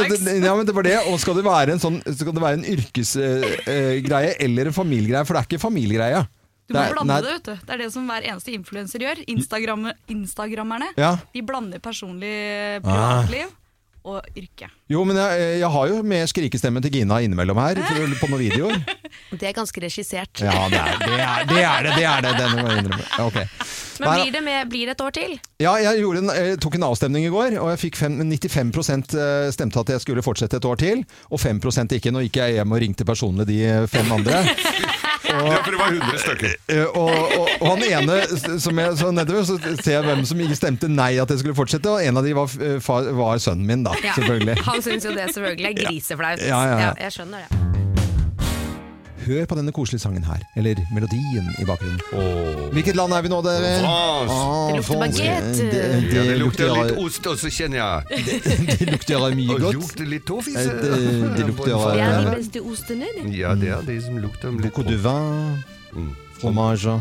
ja, 0.47 0.55
men 0.59 0.67
det 0.69 0.75
var 0.77 0.85
det. 0.87 0.97
Og 1.11 1.15
skal 1.23 1.35
det 1.39 1.45
være 1.47 1.71
en, 1.77 1.83
sånn, 1.83 1.99
være 2.07 2.57
en 2.61 2.67
yrkesgreie 2.77 4.33
eller 4.47 4.65
en 4.71 4.77
familiegreie? 4.77 5.25
For 5.27 5.33
det 5.37 5.41
er 5.43 5.49
ikke 5.51 5.63
familiegreie. 5.67 6.21
Du 6.67 6.75
må 6.75 6.81
Det 6.81 6.89
er- 6.89 6.95
blande 6.97 7.13
nei, 7.15 7.21
det, 7.23 7.33
vet 7.37 7.45
du. 7.45 7.67
Det 7.67 7.75
er 7.77 7.79
det 7.85 7.93
som 7.95 8.09
hver 8.11 8.25
eneste 8.27 8.51
influenser 8.57 8.99
gjør. 9.07 9.21
Instagram, 9.31 9.93
Instagrammerne 10.11 10.89
Ja. 10.99 11.17
de 11.33 11.43
blander 11.47 11.79
personlig 11.79 12.83
privatliv 12.83 13.47
og 14.07 14.23
yrke. 14.39 14.69
Jo, 14.89 15.01
men 15.05 15.17
jeg, 15.19 15.59
jeg 15.61 15.69
har 15.75 15.89
jo 15.91 16.03
med 16.07 16.29
skrikestemmen 16.31 16.83
til 16.83 16.93
Gina 16.95 17.17
innimellom 17.23 17.59
her 17.59 17.75
for- 17.83 18.15
på 18.23 18.29
noen 18.31 18.39
videoer. 18.43 18.77
Det 19.35 19.49
er 19.49 19.53
ganske 19.57 19.81
regissert. 19.83 20.43
Ja, 20.43 20.69
det 20.71 20.79
er 20.79 20.99
det. 21.01 21.09
Er, 21.09 21.45
det, 21.47 21.63
er 21.63 21.83
det, 21.87 21.95
det 21.97 22.05
er 22.07 22.21
det. 22.23 22.35
det 22.39 22.51
må 22.53 22.69
jeg 22.71 22.85
innrømme. 22.85 23.07
Ok. 23.27 23.39
Men 23.99 24.13
blir 24.21 24.33
det, 24.33 24.43
med, 24.45 24.69
blir 24.69 24.87
det 24.87 24.95
et 24.95 25.01
år 25.07 25.11
til? 25.17 25.39
Ja, 25.59 25.73
jeg, 25.81 26.03
en, 26.05 26.29
jeg 26.37 26.59
tok 26.61 26.75
en 26.77 26.83
avstemning 26.91 27.25
i 27.27 27.33
går, 27.33 27.57
og 27.63 27.71
jeg 27.73 27.79
fikk 27.87 27.97
fem, 27.97 28.19
95% 28.31 29.17
stemte 29.57 29.81
at 29.81 29.89
jeg 29.97 30.01
skulle 30.05 30.23
fortsette 30.23 30.59
et 30.61 30.69
år 30.69 30.77
til, 30.83 31.03
og 31.31 31.41
5% 31.41 31.95
ikke. 31.97 32.13
Nå 32.13 32.27
gikk 32.27 32.37
jeg 32.43 32.59
hjem 32.61 32.75
og 32.77 32.83
ringte 32.83 33.07
personlig 33.09 33.47
de 33.49 33.61
fem 33.91 34.11
andre. 34.13 34.45
Ja, 35.25 35.61
for 35.63 35.71
det 35.75 35.79
var 35.81 35.93
100 35.93 36.19
stykker. 36.23 36.55
Eh, 36.69 36.85
Og, 36.97 37.11
og, 37.39 37.49
og 37.61 37.69
han 37.73 37.85
ene 37.89 38.19
som 38.61 38.79
jeg 38.83 38.97
så 39.01 39.11
nedover, 39.15 39.45
så 39.49 39.57
ser 39.83 39.93
jeg 39.99 40.05
hvem 40.07 40.25
som 40.29 40.41
ikke 40.45 40.59
stemte 40.59 40.91
nei 40.93 41.13
at 41.23 41.31
jeg 41.33 41.43
skulle 41.43 41.57
fortsette, 41.59 41.91
og 41.91 42.05
en 42.05 42.21
av 42.21 42.27
de 42.27 42.35
var, 42.37 42.51
var 43.21 43.43
sønnen 43.43 43.67
min, 43.69 43.87
da. 43.87 43.95
Selvfølgelig. 44.15 44.59
Han 44.69 44.83
syns 44.85 45.09
jo 45.09 45.15
det 45.17 45.31
selvfølgelig 45.35 45.73
er 45.73 45.79
griseflaut. 45.85 46.45
Ja, 46.47 46.61
ja, 46.71 46.79
ja. 46.89 46.93
jeg 47.07 47.17
skjønner 47.19 47.47
det. 47.47 48.06
Hør 49.27 49.47
på 49.51 49.57
denne 49.59 49.73
koselige 49.75 50.01
sangen 50.05 50.23
her, 50.23 50.43
eller 50.55 50.79
melodien 50.95 51.49
i 51.59 51.65
bakgrunnen. 51.67 51.99
Hvilket 52.77 52.95
land 52.99 53.13
er 53.17 53.25
vi 53.27 53.31
nå, 53.33 53.41
dere? 53.43 53.73
France. 53.83 54.37
Ah, 54.37 54.69
Det 54.69 54.77
lukter 54.77 55.01
baguette. 55.01 55.57
Det, 55.57 55.71
det, 55.73 56.13
Ja, 56.15 56.23
det 56.31 56.37
lukter 56.39 56.71
litt 56.77 57.01
ost 57.03 57.27
også, 57.33 57.51
kjenner 57.51 57.81
jeg. 57.81 58.23
det 58.79 58.89
lukter 58.93 59.27
mye 59.35 59.57
Og 59.57 59.61
godt. 59.67 59.75
lukter 59.81 60.07
litt 60.13 60.27
toffis. 60.31 60.55
Eh, 60.57 60.63
det- 60.63 61.33
det 61.37 61.47
lukter, 61.49 61.75
Det 61.75 61.75
er 61.75 61.99
Ja. 61.99 62.21
de 62.31 62.37
beste 62.37 62.61
ostene. 62.63 63.07
det. 63.17 63.35
Ja, 63.35 63.55
det 63.55 63.69
er 63.69 63.83
de 63.83 64.01
som 64.03 64.19
lukter 64.19 64.53
litt 64.53 64.63
Beaucoup 64.63 64.87
de 64.87 64.97
vin, 64.97 65.65
Mm. 65.97 66.13
Fromage. 66.41 66.99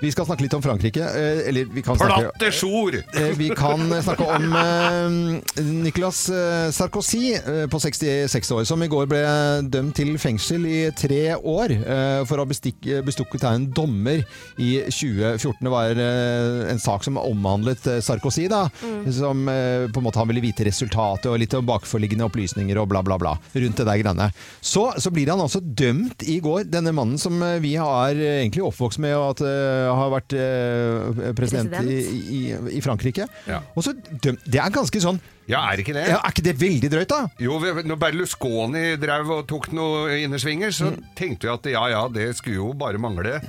Vi 0.00 0.12
skal 0.14 0.28
snakke 0.28 0.44
litt 0.44 0.54
om 0.54 0.62
Frankrike. 0.62 1.02
eh, 1.02 1.48
Eller 1.50 1.64
vi 1.74 1.82
kan 1.82 1.96
snakke 1.98 2.28
Plattesjor! 2.38 2.94
Eh, 3.18 3.32
Vi 3.34 3.48
kan 3.58 3.80
snakke 4.02 4.22
om 4.30 4.44
eh, 4.54 5.62
Nicolas 5.64 6.28
eh, 6.30 6.70
Sarkozy 6.70 7.32
eh, 7.34 7.64
på 7.66 7.80
66 7.82 8.52
år, 8.54 8.62
som 8.68 8.82
i 8.82 8.86
går 8.86 9.08
ble 9.10 9.22
dømt 9.66 9.96
til 9.98 10.12
fengsel 10.22 10.66
i 10.70 10.76
tre 10.94 11.34
år 11.34 11.74
eh, 11.74 12.20
for 12.30 12.38
å 12.38 12.44
ha 12.44 12.50
bestikk, 12.52 12.78
bestukket 13.08 13.42
av 13.48 13.56
en 13.58 13.66
dommer 13.74 14.22
i 14.62 14.68
2014. 14.86 15.58
Det 15.66 15.72
var 15.74 15.98
eh, 16.06 16.70
en 16.70 16.78
sak 16.78 17.02
som 17.08 17.18
omhandlet 17.18 17.90
eh, 17.90 17.98
Sarkozy, 18.06 18.46
da, 18.54 18.68
som 19.10 19.42
eh, 19.50 19.88
på 19.90 19.98
en 19.98 20.06
måte 20.06 20.22
han 20.22 20.30
ville 20.30 20.44
vite 20.46 20.68
resultatet 20.70 21.26
og 21.32 21.40
litt 21.42 21.58
om 21.58 21.66
bakforliggende 21.72 22.28
opplysninger 22.30 22.78
og 22.78 22.86
bla, 22.94 23.02
bla, 23.02 23.18
bla 23.18 23.34
rundt 23.58 23.82
det 23.82 23.88
der 23.90 23.98
greiene. 24.04 24.30
Så, 24.62 24.92
så 25.02 25.10
blir 25.10 25.34
han 25.34 25.42
altså 25.42 25.58
dømt 25.58 26.22
i 26.22 26.38
går, 26.38 26.70
denne 26.70 26.94
mannen 26.94 27.18
som 27.18 27.42
eh, 27.42 27.58
vi 27.66 27.74
har 27.82 28.14
eh, 28.14 28.37
egentlig 28.40 28.62
oppvokst 28.66 28.98
med 29.04 29.14
og 29.18 29.30
at 29.34 29.42
uh, 29.44 29.88
har 29.98 30.10
vært 30.14 30.34
uh, 30.38 31.32
president, 31.36 31.70
President. 31.70 31.90
i, 31.90 32.22
i, 32.38 32.78
i 32.78 32.80
Frankrike. 32.84 33.26
Ja. 33.48 33.60
Og 33.76 33.84
så 33.86 33.94
dømt, 33.94 34.40
Det 34.46 34.60
er 34.62 34.70
ganske 34.74 35.00
sånn 35.02 35.20
Ja, 35.48 35.62
er 35.72 35.80
ikke 35.82 35.94
det? 35.96 36.06
ja, 36.10 36.18
Er 36.22 36.30
ikke 36.34 36.44
det 36.48 36.56
veldig 36.60 36.90
drøyt, 36.92 37.08
da? 37.08 37.20
Jo, 37.40 37.58
når 37.60 37.96
Berlusconi 38.02 38.84
drev 39.00 39.30
og 39.38 39.46
tok 39.48 39.70
noe 39.72 40.18
innersvinger, 40.22 40.70
så 40.74 40.90
Mm. 40.92 41.02
tenkte 41.16 41.48
vi 41.48 41.54
at 41.54 41.66
ja 41.72 41.86
ja, 41.88 42.02
det 42.08 42.36
skulle 42.36 42.56
jo 42.60 42.72
bare 42.74 42.98
mangle. 43.00 43.40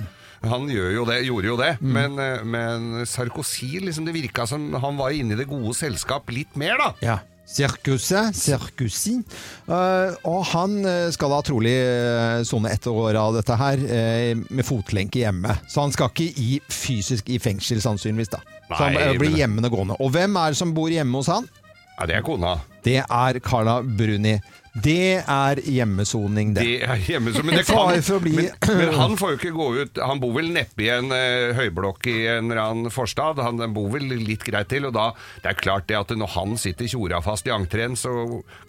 Han 0.42 0.68
gjør 0.72 0.94
jo 0.94 1.04
det, 1.04 1.18
gjorde 1.26 1.44
jo 1.50 1.56
det, 1.60 1.72
Mm. 1.82 1.92
men, 1.92 2.18
eh, 2.18 2.42
men 2.44 3.06
Sarkozy 3.06 3.80
liksom 3.84 4.06
det 4.06 4.14
virka 4.14 4.46
som 4.48 4.72
han 4.72 4.96
var 4.96 5.10
inne 5.12 5.32
i 5.34 5.36
det 5.36 5.46
gode 5.48 5.74
selskap 5.76 6.30
litt 6.32 6.56
mer, 6.56 6.78
da. 6.78 6.94
Ja. 7.04 7.18
Circuset, 7.50 8.36
Circusi. 8.36 9.16
Eh, 9.66 10.14
og 10.30 10.44
han 10.52 10.76
eh, 10.86 11.08
skal 11.14 11.32
da 11.34 11.40
trolig 11.46 11.72
eh, 11.74 12.42
sone 12.46 12.70
ett 12.72 12.86
år 12.90 13.18
av 13.20 13.34
dette 13.38 13.56
her 13.58 13.82
med 14.50 14.64
fotlenke 14.66 15.22
hjemme. 15.24 15.56
Så 15.70 15.82
han 15.84 15.92
skal 15.94 16.12
ikke 16.12 16.28
i 16.40 16.60
fysisk 16.70 17.28
i 17.34 17.40
fengsel, 17.42 17.82
sannsynligvis. 17.82 18.30
da. 18.36 18.42
Så 18.70 18.84
han 18.84 18.94
blir 19.18 19.30
men- 19.32 19.40
hjemmende 19.42 19.70
gående. 19.72 19.96
Og 20.00 20.12
hvem 20.14 20.36
er 20.38 20.54
det 20.54 20.60
som 20.62 20.74
bor 20.76 20.88
hjemme 20.92 21.18
hos 21.18 21.30
han? 21.32 21.48
Ja, 21.98 22.06
Det 22.06 22.16
er 22.16 22.22
kona. 22.24 22.54
Det 22.82 22.96
er 23.02 23.40
Carla 23.44 23.80
Bruni. 23.82 24.38
Det 24.70 25.18
er 25.26 25.58
hjemmesoning, 25.66 26.52
det. 26.54 26.62
Det 26.62 26.86
er 26.86 27.00
hjemmesoning. 27.02 27.50
men, 27.50 27.58
det 27.58 27.66
kan, 27.66 27.90
men, 27.90 28.76
men 28.78 28.92
han 28.94 29.16
får 29.18 29.32
jo 29.32 29.38
ikke 29.40 29.50
gå 29.56 29.66
ut 29.80 29.98
Han 30.06 30.20
bor 30.22 30.36
vel 30.36 30.52
neppe 30.54 30.84
i 30.84 30.90
en 30.94 31.10
eh, 31.14 31.50
høyblokk 31.58 32.06
i 32.10 32.14
en 32.30 32.52
eller 32.52 32.62
annen 32.62 32.94
forstad. 32.94 33.40
Han 33.42 33.58
bor 33.74 33.88
vel 33.96 34.06
litt 34.14 34.44
greit 34.46 34.70
til. 34.70 34.86
Og 34.86 34.94
da 34.94 35.10
Det 35.42 35.50
er 35.50 35.58
klart 35.58 35.88
det 35.90 35.98
at 35.98 36.14
når 36.14 36.30
han 36.36 36.54
sitter 36.60 36.86
tjora 36.90 37.18
fast 37.24 37.50
i 37.50 37.54
entreen, 37.54 37.96
så 37.98 38.12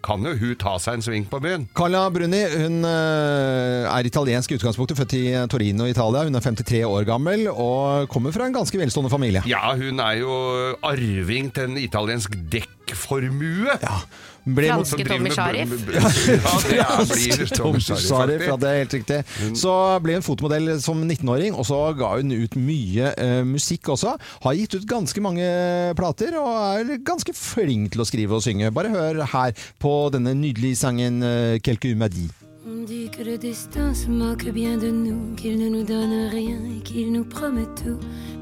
kan 0.01 0.25
jo 0.25 0.33
hun 0.41 0.55
ta 0.61 0.77
seg 0.81 0.97
en 0.97 1.05
sving 1.05 1.27
på 1.29 1.41
byen. 1.43 1.67
Carla 1.77 2.07
Bruni 2.13 2.41
hun 2.55 2.81
eh, 2.87 3.85
er 3.85 4.09
italiensk 4.09 4.55
i 4.55 4.57
utgangspunktet, 4.57 4.97
født 4.97 5.17
i 5.19 5.23
Torino, 5.53 5.85
Italia. 5.89 6.25
Hun 6.25 6.39
er 6.39 6.47
53 6.49 6.81
år 6.89 7.05
gammel 7.07 7.45
og 7.51 8.09
kommer 8.11 8.33
fra 8.33 8.49
en 8.49 8.57
ganske 8.57 8.81
velstående 8.81 9.13
familie. 9.13 9.45
Ja, 9.49 9.75
hun 9.77 10.01
er 10.01 10.17
jo 10.23 10.33
arving 10.81 11.53
til 11.53 11.69
en 11.69 11.79
italiensk 11.81 12.33
dekkformue. 12.51 13.77
Ja, 13.85 14.01
Franske 14.45 15.05
Tommy 15.05 15.31
Sharif. 15.33 15.69
Ja, 15.91 16.51
det 16.65 16.77
er, 16.79 17.37
blir 17.37 17.51
Tommy 17.53 17.79
Sharif, 17.79 18.05
Sharif, 18.07 18.45
ja, 18.47 18.57
det 18.57 18.69
er 18.69 18.79
helt 18.81 18.95
riktig. 18.97 19.19
Så 19.57 19.73
ble 20.03 20.17
hun 20.17 20.25
fotomodell 20.25 20.73
som 20.81 21.01
19-åring, 21.05 21.55
og 21.57 21.67
så 21.69 21.79
ga 21.97 22.13
hun 22.17 22.33
ut 22.33 22.57
mye 22.59 23.13
uh, 23.17 23.41
musikk 23.47 23.91
også. 23.95 24.15
Har 24.45 24.57
gitt 24.57 24.77
ut 24.77 24.87
ganske 24.89 25.23
mange 25.23 25.47
plater, 25.97 26.37
og 26.41 26.51
er 26.81 27.01
ganske 27.05 27.35
flink 27.37 27.93
til 27.93 28.03
å 28.03 28.07
skrive 28.07 28.37
og 28.37 28.45
synge. 28.45 28.73
Bare 28.73 28.93
hør 28.93 29.23
her 29.33 29.65
på 29.81 29.95
denne 30.13 30.35
nydelige 30.37 30.81
sangen 30.85 31.21
uh, 31.21 31.57
'Quelque 31.61 31.95
m'a. 31.95 32.09
On 32.63 32.83
dit 32.85 33.09
que 33.09 33.23
le 33.23 33.37
destin 33.37 33.93
se 33.93 34.07
moque 34.07 34.47
bien 34.51 34.77
de 34.77 34.91
nous, 34.91 35.35
qu'il 35.35 35.57
ne 35.57 35.67
nous 35.67 35.83
donne 35.83 36.29
rien 36.29 36.57
et 36.75 36.83
qu'il 36.83 37.11
nous 37.11 37.23
promet 37.23 37.65
tout. 37.75 37.99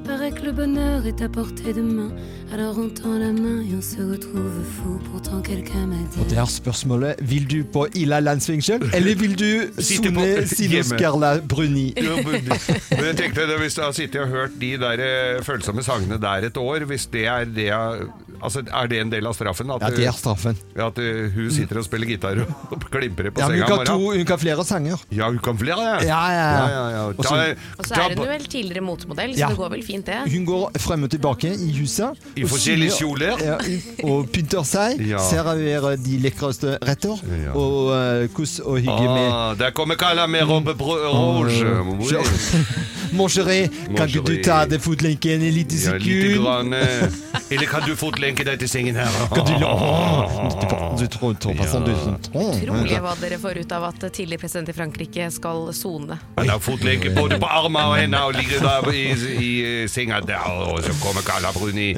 Paraît 0.10 0.32
que 0.38 0.44
le 0.46 0.52
bonheur 0.52 1.06
est 1.06 1.22
à 1.22 1.30
portée 1.30 1.74
de 1.74 1.82
main. 1.82 2.12
Alors 2.52 2.76
on 2.80 2.90
tend 2.90 3.14
la 3.20 3.32
main 3.32 3.62
et 3.62 3.76
on 3.78 3.82
se 3.82 4.02
retrouve 4.14 4.58
fou. 4.76 4.98
Pourtant 5.12 5.40
quelqu'un 5.42 5.86
m'a 5.86 6.00
Og 6.18 6.26
dit 6.26 6.32
det 6.34 6.38
er 6.42 6.46
spørsmålet 6.50 7.16
Vil 7.22 7.46
du 7.48 7.60
på 7.74 7.84
Ila 7.96 8.20
landsvingsel, 8.26 8.88
eller 8.98 9.16
vil 9.22 9.36
du 9.38 9.50
Sitte 9.78 10.10
på- 10.16 10.24
sone 10.26 10.48
Sino 10.50 10.72
hjemme. 10.80 10.98
Carla 11.04 11.32
Bruni? 11.52 11.88
Jo, 12.08 12.16
men 12.26 12.42
men 12.50 13.06
jeg 13.12 13.18
tenkte 13.22 13.46
det, 13.52 13.60
Hvis 13.62 13.78
du 13.78 13.82
har 13.86 13.94
sittet 13.94 14.22
og 14.26 14.34
hørt 14.34 14.58
de 14.62 14.72
der 14.82 15.06
eh, 15.06 15.44
følsomme 15.46 15.84
sangene 15.86 16.18
der 16.24 16.50
et 16.50 16.58
år, 16.58 16.88
hvis 16.90 17.06
det 17.14 17.28
er 17.30 17.46
det 17.46 17.70
jeg- 17.70 18.10
Altså, 18.42 18.62
Er 18.72 18.88
det 18.88 19.00
en 19.04 19.10
del 19.12 19.26
av 19.28 19.34
straffen? 19.36 19.68
At, 19.76 19.82
Ja, 19.84 19.90
det 19.98 20.06
er 20.08 20.12
straffen. 20.16 20.56
du- 20.76 20.82
at 20.86 20.98
uh, 20.98 21.30
hun 21.36 21.50
sitter 21.52 21.78
og 21.78 21.84
spiller 21.84 22.08
gitar 22.08 22.40
og 22.72 22.82
klimprer 22.94 23.34
på 23.36 23.42
Ja, 23.42 23.48
men 23.50 23.58
senga 23.60 23.68
hun 23.68 23.78
kan, 23.78 23.86
to, 23.86 24.12
hun 24.16 24.26
kan 24.26 24.40
flere 24.40 24.64
sanger. 24.66 25.02
Ja, 25.12 25.28
hun 25.28 25.40
kan 25.44 25.58
flere, 25.60 25.82
ja. 25.84 25.98
Ja, 26.08 26.22
ja, 26.32 26.46
ja. 26.56 26.68
ja, 26.70 26.86
ja. 26.96 27.02
Og 27.10 27.16
så- 27.20 27.36
Ta- 27.36 27.56
Og 27.78 27.86
så 27.86 27.94
ta- 27.96 28.02
er 28.08 28.16
hun 28.16 28.24
jo 28.26 28.30
vel 28.32 28.46
tidligere 28.48 28.82
motemodell, 28.82 29.34
så 29.36 29.40
Ja. 29.44 29.50
det 29.50 29.58
går 29.58 29.70
vel 29.76 29.84
fint, 29.84 29.99
det. 30.06 30.20
Hun 30.32 30.46
går 30.48 30.72
frem 30.80 31.04
og 31.08 31.12
tilbake 31.12 31.52
i 31.54 31.72
huset. 31.80 32.18
I 32.36 32.46
forskjellige 32.50 32.92
kjoler. 33.00 33.42
Ja, 33.44 33.58
og 34.10 34.30
pynter 34.34 34.64
seg. 34.68 35.02
Ja. 35.08 35.20
Serverer 35.30 35.98
de 36.00 36.18
lekreste 36.24 36.78
retter. 36.86 37.20
Ja. 37.46 37.54
Og 37.58 37.92
uh, 37.94 38.28
kos 38.36 38.60
og 38.64 38.80
hygge 38.80 39.10
med 39.10 39.28
Ah, 39.30 39.54
der 39.60 39.72
kommer 39.72 39.96
Carla 39.96 40.28
med 40.28 40.44
robe 40.50 40.74
bro- 40.76 41.00
rouge. 41.00 42.24
Mon 43.18 43.28
chéri, 43.28 43.64
kan 43.98 44.06
ikke 44.06 44.22
du 44.22 44.36
ta 44.46 44.60
ta 44.60 44.66
deg 44.70 44.82
fotlenken 44.84 45.42
i 45.42 45.50
lite 45.52 45.76
Ja, 45.82 45.96
lite 45.98 46.06
sekund? 46.06 46.44
grann. 46.44 46.74
eh. 46.74 47.08
Eller 47.50 47.66
kan 47.66 47.82
du 47.82 47.96
fotlenke 47.98 48.44
deg 48.46 48.60
til 48.62 48.70
sengen 48.70 48.96
her? 48.96 49.10
Kan 49.34 49.46
du, 49.48 49.66
Åh, 49.66 50.96
du 51.00 51.08
tror, 51.10 51.34
tror 51.42 51.56
pas 51.58 51.72
sånn, 51.72 51.88
du 51.88 51.94
tror. 51.98 52.52
Trolig 52.62 53.00
hva 53.02 53.16
dere 53.22 53.40
får 53.42 53.58
ut 53.64 53.72
av 53.74 53.88
at 53.90 54.06
tidlig 54.14 54.38
president 54.42 54.70
i 54.70 54.76
Frankrike 54.78 55.30
skal 55.34 55.72
sone. 55.74 56.20
Han 56.38 56.50
har 56.54 56.62
fotlenke 56.62 57.10
både 57.18 57.40
på 57.42 57.50
armer 57.50 57.90
og 57.90 57.98
hender 57.98 58.28
og 58.30 58.38
ligger 58.38 58.62
der 58.62 58.92
i, 58.94 59.04
i 59.50 59.52
senga 59.88 60.20
der. 60.26 60.44
Og 60.70 60.84
så 60.84 60.94
kommer 61.04 61.22
Carla 61.22 61.52
Bruni 61.56 61.94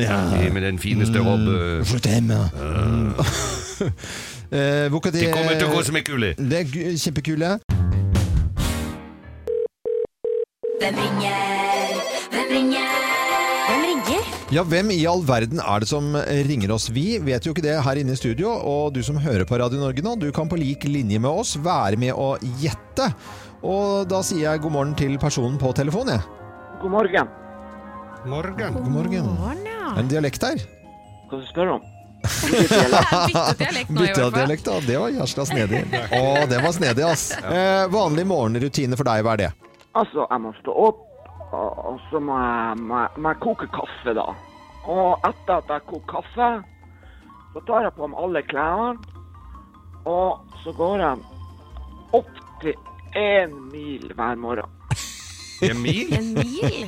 med 0.52 0.62
den 0.62 0.80
fineste 0.80 1.20
robbe. 1.20 1.84
Mm. 2.62 3.14
Eh, 4.52 4.92
de, 4.92 5.30
kommer 5.32 5.54
til 5.56 5.70
å 5.70 5.72
gå 5.72 5.82
som 5.88 5.96
en 5.96 6.04
kule. 6.04 6.34
Det 6.36 6.58
er 6.60 6.98
kjempekule. 7.00 7.54
Hvem 10.82 10.98
ringer? 11.00 12.02
Hvem 12.34 12.52
ringer? 12.52 12.90
Hvem 13.70 13.86
ringer? 13.86 14.28
Ja, 14.52 14.66
hvem 14.68 14.92
i 14.92 15.00
all 15.08 15.24
verden 15.24 15.64
er 15.64 15.80
det 15.80 15.88
som 15.88 16.12
ringer 16.50 16.76
oss? 16.76 16.90
Vi 16.92 17.06
vet 17.24 17.48
jo 17.48 17.56
ikke 17.56 17.64
det 17.64 17.78
her 17.86 18.02
inne 18.02 18.12
i 18.12 18.20
studio, 18.20 18.52
og 18.52 18.92
du 18.92 19.00
som 19.08 19.22
hører 19.24 19.48
på 19.48 19.56
Radio 19.62 19.80
Norge 19.80 20.04
nå, 20.04 20.18
du 20.20 20.28
kan 20.36 20.52
på 20.52 20.60
lik 20.60 20.84
linje 20.84 21.24
med 21.24 21.32
oss 21.32 21.56
være 21.56 22.02
med 22.04 22.12
å 22.12 22.34
gjette. 22.60 23.08
Og 23.64 24.10
da 24.10 24.20
sier 24.26 24.50
jeg 24.50 24.66
god 24.66 24.76
morgen 24.76 24.98
til 25.00 25.16
personen 25.22 25.56
på 25.62 25.72
telefonen, 25.78 26.18
jeg. 26.18 26.28
God 26.82 26.98
morgen. 26.98 27.32
Morgen. 28.26 28.74
God 28.74 28.92
morgen. 28.92 29.26
Morgen, 29.26 29.66
ja. 29.66 30.00
En 30.00 30.08
dialekt 30.08 30.44
her. 30.46 30.60
Hva 31.30 31.40
skal 31.40 31.42
du 31.42 31.48
spørre 31.50 31.74
om? 31.78 31.88
Byttet 32.22 33.58
dialekt 33.58 33.90
nå, 33.90 34.04
i 34.04 34.12
hvert 34.12 34.18
fall. 34.18 34.52
da. 34.66 34.76
Det 34.86 34.98
var 35.02 35.14
jæsla 35.16 35.46
snedig. 35.50 35.82
Å, 36.20 36.22
det 36.52 36.60
var 36.62 36.76
snedig, 36.76 37.06
ass. 37.08 37.24
Eh, 37.42 37.86
vanlig 37.94 38.28
morgenrutine 38.30 39.00
for 39.00 39.10
deg, 39.10 39.24
hva 39.26 39.34
er 39.34 39.42
det? 39.42 39.50
Altså, 39.98 40.28
jeg 40.30 40.44
må 40.44 40.54
stå 40.60 40.76
opp, 40.86 41.02
og 41.52 41.82
og 41.92 41.98
så 42.12 42.22
må 42.24 42.38
jeg, 42.38 42.78
må, 42.86 43.00
jeg, 43.02 43.24
må 43.24 43.34
jeg 43.34 43.42
koke 43.44 43.68
kaffe, 43.74 44.14
da. 44.16 44.28
Og 44.86 45.26
etter 45.28 45.58
at 45.58 45.74
jeg 45.74 45.88
koker 45.90 46.22
kaffe, 46.22 46.52
så 47.56 47.66
tar 47.68 47.88
jeg 47.90 47.96
på 47.98 48.12
meg 48.12 48.22
alle 48.24 48.46
klærne, 48.48 48.94
og 50.08 50.62
så 50.62 50.72
går 50.78 51.04
jeg 51.04 51.26
opp 52.22 52.32
til 52.62 52.78
én 53.18 53.58
mil 53.74 54.08
hver 54.16 54.40
morgen. 54.40 54.78
En 55.66 55.82
mil? 55.82 56.14
En 56.16 56.34
mil? 56.38 56.86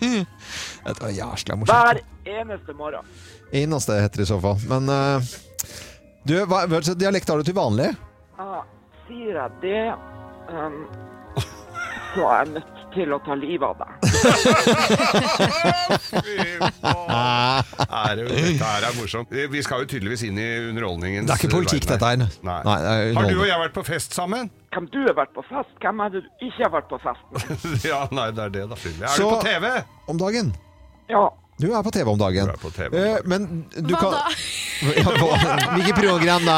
Det 0.84 1.02
var 1.02 1.14
jæsla 1.14 1.56
morsomt. 1.60 1.76
Hver 1.76 2.40
eneste 2.40 2.74
morgen. 2.78 3.04
Eneste 3.52 4.00
heter 4.00 4.22
det 4.22 4.28
i 4.28 4.32
så 4.32 4.40
fall. 4.40 4.58
Men 4.70 4.88
uh, 4.88 5.30
du, 6.24 6.34
hva, 6.46 6.64
slags 6.68 6.94
dialekt 7.00 7.28
har 7.30 7.40
du 7.40 7.46
til 7.48 7.56
vanlig? 7.56 7.90
Ja, 8.40 8.60
sier 9.08 9.40
jeg 9.42 9.50
det, 9.64 9.86
um, 10.50 10.82
så 12.14 12.26
er 12.26 12.44
jeg 12.44 12.52
nødt 12.58 12.76
til 12.94 13.14
å 13.14 13.18
ta 13.22 13.36
livet 13.38 13.66
av 13.66 13.76
deg. 13.80 13.88
Det, 18.10 18.24
dette 18.26 18.66
her 18.66 18.86
er 18.88 18.96
morsomt. 18.98 19.30
Vi 19.30 19.62
skal 19.62 19.84
jo 19.84 19.90
tydeligvis 19.92 20.24
inn 20.26 20.38
i 20.40 20.48
underholdningens 20.70 21.28
Det 21.28 21.36
er 21.36 21.44
ikke 21.44 21.52
politikk, 21.54 21.86
dette 21.90 22.10
her. 22.12 22.24
Nei. 22.46 22.56
Nei, 22.66 22.78
det 22.82 22.94
er 22.94 23.14
Har 23.18 23.28
du 23.30 23.36
og 23.38 23.46
jeg 23.48 23.62
vært 23.64 23.76
på 23.76 23.84
fest 23.86 24.16
sammen? 24.16 24.50
Hvem 24.74 24.88
du 24.94 24.98
har 25.04 25.16
vært 25.18 25.36
på 25.36 25.44
fest? 25.48 25.70
Hvem 25.82 26.02
er 26.04 26.16
det 26.16 26.24
du 26.24 26.48
ikke 26.48 26.64
har 26.64 26.74
vært 26.74 26.90
på 26.90 26.98
fest 27.04 27.22
med? 27.34 27.44
ja, 27.92 28.00
nei, 28.14 28.26
det 28.34 28.48
er 28.48 28.58
det, 28.58 28.66
da. 28.72 28.80
Er 28.80 29.14
Så- 29.14 29.22
du 29.22 29.36
på 29.36 29.40
TV? 29.46 29.70
Om 30.10 30.20
dagen? 30.20 30.52
Ja, 31.10 31.26
Du 31.60 31.66
er 31.76 31.82
på 31.84 31.90
TV 31.92 32.08
om 32.08 32.18
dagen. 32.20 32.46
Du 32.48 32.52
er 32.54 32.60
på 32.62 32.70
TV 32.72 32.88
om 32.88 32.94
Eh, 32.96 33.14
dagen. 33.14 33.28
men 33.28 33.66
du 33.74 33.94
Hva 33.94 34.00
kan 34.00 34.12
da? 34.12 34.22
Ja, 34.96 35.10
på, 35.20 35.26
Hvilke 35.76 35.92
program 35.98 36.46
da? 36.48 36.56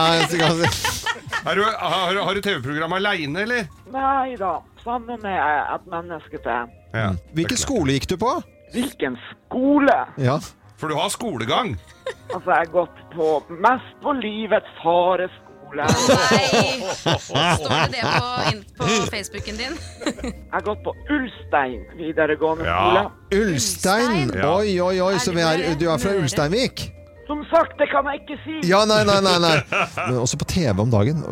Er 1.43 1.55
du, 1.59 1.63
har, 1.65 2.15
har 2.23 2.35
du 2.35 2.41
TV-program 2.45 2.93
aleine, 3.01 3.43
eller? 3.43 3.67
nei 3.91 4.37
da. 4.39 4.53
Sammen 4.85 5.19
med 5.23 5.39
et 5.75 5.87
menneske 5.91 6.39
til. 6.45 6.71
Ja. 6.95 7.09
Hvilken 7.35 7.59
skole 7.59 7.97
gikk 7.97 8.07
du 8.13 8.17
på? 8.23 8.31
Hvilken 8.75 9.17
skole? 9.33 9.97
Ja. 10.23 10.39
For 10.79 10.91
du 10.91 10.97
har 10.99 11.11
skolegang. 11.15 11.75
Altså, 12.35 12.47
jeg 12.51 12.59
har 12.63 12.71
gått 12.73 13.03
på 13.15 13.27
mest 13.63 13.91
på 14.03 14.15
livets 14.19 14.71
harde 14.83 15.29
skole. 15.73 15.85
Nei! 15.85 16.81
Står 17.57 17.69
det 17.69 17.93
det 17.93 18.03
på, 18.79 18.85
på 18.85 18.89
Facebooken 19.11 19.57
din? 19.57 19.77
Jeg 20.05 20.53
har 20.53 20.65
gått 20.67 20.83
på 20.85 20.95
Ulstein 21.11 21.85
videregående 21.97 22.65
Ja. 22.67 23.11
Ulstein! 23.35 24.33
Ja. 24.35 24.57
Oi, 24.59 24.81
oi, 24.81 25.01
oi, 25.01 25.19
så 25.19 25.33
vi 25.33 25.41
er, 25.41 25.75
du 25.81 25.89
er 25.91 25.99
fra 26.03 26.15
Ulsteinvik? 26.19 26.93
Som 27.27 27.45
sagt, 27.51 27.79
det 27.79 27.89
kan 27.93 28.07
jeg 28.11 28.23
ikke 28.25 28.39
si. 28.45 28.59
Ja, 28.69 28.85
nei, 28.85 29.05
nei, 29.09 29.21
nei. 29.25 29.39
nei. 29.41 29.57
Men 29.97 30.19
også 30.21 30.37
på 30.41 30.49
TV 30.51 30.83
om 30.83 30.91
dagen. 30.93 31.23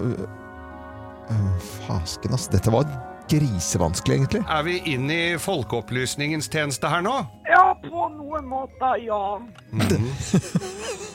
Fasken, 1.87 2.35
ass. 2.35 2.49
Dette 2.51 2.73
var 2.73 2.87
grisevanskelig, 3.31 4.17
egentlig. 4.17 4.41
Er 4.49 4.63
vi 4.67 4.79
inn 4.91 5.11
i 5.13 5.21
folkeopplysningens 5.39 6.49
tjeneste 6.51 6.89
her 6.91 7.03
nå? 7.05 7.19
Ja, 7.51 7.70
noen 8.41 8.49
måter, 8.49 8.97
ja. 9.05 9.41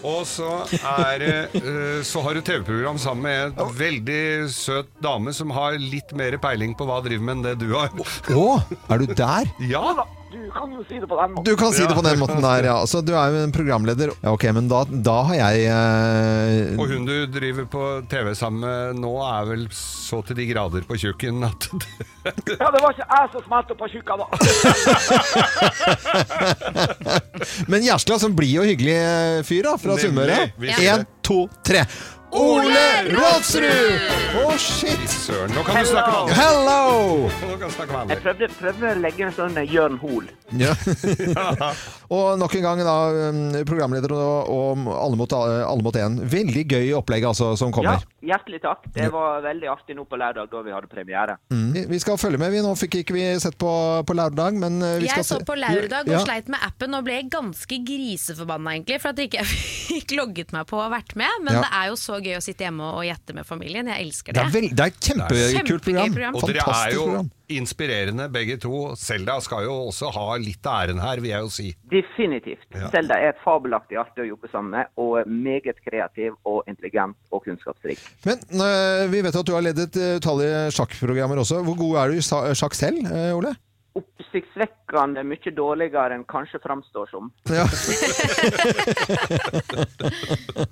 Og 0.06 0.26
så 0.30 0.50
er 0.86 1.22
det 1.22 1.32
eh, 1.58 2.02
Så 2.06 2.22
har 2.22 2.36
du 2.38 2.42
TV-program 2.46 2.98
sammen 3.02 3.26
med 3.26 3.60
en 3.62 3.72
veldig 3.76 4.50
søt 4.54 4.92
dame 5.04 5.34
som 5.34 5.54
har 5.56 5.80
litt 5.82 6.14
mer 6.18 6.38
peiling 6.42 6.76
på 6.78 6.86
hva 6.88 7.02
driver 7.06 7.26
med 7.26 7.38
enn 7.40 7.46
det 7.48 7.56
du 7.64 7.74
har. 7.74 7.90
Å, 8.36 8.46
er 8.92 9.02
du 9.02 9.14
der? 9.16 9.50
Ja! 9.72 9.86
Da, 9.98 10.06
Du 10.46 10.52
kan 10.54 10.72
jo 10.76 10.84
si 10.86 11.00
det 11.02 11.08
på 11.10 11.18
den 11.18 11.32
måten. 11.34 11.46
Du 11.48 11.56
kan 11.58 11.74
si 11.74 11.82
det 11.86 11.96
på 11.98 12.04
den 12.06 12.20
måten 12.22 12.42
der, 12.44 12.68
ja. 12.70 12.76
Så 12.90 13.02
du 13.06 13.14
er 13.18 13.34
jo 13.34 13.40
en 13.48 13.54
programleder. 13.56 14.12
Ja, 14.22 14.34
ok, 14.36 14.46
men 14.54 14.68
da, 14.70 14.84
da 14.86 15.16
har 15.30 15.36
jeg 15.40 15.66
eh, 15.74 16.76
Og 16.80 16.92
hun 16.92 17.08
du 17.08 17.16
driver 17.34 17.66
på 17.72 17.82
TV 18.12 18.32
sammen 18.38 18.62
med 18.66 19.02
nå, 19.02 19.14
er 19.26 19.50
vel 19.50 19.66
så 19.74 20.22
til 20.28 20.38
de 20.38 20.46
grader 20.52 20.86
på 20.88 20.98
tjukken 21.02 21.42
at 21.48 21.70
Ja, 22.62 22.70
det 22.74 22.82
var 22.82 22.94
ikke 22.94 23.06
jeg 23.10 23.32
som 23.34 23.42
smelte 23.46 23.78
på 23.78 23.90
tjukka 23.94 24.14
da. 24.22 24.28
Men 27.72 27.86
Gjerstad, 27.86 28.22
som 28.22 28.36
blid 28.38 28.58
og 28.62 28.70
hyggelig 28.70 28.96
eh, 28.98 29.40
fyr 29.46 29.64
da, 29.68 29.76
fra 29.82 29.94
Nemlig, 29.96 30.06
Sunnmøre. 30.08 30.38
visst 30.62 30.80
det. 30.82 30.90
Én, 30.94 31.06
to, 31.26 31.40
tre. 31.66 31.86
Ole 32.36 32.82
Rådsrud! 33.16 34.02
Å, 34.36 34.56
shit! 34.60 35.04
Søren, 35.08 35.54
nå 35.56 35.62
kan 35.64 35.78
du 35.80 35.88
snakke 35.88 36.12
vanlig. 36.12 36.36
Hello! 36.36 37.30
Nå 37.32 37.54
kan 37.62 37.70
du 37.70 37.76
snakke 37.76 37.94
Jeg 37.94 37.96
vanlig. 37.96 38.18
prøvde, 38.26 38.50
prøvde 38.60 38.90
å 38.92 38.98
legge 39.00 39.24
en 39.30 39.36
sånn 39.38 39.60
Jørn 39.72 39.96
Hoel. 40.02 40.28
Ja. 40.60 40.74
og 42.16 42.36
nok 42.42 42.54
en 42.60 42.66
gang 42.66 42.82
da, 42.86 42.96
um, 43.32 43.40
programleder 43.66 44.12
og, 44.14 44.52
og 44.52 44.84
alle 44.94 45.20
mot 45.20 45.36
alle 45.38 45.86
mot 45.86 45.96
én. 45.98 46.20
Veldig 46.36 46.66
gøy 46.76 46.92
opplegg 47.00 47.26
altså, 47.32 47.54
som 47.60 47.72
Ja, 47.86 47.96
hjertelig 48.36 48.60
takk. 48.66 48.84
Det 48.96 49.08
var 49.14 49.40
veldig 49.46 49.72
artig 49.72 49.96
nå 49.98 50.04
på 50.10 50.20
lørdag 50.20 50.52
da 50.52 50.62
vi 50.68 50.76
hadde 50.76 50.92
premiere. 50.92 51.38
Mm. 51.54 51.72
Vi 51.94 52.02
skal 52.04 52.20
følge 52.22 52.42
med. 52.42 52.52
vi 52.54 52.62
Nå 52.66 52.76
fikk 52.80 53.00
ikke 53.02 53.16
vi 53.16 53.24
sett 53.42 53.56
på, 53.62 53.72
på 54.06 54.18
lørdag, 54.18 54.60
men 54.60 54.82
uh, 54.84 54.98
vi 55.00 55.08
skal 55.08 55.24
Jeg 55.24 55.30
så 55.32 55.40
på 55.48 55.56
lørdag 55.62 56.04
og 56.12 56.16
Ja. 56.18 56.22
sleit 56.28 56.52
med 56.52 56.60
appen 56.68 57.00
og 57.00 57.08
ble 57.08 57.22
ganske 57.32 57.80
griseforbanna 57.88 58.76
egentlig, 58.76 59.00
for 59.02 59.16
at 59.16 59.20
jeg 59.24 59.32
ikke 59.32 59.48
fikk 59.56 60.16
logget 60.20 60.54
meg 60.56 60.68
på 60.70 60.84
og 60.84 60.92
vært 60.94 61.16
med. 61.16 61.32
Men 61.48 61.62
Ja. 61.62 61.64
det 61.64 61.72
er 61.80 61.92
jo 61.94 62.00
så 62.00 62.20
gøy 62.26 62.38
å 62.40 62.44
sitte 62.44 62.66
hjemme 62.66 62.88
og 62.98 63.06
gjette 63.08 63.36
med 63.38 63.48
familien. 63.48 63.88
Jeg 63.94 64.06
elsker 64.08 64.36
Det 64.36 64.42
det. 64.42 64.46
er, 64.46 64.54
vel, 64.56 64.68
det 64.72 64.86
er 64.86 64.94
et 64.94 65.10
kjempekult 65.10 65.86
program. 65.86 66.14
program. 66.16 66.38
Og 66.40 66.48
dere 66.50 66.66
er 66.76 66.96
jo 66.96 67.04
program. 67.06 67.30
inspirerende 67.60 68.28
begge 68.34 68.58
to. 68.64 68.82
Selda 69.00 69.38
skal 69.46 69.68
jo 69.68 69.76
også 69.92 70.10
ha 70.16 70.26
litt 70.42 70.70
av 70.70 70.86
æren 70.86 71.02
her, 71.04 71.22
vil 71.24 71.32
jeg 71.34 71.46
jo 71.46 71.52
si. 71.54 71.68
Definitivt. 71.92 72.66
Ja. 72.74 72.90
Selda 72.94 73.20
er 73.22 73.38
fabelaktig 73.44 74.00
artig 74.02 74.26
å 74.26 74.30
jobbe 74.34 74.50
sammen 74.54 74.74
med, 74.80 74.92
og 75.02 75.30
meget 75.30 75.80
kreativ 75.86 76.34
og 76.44 76.64
intelligent 76.72 77.18
og 77.32 77.46
kunnskapsrik. 77.46 78.02
Men 78.26 78.42
uh, 78.58 79.06
vi 79.14 79.22
vet 79.26 79.38
at 79.38 79.46
du 79.46 79.54
har 79.56 79.66
ledet 79.66 80.02
uh, 80.02 80.16
utallige 80.20 80.66
sjakkprogrammer 80.80 81.44
også. 81.46 81.62
Hvor 81.68 81.78
god 81.80 82.02
er 82.02 82.12
du 82.16 82.20
i 82.20 82.26
sjakk 82.58 82.78
selv, 82.78 83.06
uh, 83.08 83.32
Ole? 83.38 83.56
Oppsiktsvekkende 83.96 85.24
mye 85.24 85.52
dårligere 85.56 86.18
enn 86.18 86.26
kanskje 86.28 86.60
framstår 86.64 87.08
som. 87.12 87.30
Ja. 87.48 87.64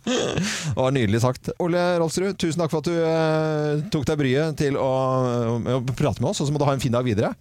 det 0.04 0.76
var 0.76 0.92
nydelig 0.92 1.22
sagt. 1.24 1.54
Ole 1.64 1.82
Rolfsrud, 2.02 2.36
tusen 2.36 2.60
takk 2.60 2.74
for 2.74 2.84
at 2.84 2.90
du 2.92 2.98
eh, 3.00 3.86
tok 3.94 4.06
deg 4.10 4.20
bryet 4.20 4.60
til 4.60 4.76
å, 4.76 4.92
å 5.78 5.82
prate 5.96 6.20
med 6.20 6.34
oss, 6.34 6.44
og 6.44 6.50
så 6.50 6.54
må 6.54 6.60
du 6.60 6.68
ha 6.68 6.76
en 6.76 6.84
fin 6.84 6.94
dag 6.94 7.08
videre. 7.08 7.32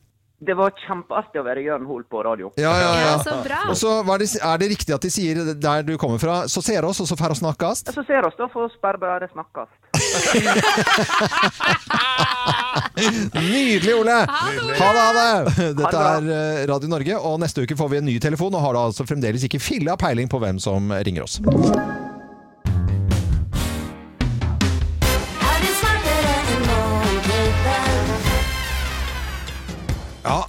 Det 0.42 0.54
var 0.58 0.72
kjempeartig 0.74 1.38
å 1.38 1.44
være 1.46 1.62
Jørn 1.62 1.84
Hoel 1.86 2.02
på 2.10 2.22
radio. 2.26 2.50
Ja, 2.58 2.72
ja, 2.74 2.88
ja. 2.98 3.10
Ja, 3.12 3.18
så 3.22 3.36
bra. 3.44 3.60
Og 3.70 3.78
så 3.78 3.92
er, 4.02 4.18
det, 4.18 4.28
er 4.42 4.58
det 4.58 4.70
riktig 4.72 4.94
at 4.96 5.04
de 5.06 5.10
sier 5.14 5.38
der 5.54 5.86
du 5.86 5.94
kommer 6.02 6.18
fra, 6.22 6.42
så 6.50 6.62
ser 6.64 6.82
oss, 6.88 6.98
og 7.04 7.06
så 7.10 7.18
får 7.18 7.36
vi 7.36 7.42
snakkes? 7.44 7.84
Så 7.94 8.02
ser 8.08 8.26
oss, 8.26 8.34
da 8.38 8.50
får 8.50 8.72
vi 8.72 8.82
bare 8.82 9.02
bare 9.02 9.30
snakkes. 9.30 9.70
Nydelig, 13.34 13.94
Ole! 13.94 14.12
Ha 14.12 14.92
det, 14.92 15.00
ha 15.00 15.12
det! 15.16 15.44
Dette 15.78 15.98
er 15.98 16.22
eh, 16.36 16.66
Radio 16.70 16.88
Norge, 16.92 17.14
og 17.18 17.40
neste 17.42 17.62
uke 17.64 17.76
får 17.78 17.88
vi 17.92 17.96
en 18.02 18.08
ny 18.10 18.16
telefon, 18.22 18.54
og 18.54 18.60
har 18.66 18.72
da 18.76 18.80
altså 18.90 19.02
fremdeles 19.08 19.42
ikke 19.48 19.60
filla 19.62 19.92
peiling 20.00 20.28
på 20.30 20.38
hvem 20.42 20.58
som 20.62 20.80
ringer 21.02 21.22
oss. 21.26 21.34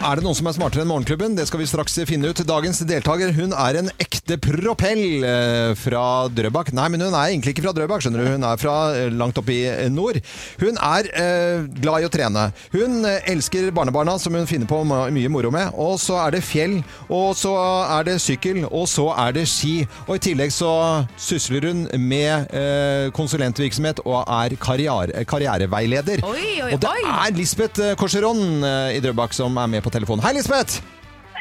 Er 0.03 0.19
det 0.19 0.25
noen 0.25 0.35
som 0.35 0.49
er 0.49 0.55
smartere 0.57 0.83
enn 0.83 0.89
Morgenklubben? 0.89 1.35
Det 1.37 1.45
skal 1.47 1.61
vi 1.61 1.65
straks 1.69 1.93
finne 2.09 2.27
ut. 2.27 2.39
Dagens 2.43 2.81
deltaker 2.83 3.29
hun 3.37 3.53
er 3.55 3.77
en 3.79 3.87
ekte 4.03 4.35
propell 4.41 5.23
eh, 5.23 5.69
fra 5.79 6.27
Drøbak. 6.27 6.73
Nei, 6.75 6.89
men 6.91 7.05
hun 7.05 7.13
er 7.15 7.29
egentlig 7.29 7.53
ikke 7.53 7.63
fra 7.63 7.71
Drøbak, 7.77 8.03
skjønner 8.03 8.19
du. 8.19 8.33
Hun 8.33 8.43
er 8.43 8.59
fra 8.59 8.73
eh, 8.97 9.07
langt 9.15 9.39
oppe 9.39 9.53
i 9.55 9.61
eh, 9.71 9.87
nord. 9.93 10.19
Hun 10.59 10.75
er 10.75 11.07
eh, 11.07 11.63
glad 11.77 12.03
i 12.03 12.07
å 12.09 12.11
trene. 12.11 12.43
Hun 12.73 13.07
elsker 13.07 13.69
barnebarna, 13.71 14.17
som 14.19 14.35
hun 14.35 14.49
finner 14.49 14.67
på 14.67 14.81
mye 14.83 15.31
moro 15.31 15.53
med. 15.55 15.71
Og 15.79 15.95
så 16.03 16.19
er 16.25 16.35
det 16.35 16.43
fjell, 16.43 16.75
og 17.07 17.31
så 17.39 17.55
er 17.95 18.09
det 18.09 18.17
sykkel, 18.25 18.65
og 18.67 18.83
så 18.91 19.07
er 19.23 19.37
det 19.39 19.45
ski. 19.53 19.85
Og 20.09 20.17
i 20.17 20.23
tillegg 20.27 20.51
så 20.51 20.73
sysler 21.15 21.69
hun 21.69 21.85
med 22.09 22.51
eh, 22.51 23.07
konsulentvirksomhet 23.15 24.03
og 24.03 24.19
er 24.25 24.57
karriere, 24.59 25.23
karriereveileder. 25.31 26.27
Oi, 26.27 26.43
oi, 26.59 26.75
og 26.75 26.83
det 26.83 26.93
er 26.99 27.39
Lisbeth 27.39 27.95
Korseron 28.03 28.67
i 28.91 28.99
Drøbak 28.99 29.31
som 29.39 29.55
er 29.63 29.71
med 29.71 29.79
på 29.79 29.92
telefonen. 29.93 30.23
Hei, 30.25 30.33
Lisbeth! 30.37 30.81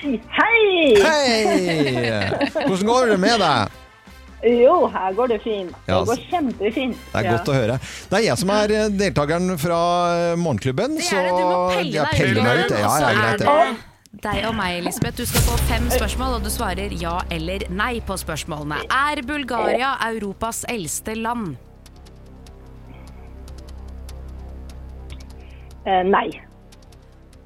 Hei! 0.02 0.96
Hei! 0.98 1.36
Hvordan 2.66 2.88
går 2.88 3.12
det 3.14 3.20
med 3.22 3.38
deg? 3.42 3.78
Jo, 4.42 4.88
her 4.90 5.12
går 5.14 5.28
det 5.30 5.36
fint. 5.44 5.68
Det 5.70 5.92
Ja, 5.92 6.00
går 6.02 6.16
altså. 6.16 6.24
kjempefint. 6.32 6.96
Det 7.12 7.20
er 7.20 7.28
godt 7.30 7.50
å 7.52 7.54
høre. 7.54 7.76
Det 8.10 8.16
er 8.18 8.24
jeg 8.26 8.40
som 8.40 8.50
er 8.50 8.72
eh, 8.74 8.88
deltakeren 8.98 9.52
fra 9.62 9.78
eh, 10.16 10.32
Morgenklubben, 10.42 10.96
Det 10.98 11.06
er 11.14 11.28
det, 11.28 11.30
du 11.30 11.44
må 11.46 11.60
pelle 11.70 11.92
deg 11.92 12.02
ut. 12.02 12.16
peller 12.18 12.42
meg 12.48 12.64
ut. 12.64 12.74
Ja, 12.74 12.92
ja, 13.04 13.12
greit, 13.20 13.46
det 13.46 13.88
deg 14.22 14.42
og 14.44 14.54
meg, 14.58 14.80
Elisabeth. 14.82 15.16
Du 15.16 15.24
skal 15.30 15.44
få 15.46 15.54
fem 15.70 15.86
spørsmål, 15.94 16.34
og 16.36 16.42
du 16.44 16.50
svarer 16.52 16.92
ja 17.00 17.14
eller 17.32 17.62
nei 17.72 17.94
på 18.04 18.18
spørsmålene. 18.20 18.82
Er 18.92 19.22
Bulgaria 19.24 19.94
Europas 20.10 20.64
eldste 20.68 21.14
land? 21.16 21.54
Eh, 25.86 26.02
nei. 26.06 26.28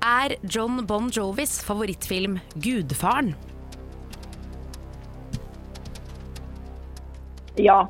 Er 0.06 0.36
John 0.42 0.86
Bon 0.86 1.08
Jovis 1.10 1.58
favorittfilm 1.66 2.38
Gudfaren? 2.54 3.32
Ja. 7.56 7.88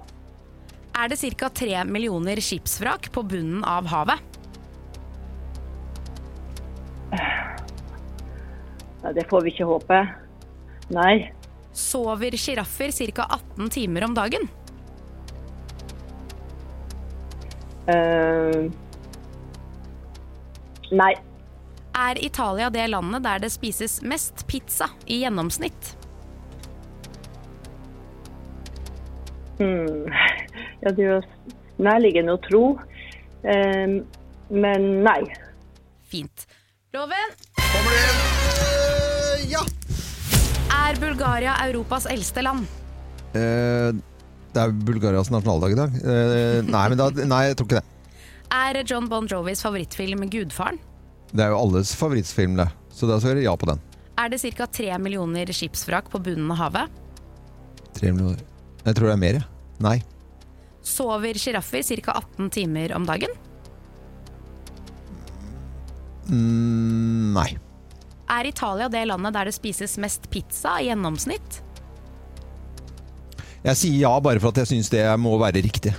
Er 0.96 1.08
det 1.12 1.18
ca. 1.36 1.50
tre 1.52 1.84
millioner 1.84 2.40
skipsvrak 2.40 3.10
på 3.12 3.22
bunnen 3.22 3.60
av 3.64 3.90
havet? 3.92 4.24
Det 9.12 9.28
får 9.28 9.44
vi 9.44 9.52
ikke 9.52 9.68
håpe. 9.68 10.00
Nei. 10.96 11.28
Sover 11.76 12.40
sjiraffer 12.40 12.96
ca. 13.12 13.28
18 13.28 13.70
timer 13.76 14.08
om 14.08 14.16
dagen? 14.16 14.48
Uh, 17.86 18.72
nei. 20.96 21.14
Er 21.96 22.18
Italia 22.24 22.68
det 22.70 22.88
landet 22.92 23.22
der 23.24 23.38
det 23.40 23.50
spises 23.54 24.00
mest 24.04 24.44
pizza 24.50 24.90
i 25.08 25.22
gjennomsnitt? 25.22 25.94
Hmm. 29.56 30.04
Ja, 30.82 30.90
det 30.92 31.00
er 31.00 31.08
jo 31.14 31.20
nærliggende 31.80 32.34
å 32.36 32.40
tro. 32.44 32.64
um, 33.46 33.94
men 34.50 34.84
nei. 35.04 35.22
Fint. 36.10 36.44
Loven, 36.94 37.32
Kommer 37.56 37.94
det 37.96 38.02
en? 38.10 38.20
Eh, 38.66 39.46
Ja! 39.50 39.62
er 40.76 40.98
Bulgaria 41.00 41.54
Europas 41.66 42.06
eldste 42.06 42.42
land? 42.44 42.66
Eh, 43.34 43.90
Det 44.56 44.62
er 44.62 44.72
Bulgarias 44.72 45.28
nasjonaldag 45.30 45.72
i 45.72 45.76
dag. 45.80 45.96
Eh, 46.00 46.62
Nei, 46.64 46.84
men 46.88 46.96
da, 46.98 47.10
nei, 47.10 47.42
jeg 47.50 47.56
tror 47.58 47.66
ikke 47.68 47.80
det. 47.80 47.84
Er 48.56 48.82
John 48.88 49.08
Bon 49.08 49.26
Jovis 49.28 49.60
favorittfilm 49.62 50.22
Gudfaren? 50.32 50.78
Det 51.32 51.42
er 51.42 51.52
jo 51.52 51.60
alles 51.60 51.94
favorittfilm, 51.98 52.56
det. 52.60 52.68
Så 52.94 53.08
da 53.10 53.18
svarer 53.20 53.42
jeg 53.42 53.48
ja 53.48 53.56
på 53.58 53.68
den. 53.68 53.82
Er 54.16 54.30
det 54.32 54.40
ca. 54.56 54.66
tre 54.66 54.92
millioner 54.98 55.50
skipsvrak 55.52 56.08
på 56.12 56.20
bunnen 56.24 56.50
av 56.54 56.60
havet? 56.62 57.02
Tre 57.96 58.12
millioner. 58.12 58.44
Jeg 58.86 58.96
tror 58.96 59.10
det 59.10 59.16
er 59.16 59.20
mer, 59.20 59.40
jeg. 59.40 59.48
Nei. 59.84 59.98
Sover 60.86 61.36
sjiraffer 61.40 61.84
ca. 62.00 62.16
18 62.22 62.50
timer 62.54 62.94
om 62.96 63.04
dagen? 63.08 63.34
Mm, 66.30 67.34
nei. 67.36 67.50
Er 68.26 68.48
Italia 68.48 68.88
det 68.90 69.04
landet 69.06 69.34
der 69.36 69.50
det 69.50 69.54
spises 69.54 69.98
mest 70.02 70.30
pizza 70.32 70.78
i 70.80 70.88
gjennomsnitt? 70.88 71.60
Jeg 73.66 73.78
sier 73.78 73.98
ja 74.06 74.12
bare 74.22 74.40
for 74.42 74.54
at 74.54 74.62
jeg 74.62 74.72
syns 74.72 74.90
det 74.92 75.04
må 75.18 75.34
være 75.42 75.62
riktig. 75.64 75.92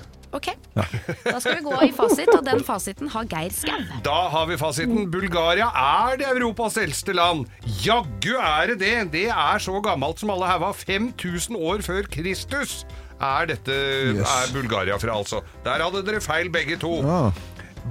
Da 1.26 1.40
skal 1.40 1.58
vi 1.60 1.64
gå 1.66 1.80
i 1.88 1.92
fasit, 1.96 2.30
og 2.34 2.44
den 2.48 2.64
fasiten 2.68 3.10
har 3.14 3.28
Geir 3.32 3.54
Skau. 3.56 3.80
Da 4.06 4.18
har 4.34 4.46
vi 4.50 4.58
fasiten. 4.62 5.06
Bulgaria 5.12 5.68
er 5.74 6.18
det 6.22 6.28
Europas 6.32 6.78
eldste 6.82 7.14
land. 7.18 7.46
Jaggu 7.84 8.34
er 8.40 8.74
det 8.74 8.80
det. 8.84 8.94
Det 9.14 9.26
er 9.34 9.60
så 9.64 9.76
gammelt 9.86 10.20
som 10.24 10.32
alle 10.34 10.50
hauga. 10.50 10.72
5000 10.78 11.58
år 11.58 11.84
før 11.86 12.08
Kristus 12.14 12.84
er 13.18 13.48
dette 13.50 13.74
Yes. 14.14 14.30
er 14.30 14.52
Bulgaria 14.54 14.98
fra, 15.02 15.16
altså. 15.18 15.42
Der 15.66 15.82
hadde 15.84 16.04
dere 16.06 16.22
feil 16.22 16.50
begge 16.54 16.78
to. 16.82 17.00
Ja. 17.02 17.32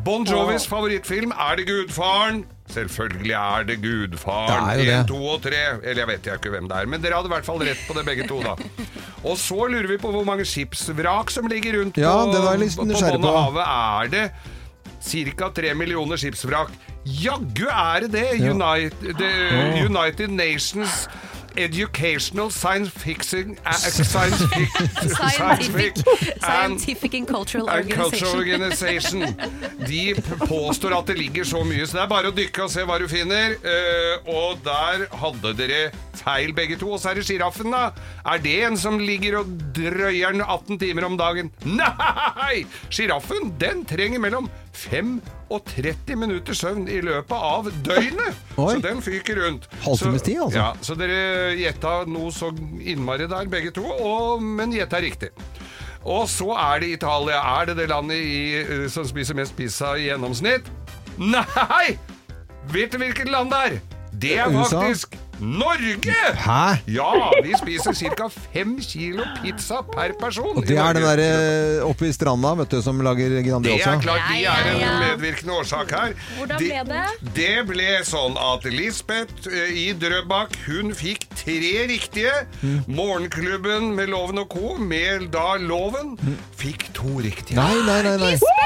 Bon 0.04 0.26
Jovis 0.28 0.66
favorittfilm 0.68 1.32
er 1.32 1.56
det 1.56 1.66
Gudfaren. 1.70 2.44
Selvfølgelig 2.72 3.34
er 3.38 3.66
det 3.68 3.76
Gudfaren. 3.82 4.66
Det. 4.78 4.88
En, 4.90 5.06
to 5.08 5.20
og 5.20 5.42
tre. 5.44 5.60
Eller 5.82 6.02
jeg 6.02 6.10
vet 6.10 6.26
jeg 6.30 6.40
ikke 6.40 6.52
hvem 6.56 6.66
det 6.70 6.80
er, 6.80 6.90
men 6.90 7.04
dere 7.04 7.20
hadde 7.20 7.30
i 7.30 7.34
hvert 7.36 7.46
fall 7.46 7.62
rett 7.62 7.84
på 7.86 7.96
det 7.96 8.04
begge 8.08 8.26
to, 8.28 8.40
da. 8.44 8.56
Og 9.28 9.38
så 9.40 9.68
lurer 9.70 9.88
vi 9.90 10.00
på 10.02 10.10
hvor 10.14 10.26
mange 10.26 10.44
skipsvrak 10.48 11.32
som 11.34 11.48
ligger 11.50 11.80
rundt 11.80 11.98
Ja, 12.00 12.12
på, 12.26 12.42
var 12.44 12.60
på 12.60 12.88
bånn 12.90 13.30
av 13.30 13.38
havet. 13.38 13.64
Er 13.66 14.12
det 14.12 14.26
ca. 15.38 15.50
tre 15.54 15.72
millioner 15.78 16.20
skipsvrak? 16.20 16.74
Jaggu 17.06 17.66
er 17.70 18.06
det 18.06 18.12
det! 18.16 18.26
Ja. 18.42 18.50
United, 18.52 19.14
the 19.20 19.32
United 19.86 20.34
Nations 20.34 21.06
Educational 21.56 22.50
Science 22.50 22.90
Fixing 22.90 23.58
uh, 23.64 23.72
Science 23.72 24.42
fic, 24.52 24.68
Scientific, 25.16 25.96
scientific 26.40 27.14
and 27.14 27.28
Cultural 27.28 27.70
and 27.70 27.90
Cultural 27.90 28.36
Organization. 28.36 29.24
De 29.86 30.14
påstår 30.48 30.98
at 30.98 31.06
det 31.06 31.18
ligger 31.18 31.44
så 31.44 31.62
mye, 31.64 31.86
så 31.86 31.98
det 31.98 32.02
er 32.04 32.10
bare 32.10 32.32
å 32.32 32.36
dykke 32.36 32.66
og 32.66 32.72
se 32.72 32.84
hva 32.86 32.98
du 33.00 33.06
finner. 33.10 33.56
Uh, 33.64 34.28
og 34.32 34.60
der 34.66 35.06
hadde 35.22 35.54
dere 35.58 35.80
feil 36.16 36.52
begge 36.56 36.78
to. 36.80 36.90
Og 36.92 37.00
så 37.02 37.12
er 37.12 37.20
det 37.20 37.26
sjiraffen, 37.28 37.72
da. 37.74 37.90
Er 38.26 38.42
det 38.42 38.58
en 38.66 38.78
som 38.80 39.00
ligger 39.00 39.40
og 39.42 39.56
drøyer 39.76 40.36
den 40.36 40.44
18 40.44 40.80
timer 40.82 41.08
om 41.08 41.18
dagen? 41.20 41.52
Nei! 41.80 42.64
Sjiraffen, 42.90 43.54
den 43.60 43.84
trenger 43.88 44.22
mellom 44.22 44.50
5 44.76 45.18
og 45.52 45.62
30 45.70 46.16
minutter 46.18 46.56
søvn 46.58 46.88
i 46.90 46.98
løpet 47.04 47.36
av 47.36 47.68
døgnet. 47.86 48.38
Oi. 48.56 48.72
Så 48.74 48.80
den 48.82 49.02
fyker 49.04 49.38
rundt. 49.44 49.68
Halvtimes 49.84 50.24
tid, 50.26 50.40
altså. 50.42 50.58
Ja, 50.58 50.72
så 50.82 50.96
dere 50.98 51.54
gjetta 51.58 52.00
noe 52.10 52.32
så 52.34 52.50
innmari 52.82 53.28
der, 53.30 53.50
begge 53.52 53.70
to, 53.76 53.84
og, 53.86 54.42
men 54.42 54.74
gjetta 54.74 55.00
riktig. 55.02 55.30
Og 56.06 56.26
så 56.30 56.52
er 56.54 56.82
det 56.82 56.90
Italia. 56.98 57.40
Er 57.60 57.70
det 57.70 57.76
det 57.80 57.88
landet 57.90 58.22
i, 58.22 58.38
eh, 58.62 58.86
som 58.90 59.06
spiser 59.08 59.38
mest 59.38 59.56
pizza 59.58 59.96
i 59.98 60.06
gjennomsnitt? 60.08 60.70
Nei! 61.18 61.96
Vet 62.70 62.94
du 62.94 62.98
hvilket 63.02 63.30
land 63.30 63.54
det 63.54 63.62
er? 63.66 63.78
Det 64.16 64.36
er 64.40 64.50
faktisk 64.50 65.14
Norge! 65.40 66.14
Hæ? 66.36 66.76
Ja, 66.88 67.10
vi 67.44 67.52
spiser 67.58 67.92
ca. 68.16 68.28
fem 68.52 68.76
kilo 68.80 69.24
pizza 69.42 69.82
per 69.92 70.14
person. 70.20 70.56
Og 70.56 70.66
det 70.66 70.78
er 70.78 70.96
den 70.96 71.02
der 71.04 71.16
derre 71.20 71.84
oppe 71.84 72.08
i 72.08 72.12
stranda, 72.12 72.54
vet 72.60 72.72
du, 72.72 72.80
som 72.82 73.00
lager 73.04 73.36
Det 73.36 73.76
er 73.76 74.00
klart 74.00 74.30
de 74.32 74.44
er 74.44 74.70
en 74.72 74.98
medvirkende 75.02 75.58
årsak 75.60 75.92
her. 75.92 76.14
Hvordan 76.38 76.58
ble 76.62 76.82
det? 76.88 77.04
Det 77.36 77.56
ble 77.68 77.90
sånn 78.08 78.38
at 78.40 78.64
Lisbeth 78.72 79.50
eh, 79.50 79.74
i 79.76 79.86
Drøbak 79.92 80.56
hun 80.66 80.94
fikk 80.96 81.28
tre 81.36 81.86
riktige. 81.90 82.32
Morgenklubben 82.88 83.92
med 83.96 84.12
Loven 84.12 84.40
og 84.44 84.48
co. 84.52 84.76
med 84.78 85.28
da 85.34 85.56
Loven 85.60 86.16
fikk 86.56 86.88
to 86.96 87.18
riktige. 87.20 87.60
Nei, 87.60 87.74
nei, 87.84 88.00
nei. 88.06 88.16
nei. 88.16 88.64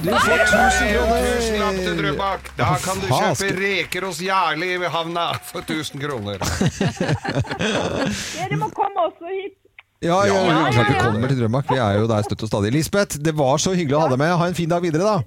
Du 0.00 0.10
får 0.10 0.40
1000 0.40 0.88
Tusenlapp 0.90 1.76
til 1.76 1.84
kroner! 1.84 2.00
Drøbak. 2.00 2.50
Da 2.58 2.70
kan 2.82 3.00
du 3.00 3.06
kjøpe 3.10 3.50
reker 3.58 4.06
hos 4.08 4.20
Jarli 4.24 4.72
i 4.74 4.90
havna 4.90 5.26
for 5.46 5.60
1000 5.62 5.89
kroner. 5.98 6.38
Dere 8.36 8.56
må 8.60 8.68
komme 8.76 9.08
også 9.08 9.26
hit. 9.32 9.56
Ja, 10.00 10.22
ja, 10.24 10.32
Ja, 10.32 10.40
ja, 10.46 10.70
ja, 10.72 10.84
vi 10.88 10.94
ja. 10.96 11.02
kommer 11.04 11.28
til 11.28 11.40
Drøbak. 11.42 11.66
Vi 11.68 11.76
er 11.76 11.98
jo 12.00 12.06
der 12.08 12.22
støtt 12.24 12.42
og 12.46 12.48
stadig. 12.48 12.70
Lisbeth, 12.72 13.18
det 13.20 13.34
var 13.36 13.58
så 13.60 13.74
hyggelig 13.76 13.98
å 13.98 14.00
ha 14.06 14.08
deg 14.14 14.18
med. 14.22 14.32
Ha 14.40 14.46
en 14.48 14.56
fin 14.56 14.70
dag 14.70 14.80
videre, 14.84 15.04
da. 15.04 15.20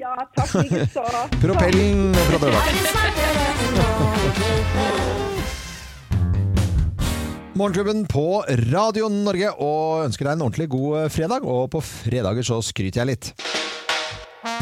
Ja, 0.00 0.16
takk 0.34 0.54
likeså. 0.64 1.04
Propellen 1.42 2.14
fra 2.26 2.40
Drøbak. 2.42 2.66
Morgenklubben 7.60 8.06
på 8.08 8.24
Radio 8.72 9.08
Norge 9.12 9.50
og 9.60 10.06
ønsker 10.06 10.24
deg 10.30 10.36
en 10.38 10.44
ordentlig 10.46 10.68
god 10.72 11.10
fredag. 11.12 11.44
Og 11.44 11.68
på 11.74 11.82
fredager 11.84 12.46
så 12.46 12.60
skryter 12.64 13.02
jeg 13.04 13.10
litt. 13.12 13.32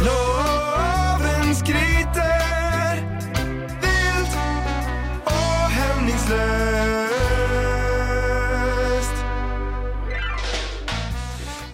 Loven 0.03 0.78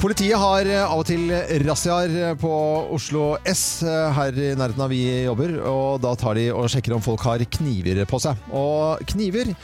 Politiet 0.05 0.37
har 0.37 0.69
eh, 0.69 0.83
av 0.85 1.01
og 1.01 1.07
til 1.09 1.31
razziaer 1.65 2.35
på 2.37 2.51
Oslo 2.93 3.39
S 3.49 3.81
eh, 3.89 4.11
her 4.13 4.37
i 4.37 4.51
nærheten 4.53 4.83
av 4.85 4.91
vi 4.93 5.01
jobber. 5.25 5.55
Og 5.65 6.03
da 6.05 6.11
tar 6.21 6.37
de 6.37 6.51
og 6.53 6.69
sjekker 6.69 6.93
om 6.93 7.01
folk 7.01 7.25
har 7.25 7.41
kniver 7.57 8.03
på 8.11 8.21
seg. 8.21 8.43
Og 8.53 9.01
kniver 9.15 9.55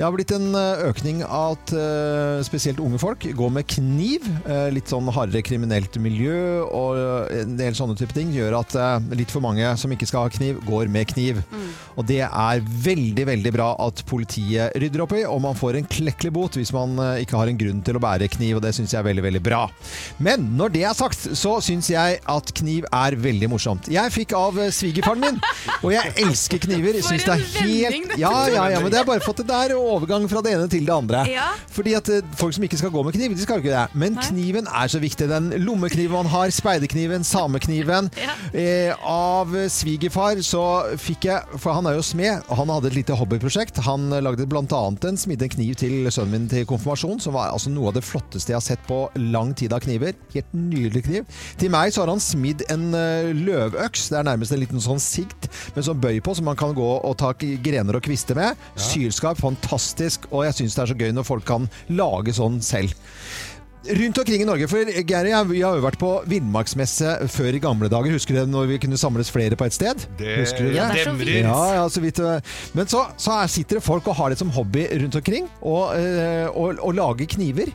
det 0.00 0.06
har 0.06 0.14
blitt 0.16 0.30
en 0.32 0.54
eh, 0.56 0.82
økning 0.88 1.18
at 1.20 1.72
eh, 1.76 2.38
spesielt 2.46 2.78
unge 2.80 2.96
folk 3.02 3.26
går 3.36 3.50
med 3.52 3.66
kniv. 3.68 4.24
Eh, 4.48 4.70
litt 4.72 4.88
sånn 4.88 5.10
hardere 5.12 5.42
kriminelt 5.44 5.98
miljø 6.00 6.62
og 6.64 7.28
en 7.36 7.52
del 7.58 7.76
sånne 7.76 7.98
type 8.00 8.16
ting 8.16 8.30
gjør 8.32 8.56
at 8.62 8.72
litt 9.12 9.28
for 9.28 9.44
mange 9.44 9.66
som 9.76 9.92
ikke 9.92 10.08
skal 10.08 10.24
ha 10.24 10.32
kniv, 10.32 10.62
går 10.64 10.88
med 10.88 11.10
kniv. 11.10 11.42
Og 12.00 12.06
det 12.08 12.22
er 12.24 12.62
veldig, 12.64 13.26
veldig 13.28 13.52
bra 13.52 13.66
at 13.84 14.00
politiet 14.08 14.72
rydder 14.80 15.04
opp 15.04 15.12
i, 15.18 15.26
og 15.28 15.42
man 15.44 15.58
får 15.58 15.76
en 15.76 15.90
klekkelig 15.90 16.32
bot 16.32 16.56
hvis 16.56 16.72
man 16.72 16.96
ikke 17.20 17.36
har 17.36 17.52
en 17.52 17.60
grunn 17.60 17.84
til 17.84 18.00
å 18.00 18.02
bære 18.02 18.30
kniv, 18.32 18.56
og 18.56 18.64
det 18.64 18.72
syns 18.78 18.94
jeg 18.96 19.02
er 19.02 19.08
veldig, 19.10 19.26
veldig 19.26 19.44
bra. 19.44 19.66
Men 20.16 20.48
når 20.56 20.74
det 20.78 20.86
er 20.88 20.96
sagt, 20.96 21.28
så 21.36 21.58
syns 21.64 21.92
jeg 21.92 22.22
at 22.24 22.54
kniv 22.56 22.88
er 22.88 23.18
veldig 23.20 23.52
morsomt. 23.52 23.92
Jeg 23.92 24.16
fikk 24.16 24.32
av 24.38 24.56
svigerfaren 24.72 25.26
min, 25.26 25.44
og 25.82 25.92
jeg 25.92 26.16
elsker 26.24 26.64
kniver. 26.64 27.02
Syns 27.04 27.28
det 27.28 27.36
er 27.36 27.46
helt 27.68 28.16
Ja, 28.16 28.34
ja, 28.48 28.66
ja, 28.78 28.80
men 28.80 28.88
det 28.96 29.02
er 29.02 29.08
bare 29.12 29.24
fått 29.28 29.44
det 29.44 29.50
der 29.52 29.76
overgang 29.90 30.26
fra 30.30 30.42
det 30.44 30.54
ene 30.56 30.68
til 30.70 30.86
det 30.86 30.94
andre. 30.94 31.24
Ja. 31.30 31.50
Fordi 31.72 31.94
at 31.98 32.10
eh, 32.12 32.26
folk 32.38 32.56
som 32.56 32.66
ikke 32.66 32.80
skal 32.80 32.94
gå 32.94 33.04
med 33.06 33.16
kniv, 33.16 33.34
de 33.36 33.44
skal 33.44 33.60
jo 33.60 33.66
ikke 33.66 33.74
det. 33.74 34.00
Men 34.00 34.18
kniven 34.30 34.70
er 34.70 34.90
så 34.92 35.02
viktig. 35.02 35.28
Den 35.30 35.50
lommekniven 35.64 36.16
man 36.20 36.30
har, 36.30 36.50
speiderkniven, 36.54 37.24
samekniven. 37.26 38.10
Ja. 38.20 38.36
Eh, 38.54 38.94
av 39.06 39.52
svigerfar 39.72 40.40
så 40.44 40.64
fikk 41.00 41.28
jeg, 41.30 41.60
for 41.60 41.76
han 41.76 41.88
er 41.90 41.98
jo 41.98 42.04
smed, 42.04 42.46
og 42.48 42.62
han 42.62 42.72
hadde 42.74 42.90
et 42.90 42.98
lite 43.00 43.16
hobbyprosjekt. 43.16 43.82
Han 43.86 44.10
lagde 44.22 44.48
annet 44.50 45.04
en 45.08 45.18
smidde 45.18 45.46
en 45.46 45.54
kniv 45.54 45.76
til 45.80 46.08
sønnen 46.12 46.30
min 46.30 46.48
til 46.50 46.66
konfirmasjon, 46.68 47.20
som 47.22 47.34
var 47.34 47.50
altså 47.50 47.72
noe 47.72 47.90
av 47.90 47.96
det 47.96 48.04
flotteste 48.06 48.52
jeg 48.52 48.58
har 48.58 48.64
sett 48.64 48.82
på 48.88 49.02
lang 49.18 49.52
tid 49.56 49.74
av 49.74 49.82
kniver. 49.84 50.14
Helt 50.34 50.52
nydelig 50.54 51.04
kniv. 51.06 51.40
Til 51.60 51.72
meg 51.72 51.94
så 51.94 52.04
har 52.04 52.12
han 52.12 52.22
smidd 52.22 52.64
en 52.72 52.90
eh, 52.96 53.30
løvøks. 53.34 54.10
Det 54.12 54.20
er 54.20 54.28
nærmest 54.28 54.54
en 54.54 54.62
liten 54.62 54.82
sånn 54.82 55.02
sigd 55.02 55.48
med 55.76 55.86
sånn 55.86 56.00
bøy 56.00 56.20
på, 56.24 56.34
som 56.38 56.48
man 56.50 56.58
kan 56.60 56.74
gå 56.76 56.90
og 56.98 57.16
ta 57.20 57.32
grener 57.34 57.98
og 57.98 58.04
kvister 58.04 58.38
med. 58.38 58.58
Sylskarp, 58.78 59.40
fantastisk, 59.40 59.79
og 60.30 60.44
jeg 60.48 60.58
syns 60.58 60.76
det 60.76 60.84
er 60.84 60.92
så 60.92 60.98
gøy 60.98 61.14
når 61.16 61.28
folk 61.28 61.46
kan 61.48 61.70
lage 61.88 62.36
sånn 62.36 62.60
selv. 62.64 62.94
Rundt 63.80 64.18
omkring 64.20 64.42
i 64.44 64.44
Norge, 64.44 64.66
for 64.68 64.88
Gary, 65.08 65.30
jeg, 65.32 65.46
vi 65.48 65.62
har 65.64 65.78
jo 65.78 65.84
vært 65.86 65.96
på 66.00 66.10
villmarksmesse 66.28 67.14
før 67.32 67.56
i 67.56 67.60
gamle 67.64 67.88
dager. 67.88 68.12
Husker 68.12 68.36
du 68.36 68.40
det 68.42 68.50
når 68.52 68.66
vi 68.74 68.76
kunne 68.82 68.98
samles 69.00 69.30
flere 69.32 69.56
på 69.56 69.64
et 69.64 69.76
sted? 69.76 70.04
Det 70.18 70.34
Husker 70.42 70.66
du 70.66 70.68
det? 70.68 70.76
Ja, 70.76 70.90
det 70.92 71.00
er 71.00 71.08
så 71.08 71.14
fint. 71.16 71.32
Ja, 71.46 71.60
ja, 71.78 71.86
så 71.88 72.02
vidt. 72.04 72.20
Men 72.76 72.90
så, 72.92 73.06
så 73.16 73.38
sitter 73.48 73.80
det 73.80 73.86
folk 73.86 74.10
og 74.12 74.18
har 74.20 74.34
det 74.34 74.40
som 74.42 74.52
hobby 74.52 74.84
rundt 75.00 75.16
omkring, 75.22 75.48
og, 75.64 75.96
eh, 75.96 76.44
og, 76.52 76.76
og 76.76 76.92
lager 76.98 77.32
kniver. 77.38 77.72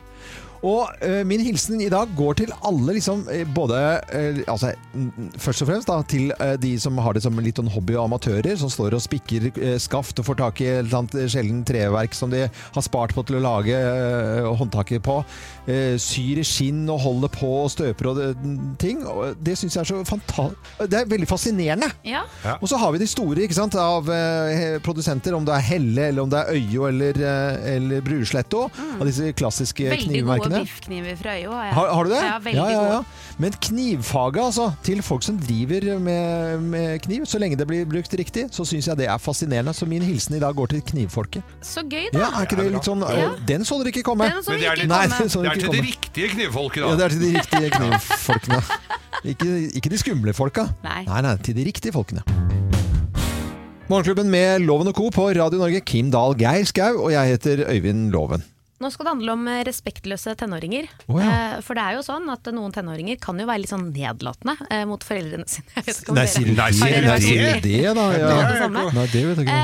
Og 0.66 0.90
uh, 1.02 1.22
min 1.28 1.42
hilsen 1.44 1.80
i 1.84 1.88
dag 1.92 2.10
går 2.18 2.40
til 2.40 2.52
alle, 2.66 2.96
liksom, 2.96 3.24
eh, 3.32 3.46
både 3.54 3.78
uh, 4.10 4.40
altså, 4.50 4.72
mm, 4.94 5.10
mm, 5.16 5.28
Først 5.38 5.62
og 5.62 5.70
fremst 5.70 5.90
da, 5.90 5.98
til 6.10 6.32
uh, 6.40 6.54
de 6.60 6.72
som 6.82 6.98
har 7.02 7.14
det 7.14 7.22
som 7.22 7.38
litt 7.42 7.60
sånn 7.60 7.70
hobby 7.70 7.94
og 7.94 8.08
amatører, 8.08 8.56
som 8.58 8.72
står 8.72 8.96
og 8.96 9.04
spikker 9.04 9.48
skaft 9.82 10.18
og 10.20 10.26
får 10.26 10.38
tak 10.40 10.62
i 10.62 10.68
et 10.68 10.80
eller 10.82 10.98
annet 11.00 11.30
sjelden 11.32 11.62
treverk 11.66 12.16
som 12.16 12.32
de 12.32 12.46
har 12.48 12.84
spart 12.84 13.14
på 13.14 13.22
til 13.26 13.38
å 13.38 13.42
lage 13.44 13.76
håndtaket 14.58 15.02
på. 15.04 15.16
Syr 16.02 16.40
i 16.40 16.44
skinn 16.46 16.84
og 16.92 17.00
holder 17.02 17.32
på 17.32 17.50
og 17.62 17.70
støper 17.72 18.10
og 18.10 18.18
det, 18.20 18.28
ting. 18.80 19.02
Og 19.06 19.38
det 19.42 19.56
syns 19.58 19.76
jeg 19.76 19.82
er 19.84 19.90
så 19.90 20.00
fantastisk 20.06 20.90
Det 20.90 21.00
er 21.00 21.10
veldig 21.10 21.28
fascinerende. 21.28 21.88
Ja. 22.06 22.24
Og 22.58 22.68
så 22.70 22.78
har 22.80 22.94
vi 22.94 23.00
de 23.02 23.08
store 23.10 23.44
ikke 23.44 23.58
sant, 23.58 23.76
av 23.80 24.08
produsenter, 24.84 25.36
om 25.36 25.46
det 25.46 25.54
er 25.56 25.66
Helle, 25.66 26.08
eller 26.10 26.26
om 26.26 26.32
det 26.32 26.42
er 26.42 26.56
Øyo 26.56 26.88
eller, 26.90 27.22
eller 27.76 28.04
Brusletto. 28.06 28.66
Av 28.96 29.06
disse 29.08 29.32
klassiske 29.36 29.86
Mm. 29.86 29.96
Veldig 29.96 30.22
gode 30.26 30.55
knivmerkene. 30.56 30.64
biffkniver 30.64 31.16
fra 31.20 31.34
Øyo. 31.36 31.50
har. 31.52 31.72
Har, 31.76 31.88
har 31.94 32.04
du 32.04 32.10
det? 32.10 32.22
Ja, 32.22 32.38
veldig 32.38 33.04
Men 33.38 33.52
knivfaget, 33.52 34.42
altså, 34.44 34.72
til 34.82 35.02
folk 35.02 35.22
som 35.22 35.38
driver 35.38 35.98
med, 35.98 36.60
med 36.62 37.00
kniv, 37.02 37.26
så 37.26 37.38
lenge 37.38 37.56
det 37.56 37.66
blir 37.68 37.84
brukt 37.84 38.12
riktig, 38.18 38.46
så 38.50 38.64
syns 38.64 38.88
jeg 38.88 38.96
det 38.96 39.06
er 39.08 39.18
fascinerende. 39.18 39.74
Så 39.74 39.86
min 39.86 40.02
hilsen 40.02 40.36
i 40.36 40.40
dag 40.40 40.54
går 40.56 40.66
til 40.66 40.80
knivfolket. 40.82 41.42
Så 41.62 41.82
gøy, 41.84 42.08
da. 42.12 42.18
Ja, 42.18 42.30
er 42.40 42.46
ikke 42.48 42.56
det 42.56 42.72
litt 42.72 42.84
sånn 42.88 43.04
Ja. 43.06 43.30
Den 43.46 43.64
så 43.64 43.78
dere 43.82 43.92
ikke 43.92 44.02
komme! 44.02 44.24
Den 44.28 44.42
så 44.42 44.50
Men 44.50 44.60
det 44.60 44.66
er 44.66 44.72
ikke 44.72 44.80
litt- 44.82 44.88
Nei, 44.88 45.06
komme. 45.06 45.28
så 45.30 45.42
Det 45.42 45.50
er 45.52 45.60
til 45.60 45.72
de 45.72 45.82
riktige 45.86 46.28
knivfolket, 46.34 46.82
Ja, 46.82 46.96
det 46.96 47.04
er 47.04 47.08
til 47.08 47.20
de 47.20 47.38
riktige 47.38 47.70
knivfolkene. 47.70 48.62
Ikke, 49.24 49.70
ikke 49.74 49.90
de 49.90 49.98
skumle 49.98 50.32
folka. 50.34 50.68
Nei. 50.84 51.04
nei, 51.04 51.20
nei, 51.22 51.36
til 51.42 51.54
de 51.54 51.64
riktige 51.64 51.92
folkene. 51.92 52.22
Morgenklubben 53.88 54.28
med 54.30 54.60
Loven 54.66 54.88
og 54.88 54.94
Co. 54.94 55.10
på 55.10 55.28
Radio 55.30 55.58
Norge. 55.58 55.80
Kim 55.80 56.10
Dahl, 56.10 56.34
Geir 56.34 56.64
Skau, 56.66 57.04
og 57.04 57.12
jeg 57.12 57.36
heter 57.36 57.64
Øyvind 57.70 58.10
Loven. 58.10 58.42
Nå 58.78 58.90
skal 58.92 59.06
det 59.06 59.12
handle 59.14 59.32
om 59.32 59.46
eh, 59.48 59.62
respektløse 59.64 60.34
tenåringer. 60.36 60.84
Oh, 61.08 61.16
ja. 61.22 61.56
Eh, 61.56 61.60
For 61.64 61.74
det 61.78 61.82
er 61.86 61.94
jo 61.96 62.02
sånn 62.04 62.26
at 62.28 62.44
noen 62.52 62.74
tenåringer 62.74 63.16
kan 63.22 63.38
jo 63.40 63.46
være 63.48 63.62
litt 63.62 63.70
sånn 63.72 63.86
nedlatende 63.88 64.52
eh, 64.68 64.82
mot 64.84 65.00
foreldrene 65.00 65.48
sine. 65.48 65.64
Nei, 66.16 66.26
sier 66.28 66.50
det? 66.52 67.14
det? 67.24 67.62
det, 67.64 67.94
da? 67.96 68.04
Ja. 68.12 68.28
Det 68.36 68.58
er. 68.60 68.68
Nei, 68.76 69.06
det 69.14 69.22
vet 69.30 69.40
jeg 69.40 69.46
ikke. 69.46 69.62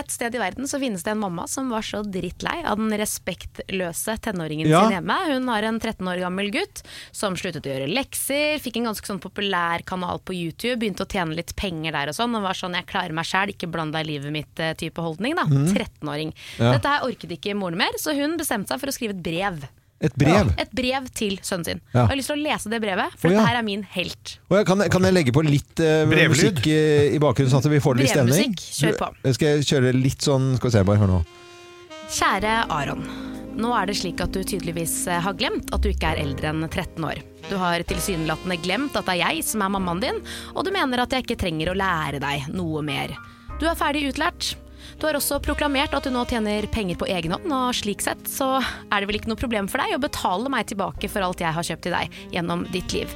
Et 0.00 0.12
sted 0.12 0.36
i 0.36 0.42
verden 0.42 0.68
så 0.68 0.76
finnes 0.82 1.02
det 1.06 1.14
en 1.14 1.22
mamma 1.22 1.46
som 1.48 1.70
var 1.72 1.80
så 1.88 2.02
drittlei 2.04 2.58
av 2.68 2.76
den 2.76 2.92
respektløse 3.00 4.18
tenåringen 4.26 4.68
Ja. 4.68 4.82
sin 4.84 4.98
hjemme. 4.98 5.16
Hun 5.32 5.48
har 5.48 5.62
en 5.70 5.80
13 5.80 6.04
år 6.12 6.20
gammel 6.20 6.50
gutt 6.52 6.82
som 7.16 7.34
sluttet 7.40 7.64
å 7.64 7.72
gjøre 7.72 7.88
lekser, 7.88 8.60
fikk 8.60 8.76
en 8.76 8.90
ganske 8.92 9.08
sånn 9.08 9.22
populær 9.24 9.80
kanal 9.88 10.20
på 10.20 10.36
YouTube, 10.36 10.76
begynte 10.84 11.06
å 11.06 11.10
tjene 11.10 11.34
litt 11.40 11.56
penger 11.56 11.96
der 11.96 12.12
og 12.12 12.18
sånn, 12.20 12.36
og 12.36 12.42
var 12.44 12.52
sånn 12.60 12.76
'jeg 12.76 12.86
klarer 12.92 13.12
meg 13.16 13.24
sjæl, 13.24 13.56
ikke 13.56 13.70
bland 13.72 13.92
deg 13.96 14.04
i 14.04 14.10
livet 14.12 14.32
mitt'-type 14.36 15.00
holdning. 15.00 15.34
da, 15.34 15.44
13-åring. 15.48 16.28
Mhm. 16.36 16.60
Ja. 16.60 16.72
Dette 16.76 16.88
her 16.88 17.00
orket 17.08 17.30
ikke 17.32 17.56
moren 17.56 17.78
mer, 17.78 17.92
så 17.96 18.12
hun 18.14 18.36
bestemte 18.36 18.49
seg 18.50 18.82
for 18.82 18.90
å 18.90 18.94
skrive 18.94 19.16
et 19.16 19.22
brev. 19.24 19.62
Et 20.00 20.14
brev. 20.16 20.48
Et 20.56 20.70
brev 20.72 21.08
til 21.12 21.34
sønnen 21.44 21.66
sin. 21.66 21.80
Ja. 21.92 22.06
Jeg 22.06 22.08
har 22.14 22.18
lyst 22.22 22.30
til 22.32 22.38
å 22.38 22.40
lese 22.40 22.70
det 22.72 22.78
brevet, 22.80 23.16
for 23.20 23.28
oh, 23.28 23.34
ja. 23.34 23.42
dette 23.42 23.50
her 23.50 23.58
er 23.60 23.66
min 23.66 23.82
helt. 23.96 24.36
Oh, 24.48 24.60
kan, 24.64 24.80
kan 24.92 25.04
jeg 25.04 25.16
legge 25.16 25.34
på 25.36 25.44
litt 25.44 25.82
uh, 25.84 26.06
musikk 26.08 26.62
uh, 26.64 27.10
i 27.12 27.18
bakgrunnen, 27.20 27.52
sånn 27.52 27.60
at 27.60 27.68
vi 27.72 27.82
får 27.84 28.00
litt 28.00 28.14
stemning? 28.14 28.56
Kjør 28.56 28.96
på. 29.02 29.10
Skal 29.36 29.58
jeg 29.58 29.68
kjøre 29.68 29.92
litt 29.96 30.24
sånn 30.24 30.54
Skal 30.56 30.72
vi 30.72 30.76
se, 30.78 30.86
bare 30.88 31.02
hør 31.02 31.12
nå. 31.12 31.20
Kjære 32.10 32.54
Aron. 32.72 33.04
Nå 33.60 33.74
er 33.76 33.90
det 33.90 33.98
slik 33.98 34.22
at 34.24 34.32
du 34.32 34.40
tydeligvis 34.40 34.94
eh, 35.10 35.20
har 35.20 35.36
glemt 35.36 35.68
at 35.74 35.84
du 35.84 35.90
ikke 35.90 36.14
er 36.14 36.22
eldre 36.22 36.48
enn 36.48 36.64
13 36.64 37.04
år. 37.04 37.20
Du 37.50 37.56
har 37.60 37.82
tilsynelatende 37.86 38.56
glemt 38.62 38.96
at 38.96 39.06
det 39.08 39.18
er 39.18 39.34
jeg 39.34 39.44
som 39.46 39.64
er 39.66 39.72
mammaen 39.74 40.00
din, 40.02 40.20
og 40.54 40.64
du 40.64 40.72
mener 40.74 41.02
at 41.02 41.12
jeg 41.12 41.26
ikke 41.26 41.38
trenger 41.44 41.72
å 41.72 41.76
lære 41.76 42.22
deg 42.22 42.48
noe 42.54 42.82
mer. 42.86 43.12
Du 43.60 43.66
er 43.68 43.78
ferdig 43.78 44.06
utlært. 44.08 44.54
Du 45.00 45.06
har 45.08 45.16
også 45.16 45.38
proklamert 45.40 45.94
at 45.96 46.04
du 46.04 46.12
nå 46.12 46.26
tjener 46.28 46.66
penger 46.68 46.98
på 47.00 47.06
egen 47.08 47.32
hånd, 47.32 47.48
og 47.48 47.72
slik 47.78 48.02
sett 48.04 48.26
så 48.28 48.58
er 48.60 49.00
det 49.00 49.08
vel 49.08 49.16
ikke 49.16 49.30
noe 49.32 49.40
problem 49.40 49.70
for 49.70 49.80
deg 49.80 49.96
å 49.96 50.02
betale 50.02 50.52
meg 50.52 50.68
tilbake 50.68 51.08
for 51.08 51.24
alt 51.24 51.40
jeg 51.40 51.56
har 51.56 51.66
kjøpt 51.70 51.86
til 51.86 51.96
deg 51.96 52.18
gjennom 52.34 52.66
ditt 52.74 52.92
liv. 52.92 53.14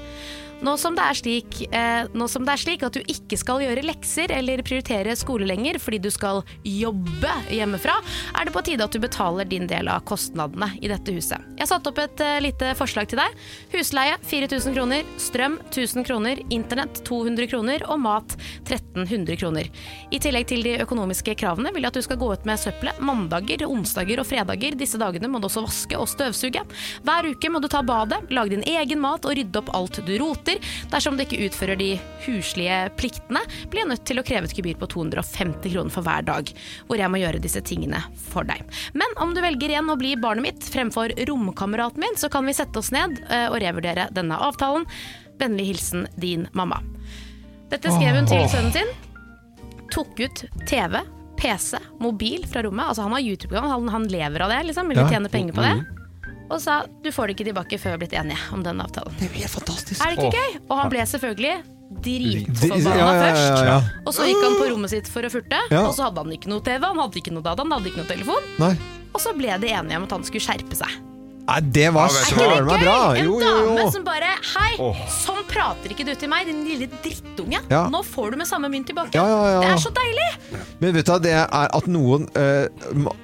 Nå 0.65 0.77
som, 0.81 0.99
slik, 1.15 1.63
eh, 1.71 2.11
nå 2.15 2.29
som 2.31 2.47
det 2.47 2.57
er 2.57 2.65
slik 2.65 2.87
at 2.87 2.99
du 2.99 3.03
ikke 3.07 3.39
skal 3.39 3.63
gjøre 3.63 3.87
lekser 3.87 4.35
eller 4.35 4.65
prioritere 4.67 5.15
skole 5.19 5.47
lenger 5.47 5.79
fordi 5.79 6.03
du 6.03 6.11
skal 6.11 6.43
jobbe 6.65 7.33
hjemmefra, 7.53 8.01
er 8.35 8.49
det 8.49 8.55
på 8.55 8.65
tide 8.67 8.87
at 8.87 8.95
du 8.95 9.03
betaler 9.03 9.47
din 9.49 9.69
del 9.71 9.89
av 9.93 10.03
kostnadene 10.09 10.73
i 10.81 10.91
dette 10.91 11.15
huset. 11.15 11.43
Jeg 11.59 11.69
satte 11.71 11.85
satt 11.85 11.93
opp 11.93 12.01
et 12.01 12.23
eh, 12.25 12.41
lite 12.41 12.73
forslag 12.79 13.09
til 13.11 13.21
deg. 13.21 13.35
Husleie 13.75 14.17
4000 14.25 14.75
kroner, 14.77 15.05
strøm 15.21 15.59
1000 15.69 16.07
kroner, 16.07 16.41
internett 16.55 17.03
200 17.05 17.49
kroner 17.51 17.85
og 17.91 18.01
mat 18.01 18.37
1300 18.65 19.37
kroner. 19.41 19.69
I 20.11 20.21
tillegg 20.23 20.49
til 20.49 20.65
de 20.65 20.79
økonomiske 20.85 21.35
kravene 21.41 21.73
vil 21.75 21.85
jeg 21.85 21.93
at 21.93 21.99
du 21.99 22.05
skal 22.07 22.21
gå 22.21 22.31
ut 22.33 22.47
med 22.49 22.61
søppelet 22.61 23.01
mandager, 23.05 23.67
onsdager 23.69 24.23
og 24.23 24.29
fredager. 24.29 24.79
Disse 24.79 25.01
dagene 25.01 25.29
må 25.29 25.41
du 25.41 25.49
også 25.51 25.65
vaske 25.67 25.99
og 25.99 26.09
støvsuge. 26.11 26.65
Hver 27.05 27.31
uke 27.33 27.53
må 27.53 27.61
du 27.61 27.69
ta 27.73 27.83
badet, 27.85 28.23
lage 28.33 28.55
din 28.55 28.67
egen 28.75 29.03
mat 29.03 29.27
og 29.29 29.37
rydde 29.37 29.61
opp 29.61 29.73
alt 29.77 30.01
du 30.07 30.15
roter. 30.23 30.54
Dersom 30.93 31.17
du 31.19 31.25
ikke 31.25 31.41
utfører 31.49 31.79
de 31.81 31.91
huslige 32.27 32.79
pliktene, 32.99 33.43
blir 33.73 33.85
jeg 33.85 33.91
nødt 33.93 34.05
til 34.09 34.21
å 34.21 34.25
kreve 34.27 34.49
et 34.51 34.55
gebyr 34.57 34.79
på 34.81 34.89
250 34.95 35.73
kroner 35.75 35.91
for 35.95 36.07
hver 36.07 36.25
dag, 36.27 36.53
hvor 36.89 37.01
jeg 37.01 37.11
må 37.13 37.21
gjøre 37.23 37.43
disse 37.45 37.63
tingene 37.67 38.03
for 38.31 38.47
deg. 38.49 38.63
Men 38.95 39.15
om 39.23 39.35
du 39.35 39.41
velger 39.45 39.75
igjen 39.75 39.91
å 39.93 39.99
bli 40.01 40.15
barnet 40.21 40.43
mitt 40.49 40.69
fremfor 40.75 41.15
romkameraten 41.29 42.01
min, 42.05 42.17
så 42.21 42.31
kan 42.33 42.47
vi 42.47 42.55
sette 42.57 42.79
oss 42.81 42.93
ned 42.95 43.19
eh, 43.31 43.49
og 43.51 43.61
revurdere 43.63 44.09
denne 44.15 44.39
avtalen. 44.39 44.87
Vennlig 45.41 45.73
hilsen 45.73 46.07
din 46.21 46.47
mamma. 46.53 46.79
Dette 47.73 47.91
skrev 47.91 48.15
hun 48.21 48.29
til 48.31 48.45
sønnen 48.53 48.73
sin. 48.75 48.91
Tok 49.95 50.21
ut 50.21 50.45
TV, 50.69 51.01
PC, 51.39 51.79
mobil 52.03 52.45
fra 52.51 52.63
rommet. 52.67 52.87
Altså 52.91 53.03
Han 53.07 53.13
har 53.17 53.25
YouTube-kanal, 53.25 53.71
han, 53.77 53.89
han 53.95 54.07
lever 54.11 54.45
av 54.47 54.51
det, 54.55 54.63
liksom. 54.71 54.89
Vil 54.93 54.99
Ja. 55.03 55.09
tjene 55.11 55.31
penger 55.33 55.55
på 55.57 55.63
det. 55.65 56.04
Og 56.51 56.59
sa 56.61 56.83
du 57.03 57.09
får 57.15 57.31
det 57.31 57.37
ikke 57.39 57.47
tilbake 57.51 57.79
før 57.81 57.95
vi 57.95 57.95
har 57.95 58.03
blitt 58.03 58.17
enige 58.21 58.41
om 58.53 58.63
den 58.67 58.81
avtalen. 58.85 59.15
Det 59.21 59.31
er 59.31 59.39
helt 59.41 59.55
fantastisk. 59.55 60.01
Er 60.05 60.13
det 60.13 60.27
ikke 60.27 60.43
gøy? 60.43 60.59
Og 60.69 60.77
han 60.83 60.91
ble 60.93 61.07
selvfølgelig 61.09 61.55
dritforbanna 62.05 62.91
Ja, 62.91 62.99
ja, 62.99 63.15
ja, 63.15 63.23
først. 63.23 63.65
ja. 63.69 63.77
Og 64.05 64.15
så 64.17 64.27
gikk 64.29 64.43
han 64.43 64.57
på 64.59 64.69
rommet 64.73 64.91
sitt 64.93 65.09
for 65.11 65.25
å 65.27 65.31
furte, 65.33 65.61
og 65.79 65.93
så 65.97 66.09
hadde 66.09 66.25
han 66.25 66.33
ikke 66.37 66.51
noe 66.53 66.65
TV, 66.67 66.83
han 66.85 67.01
hadde 67.01 67.21
ikke 67.21 67.33
noe 67.37 67.45
data, 67.47 67.63
han 67.65 67.75
hadde 67.77 67.91
ikke 67.93 68.03
noe 68.03 68.11
telefon. 68.11 68.49
Nei. 68.61 68.73
Og 69.15 69.21
så 69.23 69.33
ble 69.37 69.57
de 69.63 69.69
enige 69.71 70.01
om 70.01 70.07
at 70.09 70.15
han 70.17 70.25
skulle 70.27 70.43
skjerpe 70.45 70.77
seg. 70.79 70.97
Nei, 71.45 71.59
det 71.77 71.91
var 71.93 72.09
søren 72.09 72.65
meg 72.65 72.81
bra! 72.81 72.97
En 73.13 73.27
Jo, 73.27 73.35
jo, 73.37 73.49
dame 73.77 73.85
som 73.93 74.05
bare 74.07 74.31
Hei, 74.55 74.71
oh. 74.81 74.97
sånn 75.13 75.43
prater 75.49 75.93
ikke 75.93 76.07
du 76.09 76.13
til 76.17 76.31
meg, 76.33 76.49
din 76.49 76.63
lille 76.65 76.89
drittunge. 77.05 77.61
Ja. 77.71 77.83
Nå 77.93 78.01
får 78.07 78.33
du 78.33 78.39
med 78.41 78.49
samme 78.49 78.71
mynt 78.73 78.89
tilbake. 78.89 79.13
Ja, 79.17 79.25
ja, 79.29 79.43
ja. 79.53 79.61
Det 79.61 79.73
er 79.75 79.83
så 79.83 79.93
deilig! 79.95 80.29
Men 80.81 80.97
vet 80.97 81.11
du 81.11 81.15
det 81.25 81.35
er 81.37 81.69
at 81.79 81.87
noen 81.91 82.27
eh, 82.39 82.67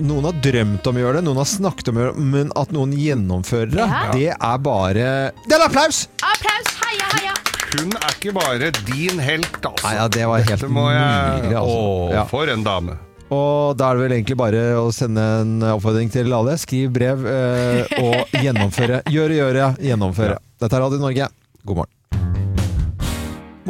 Noen 0.00 0.28
har 0.28 0.36
drømt 0.44 0.86
om 0.90 0.98
å 1.00 1.02
gjøre 1.04 1.20
det, 1.20 1.24
noen 1.30 1.40
har 1.40 1.48
snakket 1.48 1.90
om 1.92 1.98
å 2.00 2.04
gjøre 2.04 2.16
det, 2.18 2.26
men 2.36 2.52
at 2.60 2.74
noen 2.76 2.94
gjennomfører 2.96 3.72
det, 3.72 3.82
Ja. 3.88 4.02
det 4.12 4.30
er 4.36 4.64
bare 4.68 5.10
Det 5.46 5.56
er 5.56 5.66
applaus! 5.66 6.04
Applaus! 6.20 6.72
Heia, 6.84 7.10
heia! 7.16 7.36
Hun 7.70 7.92
er 7.96 8.16
ikke 8.16 8.32
bare 8.36 8.72
din 8.84 9.20
helt, 9.22 9.60
altså. 9.62 9.84
Nei, 9.86 9.94
ja, 9.96 10.08
det 10.10 10.26
var 10.26 10.42
helt 10.42 10.50
Dette 10.56 10.72
må 10.74 10.88
jeg 10.90 11.06
nydelig, 11.06 11.56
altså. 11.60 11.78
Å, 11.78 12.12
Ja. 12.18 12.24
for 12.28 12.50
en 12.52 12.66
dame. 12.66 12.98
Og 13.30 13.78
da 13.78 13.90
er 13.90 13.98
det 13.98 14.04
vel 14.06 14.16
egentlig 14.16 14.38
bare 14.40 14.64
å 14.80 14.88
sende 14.94 15.22
en 15.44 15.54
oppfordring 15.76 16.10
til 16.10 16.34
alle. 16.34 16.56
Skriv 16.58 16.90
brev 16.94 17.22
eh, 17.30 17.94
og 18.02 18.34
gjennomføre. 18.44 19.04
Gjøre, 19.10 19.38
gjøre, 19.38 19.70
gjennomføre. 19.86 20.42
Dette 20.60 20.76
er 20.76 20.86
Radio 20.88 21.02
Norge. 21.02 21.30
God 21.62 21.82
morgen. 21.82 21.99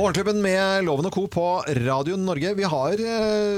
Morgenklubben 0.01 0.39
med 0.41 0.87
Loven 0.87 1.05
og 1.11 1.13
Co. 1.13 1.27
på 1.29 1.43
Radio 1.85 2.15
Norge. 2.17 2.55
Vi 2.57 2.65
har 2.65 3.01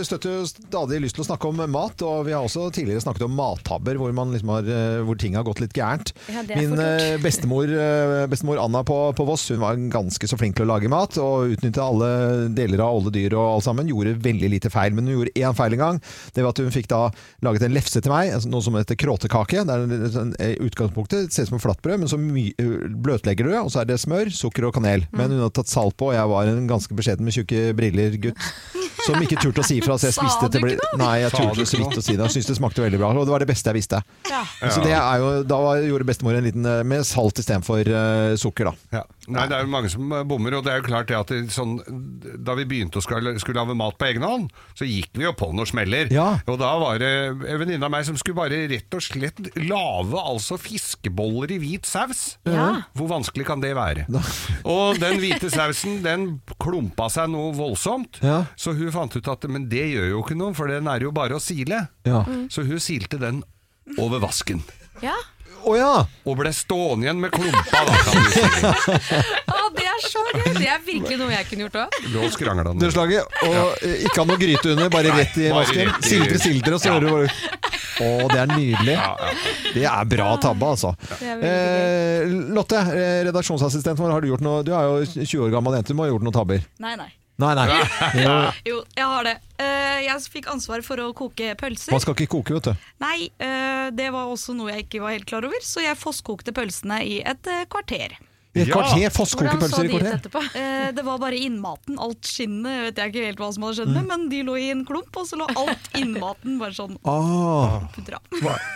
støtte 0.03 0.41
stadig 0.49 0.99
lyst 1.05 1.15
til 1.15 1.23
å 1.23 1.27
snakke 1.29 1.47
om 1.47 1.61
mat, 1.71 2.03
og 2.03 2.25
vi 2.27 2.33
har 2.35 2.43
også 2.43 2.65
tidligere 2.75 3.05
snakket 3.05 3.29
om 3.29 3.37
mattabber 3.39 3.95
hvor, 4.01 4.11
man 4.17 4.33
liksom 4.35 4.51
har, 4.51 4.67
eh, 4.67 5.03
hvor 5.07 5.21
ting 5.23 5.37
har 5.39 5.47
gått 5.47 5.61
litt 5.63 5.77
gærent. 5.77 6.11
Ja, 6.27 6.43
Min 6.49 6.75
eh, 6.83 7.15
bestemor, 7.23 7.71
eh, 7.71 8.25
bestemor 8.27 8.59
Anna 8.59 8.83
på, 8.83 8.97
på 9.15 9.27
Voss 9.29 9.45
hun 9.53 9.63
var 9.63 9.79
ganske 9.93 10.27
så 10.27 10.39
flink 10.41 10.57
til 10.59 10.67
å 10.67 10.73
lage 10.73 10.91
mat 10.91 11.15
og 11.23 11.55
utnytte 11.55 11.85
alle 11.85 12.09
deler 12.59 12.83
av 12.83 12.97
alle 12.97 13.15
dyr 13.15 13.37
og 13.39 13.61
alt 13.61 13.69
sammen. 13.69 13.93
Gjorde 13.93 14.17
veldig 14.27 14.51
lite 14.57 14.73
feil, 14.75 14.99
men 14.99 15.07
hun 15.07 15.21
gjorde 15.21 15.37
én 15.39 15.55
feil 15.55 15.79
en 15.79 15.85
gang. 15.85 16.03
Det 16.35 16.43
var 16.43 16.57
at 16.57 16.65
hun 16.65 16.75
fikk 16.75 16.91
da 16.91 17.05
laget 17.47 17.69
en 17.69 17.79
lefse 17.79 18.03
til 18.03 18.17
meg, 18.17 18.33
altså 18.35 18.51
noe 18.51 18.67
som 18.67 18.81
heter 18.81 18.99
kråtekake. 18.99 19.63
Det 19.71 19.79
er 19.79 20.05
sånn, 20.19 20.35
eh, 20.43 20.57
utgangspunktet 20.59 21.31
ser 21.31 21.47
ut 21.47 21.53
som 21.53 21.61
et 21.61 21.67
flatbrød, 21.69 22.03
men 22.03 22.11
så 22.11 22.19
eh, 22.19 22.91
bløtlegger 23.07 23.47
du 23.47 23.55
det, 23.55 23.63
og 23.63 23.71
så 23.77 23.85
er 23.85 23.93
det 23.95 24.03
smør, 24.03 24.35
sukker 24.43 24.73
og 24.73 24.75
kanel. 24.81 25.07
Men 25.15 25.31
hun 25.31 25.47
har 25.47 25.55
tatt 25.55 25.71
salt 25.71 25.95
på, 26.03 26.11
og 26.11 26.19
jeg 26.19 26.32
var 26.33 26.51
en 26.51 26.67
ganske 26.71 26.97
beskjeden 26.99 27.27
med 27.29 27.37
tjukke 27.37 27.71
briller 27.79 28.17
gutt. 28.29 28.49
Som 29.03 29.19
ikke 29.19 29.35
turte 29.43 29.63
å 29.63 29.67
si 29.67 29.81
fra, 29.83 29.97
så 29.99 30.09
jeg 30.11 30.15
Sa 30.19 30.27
spiste 30.29 30.61
ble- 30.63 30.77
Nei, 31.01 31.15
jeg 31.25 31.33
turte 31.35 31.65
så 31.67 31.81
vidt 31.81 31.97
å 31.99 32.05
si 32.05 32.15
det. 32.15 32.23
Jeg 32.29 32.35
syntes 32.37 32.51
det 32.53 32.59
smakte 32.61 32.85
veldig 32.85 33.01
bra, 33.01 33.11
og 33.19 33.27
det 33.27 33.35
var 33.35 33.43
det 33.43 33.49
beste 33.51 33.73
jeg 33.73 33.81
visste. 33.81 33.99
Ja. 34.31 34.43
Så 34.71 34.85
det 34.85 34.95
er 34.95 35.23
jo, 35.23 35.31
da 35.49 35.59
gjorde 35.83 36.07
bestemor 36.07 36.39
en 36.39 36.47
liten 36.47 36.69
eh, 36.69 36.83
med 36.87 37.03
salt 37.09 37.41
istedenfor 37.43 37.89
uh, 37.91 38.35
sukker, 38.39 38.71
da. 38.71 39.01
Ja. 39.01 39.03
Nei, 39.31 39.45
det 39.47 39.55
er 39.55 39.63
jo 39.63 39.71
mange 39.71 39.89
som 39.93 40.11
eh, 40.17 40.25
bommer, 40.27 40.57
og 40.59 40.65
det 40.67 40.73
er 40.73 40.81
jo 40.81 40.87
klart 40.89 41.07
det 41.07 41.15
at 41.15 41.29
det, 41.31 41.37
sånn, 41.55 41.77
da 42.43 42.57
vi 42.59 42.65
begynte 42.67 42.99
å 42.99 43.05
skulle, 43.05 43.37
skulle 43.39 43.61
lage 43.63 43.77
mat 43.79 43.95
på 44.01 44.09
egen 44.09 44.25
hånd, 44.27 44.49
så 44.75 44.83
gikk 44.89 45.13
vi 45.15 45.23
jo 45.29 45.31
på 45.39 45.53
noen 45.55 45.69
smeller. 45.71 46.11
Ja. 46.11 46.41
Og 46.51 46.59
da 46.59 46.73
var 46.83 46.99
det 46.99 47.11
en 47.31 47.61
venninne 47.63 47.87
av 47.87 47.93
meg 47.95 48.07
som 48.09 48.19
skulle 48.19 48.41
bare 48.41 48.65
rett 48.73 48.97
og 48.99 49.05
slett 49.07 49.39
lage 49.63 50.25
altså 50.27 50.59
fiskeboller 50.59 51.55
i 51.55 51.61
hvit 51.63 51.87
saus. 51.87 52.25
Ja. 52.51 52.83
Hvor 52.99 53.13
vanskelig 53.15 53.47
kan 53.47 53.63
det 53.63 53.71
være? 53.79 54.09
Og 54.67 54.99
den 54.99 55.21
hvite 55.23 55.53
sausen, 55.55 56.01
den 56.03 56.27
klumpa 56.59 57.07
seg 57.13 57.31
noe 57.31 57.55
voldsomt, 57.55 58.19
Ja. 58.27 58.41
så 58.59 58.75
hun 58.75 58.91
fant 58.95 59.15
ut 59.15 59.29
at 59.31 59.47
men 59.47 59.69
det 59.71 59.87
gjør 59.95 60.11
jo 60.17 60.25
ikke 60.27 60.39
noe, 60.43 60.55
for 60.59 60.67
den 60.73 60.91
er 60.91 61.07
jo 61.07 61.15
bare 61.15 61.39
å 61.39 61.43
sile. 61.43 61.85
Ja. 62.09 62.25
Så 62.51 62.67
hun 62.67 62.83
silte 62.83 63.23
den 63.23 63.45
over 64.03 64.19
vasken. 64.23 64.63
Ja. 65.03 65.15
Å 65.63 65.77
ja! 65.79 65.93
Og 66.27 66.37
ble 66.39 66.51
stående 66.57 67.07
igjen 67.07 67.21
med 67.23 67.33
klumpa, 67.35 67.83
da, 67.87 67.95
kan 68.07 68.23
du 68.23 68.31
si. 68.35 68.43
Det 69.73 69.87
er 69.89 70.03
så 70.05 70.23
gøy! 70.35 70.43
Det 70.59 70.69
er 70.69 70.81
virkelig 70.85 71.17
noe 71.21 71.33
jeg 71.33 71.47
kunne 71.49 71.65
gjort 71.67 71.79
òg. 71.83 71.97
Lå 72.13 72.27
og. 72.29 73.39
Og 73.49 73.87
eh, 73.87 74.03
ikke 74.07 74.19
ha 74.21 74.27
noe 74.29 74.41
gryte 74.41 74.73
under, 74.75 74.91
bare 74.93 75.15
rett 75.17 75.39
i 75.41 75.49
vasken. 75.55 75.93
Sildre, 76.05 76.41
sildre, 76.43 76.75
og 76.77 76.83
så 76.83 76.91
Ja. 76.91 76.99
hører 76.99 77.07
du 77.07 77.13
bare 77.15 77.61
Å, 78.03 78.29
det 78.33 78.39
er 78.41 78.53
nydelig. 78.53 78.95
Ja, 78.97 79.11
ja. 79.21 79.33
Det 79.77 79.85
er 79.89 80.07
bra 80.11 80.29
tabbe, 80.43 80.71
altså. 80.75 80.95
Eh, 81.23 82.25
Lotte, 82.57 82.81
eh, 82.97 83.19
redaksjonsassistenten 83.29 84.03
vår, 84.03 84.15
har 84.17 84.25
du 84.25 84.31
gjort 84.33 84.45
noe 84.45 84.63
Du 84.67 84.73
er 84.75 84.89
jo 84.89 85.05
20 85.13 85.47
år 85.47 85.53
gammel 85.57 85.77
jente, 85.79 85.93
du 85.93 85.99
må 86.01 86.07
ha 86.07 86.13
gjort 86.13 86.25
noen 86.27 86.37
tabber. 86.37 86.65
Nei, 86.83 86.97
nei. 87.01 87.11
Nei, 87.39 87.55
nei. 87.57 87.67
Jo, 88.23 88.33
Jo, 88.69 88.83
jeg 88.97 89.05
har 89.09 89.25
det. 89.25 89.37
Eh, 89.59 90.01
jeg 90.05 90.21
fikk 90.35 90.51
ansvar 90.53 90.83
for 90.85 90.97
å 91.01 91.13
koke 91.17 91.55
pølser. 91.59 91.91
man 91.95 92.01
skal 92.05 92.15
ikke 92.15 92.29
koke, 92.37 92.55
vet 92.59 92.69
du. 92.71 92.75
Nei, 93.01 93.31
eh, 93.41 93.89
det 93.91 94.11
var 94.13 94.29
også 94.31 94.55
noe 94.55 94.71
jeg 94.75 94.87
ikke 94.89 95.01
var 95.03 95.17
helt 95.17 95.27
klar 95.27 95.45
over, 95.49 95.63
så 95.65 95.81
jeg 95.83 95.97
fosskokte 95.99 96.53
pølsene 96.55 97.01
i 97.07 97.23
et 97.25 97.47
eh, 97.51 97.65
kvarter. 97.73 98.19
I 98.55 98.61
et 98.61 98.69
Ja. 98.69 98.75
kvarter. 98.77 99.09
Hvordan 99.17 99.71
så 99.73 99.81
i 99.81 99.89
de 99.89 99.95
ut 99.95 100.03
kvarter. 100.03 100.19
etterpå? 100.21 100.41
Eh, 100.61 100.91
det 100.93 101.03
var 101.07 101.19
bare 101.19 101.39
innmaten. 101.41 101.97
Alt 101.99 102.29
skinnet 102.29 102.83
vet 102.85 102.97
jeg 103.01 103.13
ikke 103.15 103.25
helt 103.31 103.39
hva 103.41 103.49
som 103.55 103.63
hadde 103.65 103.79
skjedd 103.81 103.89
Mm. 103.89 103.95
med, 103.97 104.07
men 104.13 104.29
de 104.29 104.43
lå 104.45 104.57
i 104.61 104.71
en 104.71 104.85
klump, 104.85 105.17
og 105.17 105.25
så 105.27 105.39
lå 105.41 105.47
alt 105.57 105.89
innmaten 105.97 106.59
bare 106.61 106.77
sånn 106.77 106.99
Ah. 107.09 107.81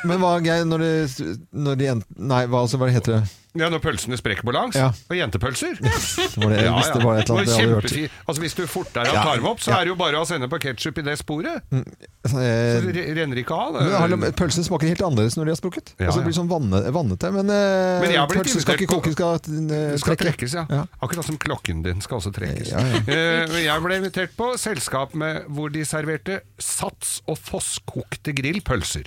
Men 0.09 0.18
hva, 0.24 0.40
Geir, 0.42 0.64
når 0.64 0.78
de, 0.80 1.34
når 1.52 1.76
de 1.76 1.90
Nei, 2.16 2.46
hva, 2.46 2.62
altså, 2.64 2.78
hva 2.80 2.88
heter 2.90 3.20
det? 3.20 3.28
Ja, 3.57 3.68
når 3.72 3.80
pølsene 3.84 4.16
sprekker 4.20 4.44
på 4.46 4.52
langs. 4.54 4.76
Ja. 4.76 4.90
Og 5.11 5.16
jentepølser. 5.16 5.78
Var 5.80 6.52
det, 6.52 6.64
hvis 6.70 6.90
det 6.92 7.02
var 7.04 7.18
et 7.20 7.30
eller 7.30 7.40
annet 7.40 7.50
jeg 7.50 7.68
hadde 7.68 7.74
hørt. 7.74 8.16
Altså, 8.26 8.40
hvis 8.42 8.54
du 8.59 8.62
fortere 8.70 9.07
Ja. 9.12 9.22
tar 9.24 9.36
dem 9.40 9.46
opp, 9.46 9.61
så 9.61 9.70
Ja. 9.70 9.80
er 9.80 9.84
det 9.84 9.92
jo 9.94 9.96
bare 9.96 10.20
å 10.20 10.26
sende 10.26 10.48
på 10.52 10.59
ketsjup 10.61 10.98
i 10.98 11.02
det 11.02 11.16
sporet. 11.18 11.62
Så 12.26 12.36
Eh, 12.36 12.80
det 12.92 13.16
renner 13.16 13.36
ikke 13.42 13.54
av. 13.57 13.74
men 14.18 14.32
Pølsene 14.32 14.64
smaker 14.66 14.88
helt 14.88 15.00
annerledes 15.02 15.36
når 15.36 15.44
de 15.44 15.50
har 15.54 15.61
sprukket. 15.61 15.94
Ja, 15.98 16.07
altså, 16.07 16.20
det 16.22 16.26
blir 16.28 16.38
sånn 16.38 16.48
vannete. 16.50 16.92
vannete. 16.92 17.32
Men, 17.32 17.50
eh, 17.50 18.00
Men 18.00 18.11
jeg 18.12 18.28
pølser 18.28 18.61
skal 18.61 18.76
ikke 18.76 18.86
koke, 18.94 19.12
skal, 19.12 19.34
uh, 19.34 19.38
Det 19.40 20.00
skal 20.00 20.16
trekkes, 20.16 20.54
ja. 20.54 20.66
Ja. 20.70 20.84
Akkurat 21.02 21.24
som 21.24 21.38
klokken 21.38 21.82
din 21.82 22.00
skal 22.00 22.18
også 22.18 22.32
trekkes. 22.32 22.70
Ja, 22.72 22.78
ja. 22.80 23.00
Eh, 23.09 23.62
jeg 23.64 23.82
ble 23.82 23.96
invitert 24.00 24.36
på 24.36 24.52
selskap 24.59 25.14
med, 25.14 25.44
hvor 25.48 25.70
de 25.72 25.80
serverte 25.84 26.40
sats 26.59 27.20
og 27.28 27.38
fosskokte 27.38 28.34
grillpølser. 28.34 29.07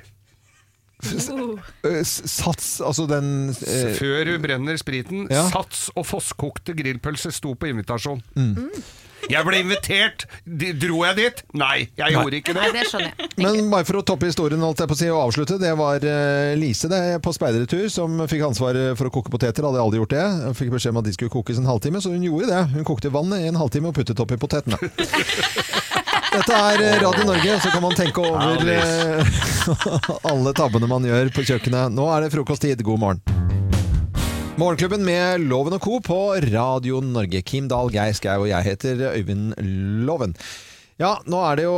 Eh, 1.00 2.00
s- 2.04 2.22
Sats, 2.28 2.80
altså 2.84 3.06
den 3.08 3.50
eh, 3.56 3.94
Før 3.96 4.34
hun 4.34 4.42
brenner 4.44 4.80
spriten, 4.82 5.28
Ja. 5.32 5.46
sats 5.52 5.88
og 5.96 6.06
fosskokte 6.10 6.76
grillpølser 6.76 7.32
sto 7.32 7.54
på 7.56 7.70
invitasjon. 7.72 8.20
Mm. 8.36 8.82
Jeg 9.30 9.44
ble 9.46 9.58
invitert! 9.60 10.24
De, 10.48 10.70
dro 10.80 11.02
jeg 11.04 11.16
dit? 11.18 11.42
Nei, 11.60 11.90
jeg 12.00 12.14
gjorde 12.16 12.38
ikke 12.40 12.54
Nei, 12.56 12.70
det. 12.72 12.86
det 12.88 13.02
jeg. 13.04 13.28
Men 13.44 13.68
bare 13.70 13.84
for 13.86 14.00
å 14.00 14.04
toppe 14.08 14.30
historien 14.30 14.62
holdt 14.64 14.80
jeg 14.80 14.88
på 14.90 14.96
å 14.96 15.00
si, 15.02 15.10
og 15.12 15.20
avslutte, 15.26 15.58
det 15.60 15.74
var 15.78 16.00
uh, 16.08 16.54
Lise 16.58 16.88
det, 16.92 17.02
på 17.22 17.34
speidertur 17.36 17.90
som 17.92 18.16
fikk 18.32 18.46
ansvar 18.48 18.80
for 18.98 19.12
å 19.12 19.14
koke 19.20 19.30
poteter. 19.34 19.68
Hadde 19.68 19.84
aldri 19.84 20.00
gjort 20.00 20.16
det. 20.16 20.24
Hun 20.48 20.56
fikk 20.58 20.72
beskjed 20.78 20.96
om 20.96 21.02
at 21.04 21.10
de 21.12 21.14
skulle 21.18 21.36
kokes 21.36 21.60
en 21.60 21.68
halvtime, 21.68 22.00
så 22.02 22.14
hun 22.16 22.24
gjorde 22.26 22.48
det. 22.48 22.64
Hun 22.78 22.88
kokte 22.88 23.12
vann 23.12 23.36
i 23.36 23.44
en 23.52 23.60
halvtime 23.60 23.92
og 23.92 24.00
puttet 24.00 24.24
oppi 24.24 24.40
potetene. 24.40 24.80
Dette 26.30 26.54
er 26.54 26.82
eh, 26.86 27.00
Radio 27.02 27.24
Norge, 27.26 27.56
så 27.58 27.72
kan 27.74 27.82
man 27.82 27.96
tenke 27.98 28.22
over 28.22 28.62
eh, 28.70 29.40
alle 30.30 30.52
tabbene 30.54 30.86
man 30.90 31.08
gjør 31.08 31.32
på 31.34 31.42
kjøkkenet. 31.48 31.96
Nå 31.96 32.06
er 32.14 32.22
det 32.26 32.30
frokosttid. 32.36 32.84
God 32.86 33.02
morgen. 33.02 33.22
Morgenklubben 34.60 35.02
med 35.08 35.48
Loven 35.50 35.74
og 35.80 35.82
Co. 35.82 35.98
på 36.06 36.20
Radio 36.46 37.00
Norge. 37.02 37.42
Kim 37.42 37.66
Dahl, 37.72 37.90
Geir 37.90 38.14
Skau 38.14 38.44
og 38.44 38.50
jeg 38.52 38.68
heter 38.68 39.02
Øyvind 39.16 39.56
Loven. 40.06 40.36
Ja, 41.00 41.16
nå 41.32 41.40
er 41.48 41.58
det 41.58 41.64
jo 41.66 41.76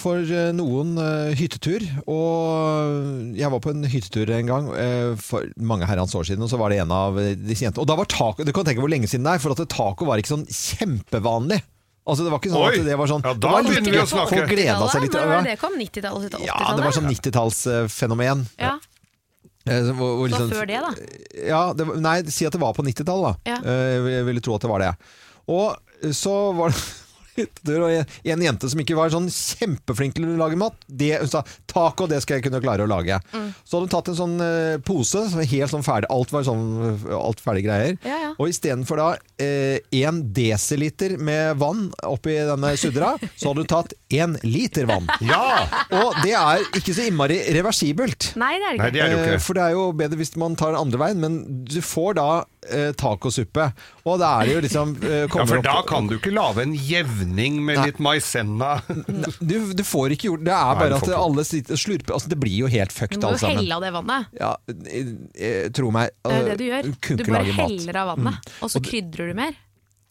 for 0.00 0.34
noen 0.56 0.94
eh, 0.98 1.34
hyttetur, 1.38 1.84
og 2.08 3.36
jeg 3.36 3.52
var 3.52 3.60
på 3.62 3.70
en 3.74 3.84
hyttetur 3.84 4.32
en 4.32 4.48
gang 4.48 4.70
eh, 4.80 5.10
for 5.20 5.46
mange 5.60 5.86
herrens 5.86 6.16
år 6.18 6.26
siden, 6.26 6.42
og 6.42 6.50
så 6.50 6.58
var 6.58 6.72
det 6.72 6.80
en 6.82 6.94
av 6.96 7.20
disse 7.20 7.68
jentene. 7.68 7.84
Og 7.84 7.90
da 7.92 8.00
var 8.00 8.10
taco, 8.10 8.42
du 8.42 8.50
kan 8.56 8.66
tenke 8.66 8.82
hvor 8.82 8.90
lenge 8.90 9.12
siden 9.12 9.28
det 9.28 9.36
er, 9.36 9.44
for 9.44 9.54
at 9.54 9.62
taco 9.70 10.08
var 10.08 10.18
ikke 10.18 10.34
sånn 10.34 10.48
kjempevanlig. 10.48 11.60
Altså 12.02 12.24
det 12.26 12.32
var 12.32 12.40
ikke 12.42 12.50
sånn 12.50 12.64
Oi! 12.66 12.78
at 12.80 12.86
det 12.88 12.96
var 12.98 13.06
sånn 13.06 13.22
Ja, 13.22 13.32
da 13.32 13.38
det 13.38 13.50
var 13.52 13.62
litt 13.62 13.72
begynner 13.76 13.92
vi 13.94 13.98
å 14.02 14.06
snakke. 14.10 14.38
Folk 14.40 14.48
gleda 14.50 14.88
seg 14.90 15.04
litt. 15.04 15.12
Når 15.14 15.28
var 15.30 15.42
det 15.46 15.50
det 15.52 15.58
kom? 15.60 15.76
90-tallet? 15.78 16.38
Ja, 16.48 16.56
det 16.76 16.82
var 16.88 16.96
sånn 16.96 17.10
90-tallsfenomen. 17.12 18.46
Ja, 18.58 18.78
Eh, 19.64 19.78
hvor- 19.94 20.16
hvor 20.18 20.28
Så 20.28 20.38
liksom- 20.42 20.50
før 20.50 20.66
det, 20.66 20.80
da? 20.82 21.46
Ja, 21.46 21.72
det, 21.72 21.84
var- 21.86 21.94
nei, 22.02 22.22
si 22.24 22.44
at 22.44 22.50
det 22.50 22.58
var 22.60 22.72
på 22.74 22.82
90-tallet, 22.82 23.36
da. 23.44 23.50
Ja. 23.52 23.56
Eh, 23.62 24.10
Jeg 24.18 24.24
ville 24.26 24.40
tro 24.40 24.56
at 24.56 24.60
det 24.62 24.70
var 24.70 24.80
det. 24.80 24.96
Og 25.46 25.76
så 26.10 26.52
var 26.56 26.70
det 26.70 26.82
en, 28.02 28.06
en 28.24 28.42
jente 28.42 28.68
som 28.68 28.80
ikke 28.80 28.96
var 28.96 29.08
sånn 29.14 29.28
kjempeflink 29.30 30.14
til 30.16 30.24
å 30.26 30.36
lage 30.36 30.58
mat. 30.58 30.74
Det, 30.90 31.12
hun 31.20 31.28
sa 31.28 31.44
taco, 31.70 32.08
det 32.08 32.20
skal 32.22 32.40
jeg 32.40 32.50
kunne 32.50 32.60
klare 32.60 32.82
å 32.82 32.88
lage. 32.90 33.20
Mm. 33.32 33.54
Så 33.64 33.78
hadde 33.78 33.86
hun 33.86 33.94
tatt 33.94 34.08
en 34.08 34.18
sånn 34.18 34.34
eh, 34.42 34.78
pose, 34.82 35.30
som 35.30 35.38
var 35.38 35.44
helt 35.46 35.70
sånn 35.70 35.86
ferdig, 35.86 36.10
alt 36.10 36.32
var 36.34 36.42
sånn 36.42 36.98
alt 37.14 37.38
ferdige 37.40 37.68
greier. 37.70 37.98
Ja, 38.04 38.18
ja. 38.32 38.36
Og 38.40 38.48
istedenfor 38.52 38.98
da 39.02 39.08
én 39.92 40.20
desiliter 40.34 41.16
med 41.20 41.56
vann 41.60 41.88
oppi 42.06 42.34
denne 42.46 42.74
suddera, 42.80 43.14
så 43.38 43.50
hadde 43.52 43.64
du 43.64 43.70
tatt 43.72 43.94
én 44.12 44.36
liter 44.46 44.86
vann. 44.90 45.08
Ja! 45.26 45.66
Og 45.98 46.18
det 46.24 46.34
er 46.38 46.62
ikke 46.78 46.94
så 46.96 47.06
innmari 47.08 47.40
reversibelt. 47.56 48.32
Nei, 48.40 48.54
det 48.62 48.70
er 48.72 48.78
Nei, 48.80 48.90
det 48.90 48.92
det 48.92 49.02
ikke. 49.02 49.06
er 49.08 49.12
jo 49.16 49.22
ikke. 49.26 49.36
Eh. 49.38 49.44
For 49.48 49.58
det 49.58 49.66
er 49.68 49.76
jo 49.76 49.86
bedre 50.02 50.20
hvis 50.22 50.34
man 50.40 50.56
tar 50.58 50.74
den 50.76 50.82
andre 50.84 51.02
veien, 51.02 51.20
men 51.22 51.38
du 51.68 51.78
får 51.84 52.16
da 52.20 52.28
eh, 52.70 52.92
tacosuppe. 52.98 53.68
Og 54.06 54.18
da 54.22 54.32
er 54.40 54.48
det 54.50 54.54
jo 54.56 54.62
liksom 54.66 54.94
eh, 55.02 55.24
Ja, 55.26 55.28
for 55.32 55.58
opp- 55.58 55.66
da 55.66 55.76
kan 55.88 56.08
du 56.10 56.16
ikke 56.18 56.32
lage 56.34 56.64
en 56.64 56.74
jevning 56.78 57.60
med 57.64 57.78
Nei. 57.80 57.88
litt 57.90 58.00
maisenna. 58.02 58.72
du, 59.40 59.56
du 59.74 59.82
får 59.86 60.14
ikke 60.16 60.30
gjort 60.30 60.44
Det 60.46 60.54
er 60.54 60.78
bare 60.80 60.94
nei, 60.96 61.00
at 61.02 61.14
alle 61.18 61.44
sitter 61.46 61.76
og 61.76 61.82
slurper. 61.82 62.16
Altså, 62.16 62.30
det 62.32 62.38
blir 62.42 62.56
jo 62.64 62.70
helt 62.72 62.94
Du 63.12 63.18
må 63.22 63.32
jo 63.34 63.50
helle 63.52 63.76
av 63.76 63.82
det 63.84 63.92
vannet. 63.94 64.30
Ja, 64.38 64.52
eh, 64.68 65.12
eh, 65.34 65.68
tro 65.74 65.90
meg. 65.94 66.14
Det 66.22 66.32
er 66.32 66.40
eh, 66.40 66.48
det 66.50 66.56
du 66.60 66.64
gjør. 66.68 66.90
Du 66.92 67.12
ikke 67.22 67.32
bare 67.32 67.56
heller 67.58 68.00
av 68.02 68.12
vannet, 68.12 68.21
og 68.62 68.70
så 68.70 68.80
krydrer 68.82 69.30
du 69.32 69.34
mer. 69.34 69.52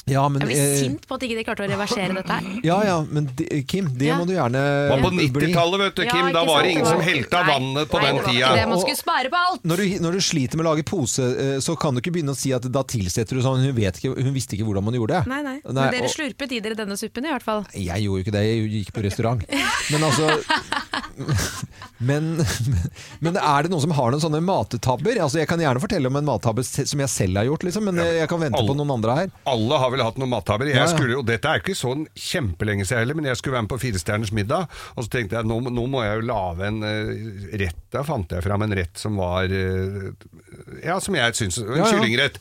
Ja, 0.10 0.24
men, 0.34 0.42
Jeg 0.42 0.48
blir 0.50 0.58
eh, 0.58 0.80
sint 0.82 1.04
på 1.06 1.14
at 1.14 1.22
ikke 1.22 1.36
de 1.38 1.44
klarte 1.46 1.62
å 1.62 1.68
reversere 1.70 2.14
dette 2.18 2.34
her. 2.34 2.46
Ja, 2.66 2.80
ja, 2.84 2.96
men 3.06 3.28
de, 3.38 3.46
Kim, 3.70 3.86
det 3.94 4.08
Ja. 4.08 4.16
må 4.18 4.26
du 4.26 4.34
gjerne 4.34 4.90
Var 4.90 4.98
på 4.98 5.12
bli. 5.14 5.28
90-tallet, 5.30 5.78
vet 5.84 5.96
du, 5.96 6.02
Ja, 6.08 6.32
Da 6.34 6.42
var 6.44 6.64
det 6.64 6.72
ingen 6.72 6.86
som 6.90 6.98
av 7.38 7.46
vannet 7.46 7.88
på 7.92 8.02
Nei, 8.02 8.08
den 8.10 8.24
tida. 8.26 8.50
det. 8.56 8.64
Man 8.68 8.80
skulle 8.82 8.98
spare 8.98 9.30
på 9.30 9.38
alt. 9.38 9.62
Når 9.64 9.78
du, 9.78 9.86
når 10.02 10.12
du 10.18 10.22
sliter 10.26 10.58
med 10.58 10.66
å 10.66 10.70
lage 10.74 10.84
pose, 10.90 11.20
eh, 11.22 11.60
så 11.62 11.78
kan 11.78 11.94
du 11.94 12.02
ikke 12.02 12.12
begynne 12.18 12.34
å 12.34 12.36
si 12.36 12.52
at 12.52 12.66
da 12.66 12.82
tilsetter 12.82 13.38
du 13.38 13.44
sånn 13.46 13.62
Hun, 13.62 13.76
vet 13.78 14.02
ikke, 14.02 14.18
hun 14.18 14.34
visste 14.34 14.58
ikke 14.58 14.66
hvordan 14.66 14.84
man 14.90 14.98
gjorde 14.98 15.22
det. 15.22 15.28
Nei, 15.30 15.42
nei. 15.44 15.62
Nei, 15.70 15.72
Men 15.72 15.94
dere 15.94 16.10
og- 16.10 16.16
slurpet 16.18 16.52
i 16.52 16.60
dere 16.60 16.74
denne 16.82 16.98
suppen 16.98 17.24
i 17.24 17.30
hvert 17.30 17.44
fall. 17.46 17.68
Jeg 17.78 18.02
gjorde 18.02 18.18
jo 18.18 18.26
ikke 18.26 18.34
det, 18.34 18.42
jeg 18.42 18.72
gikk 18.74 18.92
på 18.98 19.04
restaurant. 19.06 19.46
Men 19.94 20.02
altså 20.10 20.42
men, 22.10 22.30
men 23.24 23.38
er 23.38 23.66
det 23.68 23.72
noen 23.74 23.84
som 23.84 23.94
har 23.98 24.14
noen 24.14 24.24
sånne 24.24 24.42
mattabber? 24.46 25.20
Altså, 25.22 25.42
jeg 25.42 25.50
kan 25.52 25.62
gjerne 25.62 25.82
fortelle 25.84 26.10
om 26.12 26.18
en 26.20 26.28
mattabbe 26.28 26.66
som 26.66 27.04
jeg 27.04 27.12
selv 27.14 27.42
har 27.42 27.48
gjort, 27.50 27.66
liksom, 27.68 27.88
men 27.90 28.02
jeg 28.06 28.30
kan 28.32 28.42
vente 28.42 28.64
på 28.68 28.76
noen 28.78 28.96
andre 28.98 29.18
her. 29.20 29.34
Alle 29.52 29.80
har 29.84 29.94
vel 29.94 30.04
hatt 30.06 30.20
noen 30.22 30.34
mattabber. 30.34 30.72
Jeg 30.72 30.80
Ja, 30.80 30.88
ja. 30.88 30.96
skulle, 30.96 31.20
og 31.22 31.28
dette 31.30 31.52
er 31.52 31.62
ikke 31.64 31.78
sånn 31.78 32.08
kjempelenge 32.18 32.88
siden 32.88 33.04
heller, 33.04 33.20
men 33.20 33.30
jeg 33.32 33.40
skulle 33.42 33.58
være 33.58 33.68
med 33.68 33.74
på 33.76 33.82
Firestjerners 33.86 34.34
middag, 34.36 34.68
og 34.96 35.06
så 35.06 35.14
tenkte 35.18 35.40
jeg 35.40 35.50
nå, 35.50 35.60
nå 35.70 35.86
må 35.92 36.04
jeg 36.06 36.22
jo 36.22 36.28
lage 36.32 36.68
en 36.72 36.82
uh, 36.86 37.14
rett. 37.62 37.80
Da 37.92 38.06
fant 38.08 38.32
jeg 38.32 38.46
fram 38.46 38.66
en 38.66 38.76
rett 38.78 38.98
som 39.00 39.18
var 39.20 39.52
uh, 39.52 40.12
Ja, 40.84 40.96
som 41.04 41.16
jeg 41.18 41.36
syns 41.36 41.58
En 41.62 41.82
ja. 41.82 41.88
kyllingrett. 41.90 42.38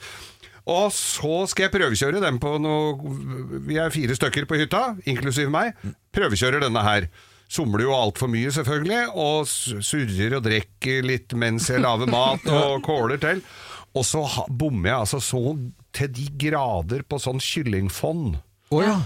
Og 0.71 0.93
så 0.95 1.41
skal 1.51 1.67
jeg 1.67 1.73
prøvekjøre 1.75 2.21
den 2.23 2.39
på 2.43 2.53
noe 2.63 3.15
Vi 3.67 3.79
er 3.81 3.91
fire 3.95 4.15
stykker 4.15 4.47
på 4.47 4.59
hytta, 4.61 4.83
inklusiv 5.09 5.51
meg. 5.53 5.73
Prøvekjører 6.15 6.63
denne 6.63 6.85
her. 6.85 7.09
Somler 7.51 7.83
jo 7.83 7.95
altfor 7.97 8.31
mye, 8.31 8.53
selvfølgelig, 8.55 9.01
og 9.19 9.49
surrer 9.51 10.37
og 10.39 10.45
drikker 10.47 11.03
litt 11.07 11.35
mens 11.39 11.67
jeg 11.73 11.83
lager 11.83 12.11
mat 12.11 12.47
og 12.61 12.79
kåler 12.87 13.19
til. 13.23 13.43
Og 13.99 14.07
så 14.07 14.23
bommer 14.47 14.93
jeg 14.93 14.99
altså 15.01 15.19
så 15.25 15.43
til 15.97 16.13
de 16.15 16.29
grader 16.47 17.03
på 17.03 17.19
sånn 17.19 17.43
kyllingfond. 17.43 18.39
Oh, 18.71 18.85
ja. 18.85 19.01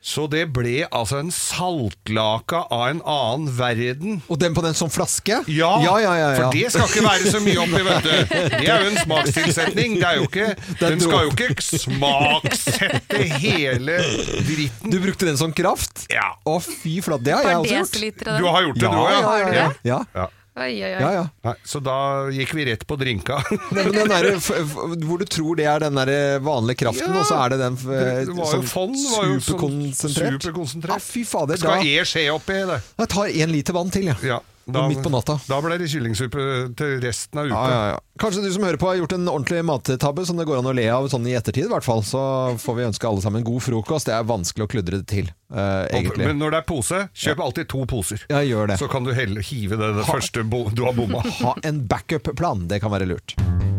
Så 0.00 0.28
det 0.30 0.44
ble 0.54 0.84
altså 0.94 1.18
en 1.18 1.30
saltlake 1.34 2.60
av 2.70 2.84
en 2.86 3.00
annen 3.02 3.48
verden. 3.58 4.20
Og 4.30 4.38
den 4.38 4.54
på 4.54 4.62
den 4.62 4.76
som 4.78 4.90
flaske? 4.94 5.40
Ja, 5.50 5.72
ja, 5.82 5.96
ja, 6.00 6.12
ja, 6.14 6.28
ja. 6.30 6.36
for 6.38 6.54
det 6.54 6.70
skal 6.70 6.86
ikke 6.86 7.02
være 7.02 7.32
så 7.34 7.40
mye 7.42 7.58
oppi, 7.64 7.82
vet 7.88 8.06
du. 8.06 8.12
Det 8.54 8.70
er 8.70 8.84
jo 8.86 8.92
en 8.92 9.00
smakstilsetning. 9.02 9.98
Det 9.98 10.06
er 10.06 10.20
jo 10.20 10.28
ikke, 10.30 10.46
den 10.84 11.02
skal 11.02 11.26
jo 11.26 11.34
ikke 11.34 11.66
smaksette 11.66 13.22
hele 13.42 13.98
dritten. 14.46 14.94
Du 14.94 15.00
brukte 15.02 15.28
den 15.28 15.40
som 15.40 15.52
kraft? 15.52 16.06
Ja. 16.14 16.30
Å, 16.46 16.58
fy 16.62 17.00
flate. 17.04 17.26
Det 17.28 17.34
har 17.34 17.50
jeg 17.50 17.62
også 17.64 18.02
gjort. 18.06 18.26
Du 18.38 18.48
har 18.48 18.68
gjort 18.68 18.78
det, 18.78 18.86
Ja, 18.86 18.94
du 18.94 19.02
òg? 19.02 19.12
ja, 19.52 19.70
ja, 19.82 20.02
ja. 20.14 20.28
Ja. 20.58 20.66
Ja. 20.66 20.66
Oi, 20.66 20.82
oi, 20.82 20.90
oi. 20.94 21.00
ja, 21.00 21.10
ja. 21.12 21.24
Nei, 21.44 21.54
så 21.64 21.80
da 21.82 21.96
gikk 22.34 22.52
vi 22.58 22.64
rett 22.70 22.84
på 22.88 22.96
drinka. 22.98 23.38
Der, 24.08 24.28
f- 24.36 24.50
f- 24.58 24.76
hvor 25.06 25.18
du 25.22 25.24
tror 25.28 25.56
det 25.56 25.66
er 25.70 25.78
den 25.86 25.94
der 26.00 26.40
vanlige 26.44 26.82
kraften, 26.84 27.12
Ja. 27.14 27.20
og 27.20 27.26
så 27.30 27.38
er 27.44 27.54
det 27.54 27.58
den 27.62 27.76
f- 27.78 27.86
Det 27.88 28.34
var 28.34 28.44
jo 28.44 28.50
sånn 28.56 28.68
fond, 28.68 28.96
jo 28.98 29.38
sånn 29.38 29.40
superkonsentrert. 29.40 30.42
superkonsentrert. 30.42 30.94
Ja, 30.94 30.98
fy 30.98 31.24
fader. 31.24 31.56
Da, 31.56 31.62
Skal 31.78 31.86
e 31.86 32.04
skje 32.08 32.26
oppi 32.34 32.58
det? 32.72 32.80
jeg 32.98 33.08
tar 33.14 33.26
én 33.28 33.52
liter 33.54 33.72
vann 33.78 33.90
til, 33.94 34.10
jeg. 34.10 34.16
Ja, 34.34 34.40
Og 34.68 34.90
midt 34.92 35.00
på 35.04 35.12
natta. 35.12 35.38
Da 35.48 35.58
ble 35.64 35.78
det 35.80 35.88
kyllingsuppe 35.88 36.44
til 36.76 36.98
resten 37.00 37.40
av 37.40 37.48
uka. 37.48 37.56
Ja, 37.56 37.68
ja, 37.72 37.86
ja. 37.94 37.98
Kanskje 38.20 38.42
du 38.44 38.50
som 38.52 38.66
hører 38.66 38.80
på 38.80 38.88
har 38.90 38.98
gjort 38.98 39.14
en 39.14 39.30
ordentlig 39.30 39.62
mattabbe 39.64 40.24
som 40.28 40.36
det 40.36 40.44
går 40.48 40.60
an 40.60 40.68
å 40.68 40.74
le 40.76 40.84
av 40.92 41.06
sånn 41.08 41.26
i 41.30 41.36
ettertid, 41.38 41.68
i 41.68 41.72
hvert 41.72 41.86
fall. 41.86 42.02
Så 42.04 42.20
får 42.60 42.76
vi 42.76 42.86
ønske 42.88 43.08
alle 43.08 43.24
sammen 43.24 43.46
god 43.46 43.64
frokost. 43.64 44.10
Det 44.10 44.16
er 44.16 44.26
vanskelig 44.28 44.68
å 44.68 44.72
kludre 44.76 45.00
det 45.00 45.08
til, 45.10 45.32
Uh, 45.48 45.88
egentlig. 45.96 46.26
Men 46.28 46.36
når 46.36 46.52
det 46.52 46.58
er 46.58 46.64
pose, 46.68 46.98
kjøp 47.16 47.38
alltid 47.40 47.70
to 47.72 47.86
poser. 47.88 48.20
Ja, 48.28 48.42
gjør 48.44 48.68
det. 48.68 48.76
Så 48.82 48.84
kan 48.92 49.06
du 49.06 49.14
helle, 49.16 49.40
hive 49.40 49.78
det, 49.80 49.94
det 49.96 50.04
første 50.04 50.44
bo, 50.44 50.66
du 50.68 50.84
har 50.84 50.92
bomma. 50.92 51.22
Ha 51.38 51.54
en 51.64 51.86
backup-plan, 51.88 52.66
det 52.68 52.82
kan 52.84 52.92
være 52.92 53.08
lurt. 53.08 53.32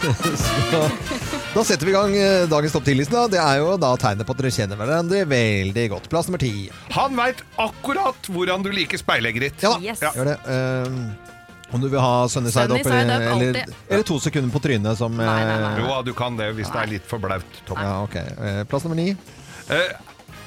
Så, 0.10 0.82
da 1.50 1.64
setter 1.66 1.88
vi 1.88 1.90
i 1.90 1.94
gang 1.96 2.12
eh, 2.14 2.44
dagens 2.46 2.72
topp 2.76 2.84
10-liste. 2.86 3.10
da. 3.16 3.26
Det 3.30 3.40
er 3.42 3.56
jo 3.58 3.72
da 3.80 3.90
tegnet 3.98 4.26
på 4.28 4.34
at 4.36 4.42
dere 4.42 4.52
kjenner 4.54 4.78
hverandre 4.78 5.24
veldig 5.26 5.86
godt. 5.90 6.06
Plass 6.12 6.28
nummer 6.30 6.38
ti. 6.42 6.68
Han 6.94 7.16
veit 7.18 7.42
akkurat 7.58 8.30
hvordan 8.30 8.62
du 8.62 8.70
liker 8.74 9.00
speilegget 9.00 9.48
ditt. 9.48 9.64
Ja 9.66 9.72
da, 9.74 9.80
Yes. 9.82 10.02
Ja. 10.04 10.12
gjør 10.14 10.30
det. 10.30 10.36
Eh, 10.46 11.74
om 11.74 11.82
du 11.82 11.88
vil 11.88 12.02
ha 12.02 12.28
sunny 12.30 12.50
side 12.54 12.70
up, 12.74 12.86
eller, 12.86 13.58
eller, 13.90 14.02
to 14.06 14.18
sekunder 14.22 14.50
på 14.50 14.62
trynet 14.62 14.98
som 14.98 15.14
Nei, 15.14 15.26
nei, 15.26 15.58
nei. 15.62 15.72
Jo, 15.82 15.98
du 16.06 16.12
kan 16.18 16.38
det 16.38 16.52
hvis 16.58 16.70
det 16.70 16.80
er 16.84 16.90
litt 16.94 17.06
for 17.06 17.22
blaut. 17.22 17.60
Ja, 17.70 17.96
ok. 18.02 18.16
Eh, 18.16 18.62
Plass 18.70 18.86
nummer 18.86 18.98
ni. 18.98 19.10
Uh, 19.70 19.90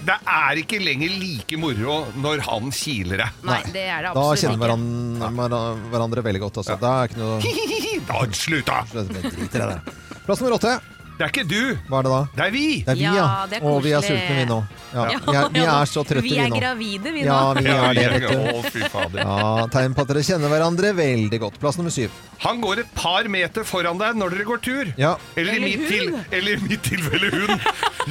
det 0.04 0.18
er 0.28 0.60
ikke 0.60 0.80
lenger 0.84 1.12
like 1.20 1.60
moro 1.60 2.00
når 2.20 2.44
han 2.48 2.72
kiler 2.76 3.24
deg. 3.24 3.44
Nei, 3.48 3.60
det 3.76 3.86
er 3.88 4.08
det 4.08 4.16
Da 4.16 4.26
kjenner 4.40 4.60
hverandre, 4.60 5.62
hverandre 5.92 6.26
veldig 6.28 6.44
godt. 6.44 6.64
Altså. 6.64 6.80
Da 6.80 6.96
er 7.04 7.12
ikke 7.12 7.22
noe 7.24 7.40
Da 8.10 8.26
slutt, 8.36 8.68
da! 8.68 9.80
Plass 10.24 10.40
nummer 10.40 10.56
åtte. 10.60 10.76
Det 11.14 11.22
er 11.28 11.30
ikke 11.30 11.44
du, 11.46 11.78
Hva 11.92 12.00
er 12.00 12.06
det 12.08 12.12
da? 12.12 12.20
det 12.36 12.44
er 12.48 12.52
vi! 12.56 12.62
Det 12.82 12.90
er 12.90 12.98
vi, 12.98 13.04
ja. 13.06 13.12
Ja, 13.14 13.26
det 13.52 13.58
er 13.60 13.66
og 13.70 13.76
vi 13.86 13.92
er 13.94 14.02
sultne, 14.02 14.38
vi 14.40 14.46
nå. 14.50 14.56
Ja. 14.94 15.04
Ja, 15.14 15.20
Vi, 15.22 15.36
er, 15.38 15.50
vi 15.54 15.62
er 15.62 15.90
så 15.92 16.02
trøtte, 16.10 16.24
Vi 16.26 16.32
nå. 16.32 16.36
vi 16.36 16.40
er 16.42 16.50
nå. 16.50 16.58
gravide, 16.64 17.12
vi 17.14 17.22
nå. 17.22 17.28
Ja, 17.28 17.54
vi 17.54 17.68
er 17.70 17.94
det, 18.00 18.06
vet 18.16 18.26
du. 18.26 18.40
Å, 18.50 18.64
fy 18.74 18.82
fader. 18.90 19.22
Ja, 19.22 19.68
Tegn 19.76 19.94
på 19.94 20.02
at 20.08 20.10
dere 20.10 20.24
kjenner 20.26 20.50
hverandre 20.56 20.94
veldig 20.98 21.40
godt. 21.46 21.60
Plass 21.62 21.78
nummer 21.78 21.94
syv. 21.94 22.16
Han 22.48 22.64
går 22.66 22.82
et 22.86 22.96
par 22.98 23.30
meter 23.30 23.64
foran 23.70 24.02
deg 24.02 24.18
når 24.18 24.34
dere 24.36 24.48
går 24.50 24.64
tur. 24.66 24.90
Ja. 24.98 25.14
Eller, 25.38 25.54
Eller 25.60 25.68
mitt 25.70 25.86
hun. 25.86 25.92
til, 25.94 26.18
eller 26.40 26.58
i 26.58 26.66
mitt 26.66 26.84
tilfelle 26.90 27.30
hun. 27.36 27.54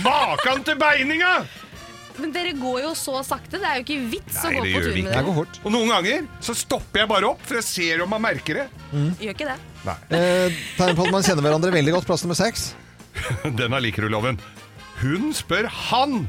Makan 0.07 0.63
til 0.71 0.79
beininga! 0.81 1.35
Men 2.21 2.29
dere 2.35 2.53
går 2.61 2.83
jo 2.85 2.91
så 2.95 3.19
sakte, 3.25 3.57
det 3.57 3.65
er 3.67 3.79
jo 3.81 3.85
ikke 3.87 4.11
vits 4.13 4.37
å 4.45 4.51
gå 4.53 4.63
på 4.69 4.81
tur 4.85 4.91
med 4.93 4.99
Jeg 5.01 5.07
dere. 5.09 5.23
går 5.27 5.37
fort. 5.39 5.59
Og 5.65 5.73
noen 5.73 5.89
ganger 5.95 6.27
så 6.45 6.55
stopper 6.61 7.01
jeg 7.03 7.09
bare 7.09 7.31
opp, 7.31 7.41
for 7.49 7.57
jeg 7.59 7.65
ser 7.67 8.03
om 8.05 8.13
han 8.13 8.21
merker 8.29 8.61
det. 8.61 8.67
Gjør 8.93 9.33
ikke 9.35 9.49
det. 9.49 9.59
Nei, 9.89 9.95
Eh, 10.15 10.59
tegn 10.77 10.95
på 10.99 11.07
at 11.09 11.15
man 11.17 11.25
kjenner 11.27 11.43
hverandre 11.49 11.73
veldig 11.75 11.95
godt. 11.97 12.07
Plass 12.07 12.23
nummer 12.27 12.37
seks. 12.39 12.75
denne 13.61 13.81
liker 13.83 14.07
du, 14.07 14.13
Loven. 14.13 14.41
Hun 15.03 15.33
spør 15.37 15.69
han 15.91 16.27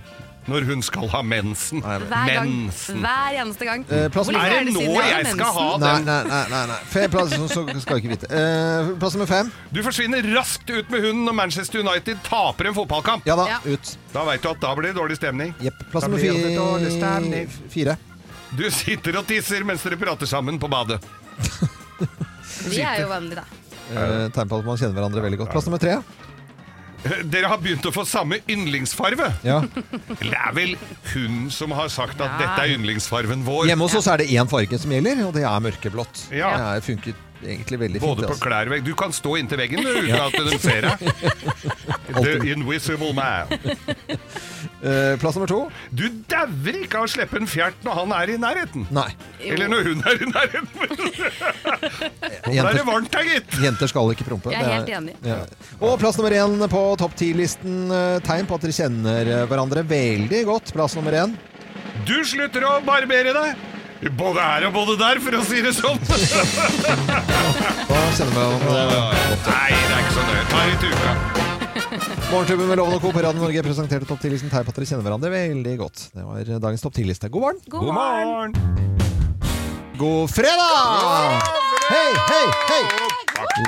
når 0.49 0.65
hun 0.67 0.81
skal 0.83 1.07
ha 1.13 1.21
mensen. 1.23 1.79
Hver 1.83 2.03
gang. 2.09 2.49
Mensen. 2.65 2.99
Hver 3.03 3.37
eneste 3.39 3.67
gang. 3.67 3.85
Eh, 3.87 4.07
plass 4.11 4.27
Hvor 4.27 4.39
Er 4.39 4.65
det 4.67 4.73
nå 4.75 4.81
jeg 4.83 5.27
skal 5.29 5.53
ha 5.55 5.67
den? 5.79 6.07
nei, 6.09 6.17
nei. 6.27 6.41
nei, 6.51 6.63
nei. 6.73 7.07
Plass, 7.13 7.35
så, 7.53 7.63
skal 7.79 7.97
jeg 7.99 8.03
ikke 8.03 8.13
vite. 8.17 8.27
Eh, 8.27 8.91
plass 8.99 9.15
nummer 9.15 9.29
fem. 9.29 9.51
Du 9.71 9.79
forsvinner 9.85 10.27
raskt 10.35 10.67
ut 10.73 10.91
med 10.91 11.05
hunden 11.07 11.23
når 11.29 11.37
Manchester 11.39 11.83
United 11.83 12.19
taper 12.27 12.71
en 12.71 12.75
fotballkamp. 12.75 13.27
Ja 13.29 13.37
da, 13.39 13.47
Ja. 13.55 13.59
ut. 13.63 13.95
Da 14.13 14.25
veit 14.27 14.43
du 14.43 14.49
at 14.51 14.59
da 14.59 14.73
blir 14.75 14.91
det 14.91 14.97
dårlig 14.99 15.19
stemning. 15.21 15.55
Jepp. 15.63 15.85
Plass 15.91 16.09
nummer 16.09 16.19
fi 16.19 17.47
fire. 17.71 17.97
Du 18.53 18.67
sitter 18.69 19.15
og 19.17 19.25
tisser 19.25 19.63
mens 19.65 19.81
dere 19.81 19.97
prater 19.97 20.29
sammen 20.29 20.59
på 20.61 20.69
badet. 20.69 20.99
Vi 22.67 22.81
er 22.83 23.01
jo 23.01 23.07
vanlige, 23.09 23.41
da. 23.41 23.45
Eh, 23.93 24.27
tegn 24.33 24.49
på 24.49 24.59
at 24.59 24.67
man 24.67 24.77
kjenner 24.77 24.99
hverandre 24.99 25.23
veldig 25.23 25.39
godt. 25.41 25.55
Plass 25.55 25.65
nummer 25.67 25.81
tre. 25.81 25.97
Dere 27.03 27.49
har 27.51 27.57
begynt 27.59 27.83
å 27.89 27.91
få 27.91 28.05
samme 28.07 28.37
yndlingsfarve. 28.49 29.27
Ja. 29.43 29.57
Det 30.21 30.31
er 30.31 30.53
vel 30.55 30.75
hun 31.13 31.49
som 31.51 31.71
har 31.75 31.89
sagt 31.91 32.21
at 32.21 32.31
Ja. 32.31 32.37
dette 32.39 32.63
er 32.63 32.75
yndlingsfarven 32.77 33.43
vår. 33.43 33.67
Hjemme 33.67 33.83
hos 33.89 33.95
oss 33.99 34.07
er 34.07 34.17
det 34.23 34.29
én 34.31 34.47
farge 34.49 34.79
som 34.79 34.91
gjelder, 34.91 35.25
og 35.27 35.33
det 35.35 35.43
er 35.43 35.59
mørkeblått. 35.67 36.27
Ja. 36.31 36.53
Det 36.77 36.83
funker 36.87 37.13
egentlig 37.45 37.79
veldig 37.81 37.99
fint. 38.01 38.07
Både 38.07 38.27
på 38.27 38.33
altså. 38.35 38.45
klær 38.47 38.69
og 38.69 38.75
vegg. 38.75 38.85
Du 38.87 38.93
kan 38.99 39.13
stå 39.15 39.35
inntil 39.41 39.59
veggen 39.63 39.83
du, 39.83 39.89
uten 39.89 40.19
at 40.19 40.37
de 40.37 40.59
ser 40.61 40.87
deg. 40.87 40.97
The 42.13 42.53
invisible 42.53 43.13
man. 43.17 43.49
Uh, 44.83 45.15
plass 45.21 45.37
nummer 45.37 45.47
to. 45.49 45.59
Du 45.95 46.03
dauer 46.29 46.75
ikke 46.83 46.99
av 46.99 47.07
å 47.07 47.09
slippe 47.09 47.39
en 47.39 47.47
fjert 47.49 47.79
når 47.87 47.95
han 48.01 48.13
er 48.19 48.33
i 48.33 48.37
nærheten. 48.41 48.85
Nei. 48.93 49.07
Eller 49.47 49.71
når 49.71 49.87
hun 49.87 50.03
er 50.11 50.21
i 50.21 50.27
nærheten. 50.29 50.67
Nå 52.53 52.67
er 52.67 52.77
det 52.77 52.85
varmt 52.87 53.15
her, 53.17 53.29
gitt. 53.31 53.57
jenter 53.63 53.89
skal 53.89 54.11
ikke 54.13 54.27
prompe. 54.27 54.51
Jeg 54.53 54.61
er 54.61 54.75
helt 54.75 54.93
enig. 54.99 55.15
Ja. 55.25 55.39
Og 55.79 55.95
plass 56.01 56.19
nummer 56.19 56.35
én 56.35 56.67
på 56.69 56.83
topp 57.01 57.15
ti-listen. 57.19 57.87
eh, 57.89 58.19
Tegn 58.27 58.49
på 58.49 58.59
at 58.59 58.67
dere 58.67 58.77
kjenner 58.77 59.33
eh, 59.39 59.45
hverandre 59.49 59.85
veldig 59.87 60.43
godt. 60.51 60.73
Plass 60.75 60.97
nummer 60.99 61.15
én. 61.23 61.33
Du 62.07 62.17
slutter 62.27 62.65
å 62.67 62.77
barbere 62.85 63.33
deg. 63.35 63.72
Både 64.11 64.41
her 64.43 64.65
og 64.67 64.73
både 64.75 64.97
der, 64.99 65.19
for 65.23 65.37
å 65.37 65.43
si 65.47 65.61
det 65.63 65.71
sånn. 65.77 65.99
Hva 67.87 68.01
kjenner 68.17 68.33
vi 68.33 68.43
om 68.43 68.65
det? 68.67 68.83
Nei, 69.47 69.69
det 69.71 69.93
er 69.93 70.01
ikke 70.01 70.15
så 70.17 70.25
nøye. 70.27 70.43
Ta 70.51 70.59
litt 70.67 70.83
uka. 70.89 71.13
Morgenklubben 72.33 72.67
med 72.67 72.79
Loven 72.81 72.97
og 72.97 73.01
Co. 73.03 73.11
på 73.13 73.21
Radio 73.23 73.41
Norge 73.43 73.63
presenterte 73.65 74.07
topp 74.09 74.21
10-listen. 74.25 74.51
Tegn 74.51 74.67
på 74.67 74.73
at 74.73 74.79
dere 74.79 74.89
kjenner 74.89 75.07
hverandre 75.07 75.31
veldig 75.33 75.75
godt. 75.79 76.07
Det 76.13 76.25
var 76.27 76.51
dagens 76.67 76.83
topp 76.83 76.95
10-liste. 76.99 77.31
God 77.33 77.45
morgen! 77.45 77.59
God 77.71 77.93
morgen. 77.95 78.51
God 80.01 80.33
fredag! 80.33 81.43
Hei, 81.87 82.11
hei, 82.27 82.45
hei! 82.71 82.83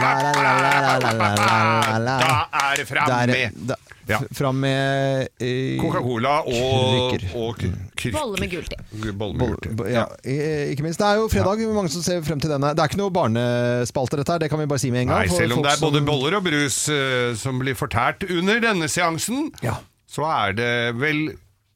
La, 0.01 0.13
la, 0.19 0.31
la, 0.33 0.53
la, 0.59 0.71
la, 0.99 1.11
la, 1.13 1.33
la, 1.37 1.97
la. 2.01 2.15
Da 2.19 2.37
er 2.71 2.81
det 2.81 2.87
fram 2.89 3.05
med 3.29 3.75
Ja. 4.07 4.19
Fram 4.37 4.59
med 4.61 5.27
eh, 5.41 5.79
Coca-Cola 5.81 6.35
og, 6.45 7.15
Krykker. 7.15 7.35
og 7.41 7.55
krykker. 7.97 8.13
Bolle 8.19 8.39
med 8.43 8.51
gult 8.51 8.75
i. 8.75 9.11
Bolle 9.17 9.33
med 9.39 9.53
gult 9.55 9.65
i. 9.65 9.91
ja, 9.95 10.03
eh, 10.23 10.71
ikke 10.75 10.85
minst. 10.85 10.99
Det 11.01 11.07
er 11.07 11.15
jo 11.21 11.27
fredag. 11.31 11.63
Mange 11.73 11.89
som 11.89 12.03
ser 12.05 12.21
frem 12.25 12.39
til 12.43 12.53
denne. 12.53 12.73
Det 12.77 12.83
er 12.83 12.91
ikke 12.91 13.01
noe 13.01 13.13
barnespalte, 13.15 14.19
dette 14.21 14.31
her. 14.35 14.43
Det 14.45 14.49
kan 14.51 14.61
vi 14.61 14.67
bare 14.69 14.79
si 14.83 14.91
med 14.93 15.05
en 15.05 15.13
gang. 15.13 15.25
Nei, 15.25 15.33
selv 15.33 15.57
om 15.57 15.63
det 15.65 15.71
er 15.73 15.81
både 15.81 16.01
som- 16.03 16.05
boller 16.11 16.37
og 16.37 16.43
brus 16.45 16.77
eh, 16.89 17.33
som 17.35 17.57
blir 17.59 17.73
fortært 17.75 18.27
under 18.29 18.59
denne 18.61 18.87
seansen, 18.91 19.51
Ja. 19.63 19.77
så 20.07 20.25
er 20.29 20.53
det 20.53 20.71
vel 21.01 21.25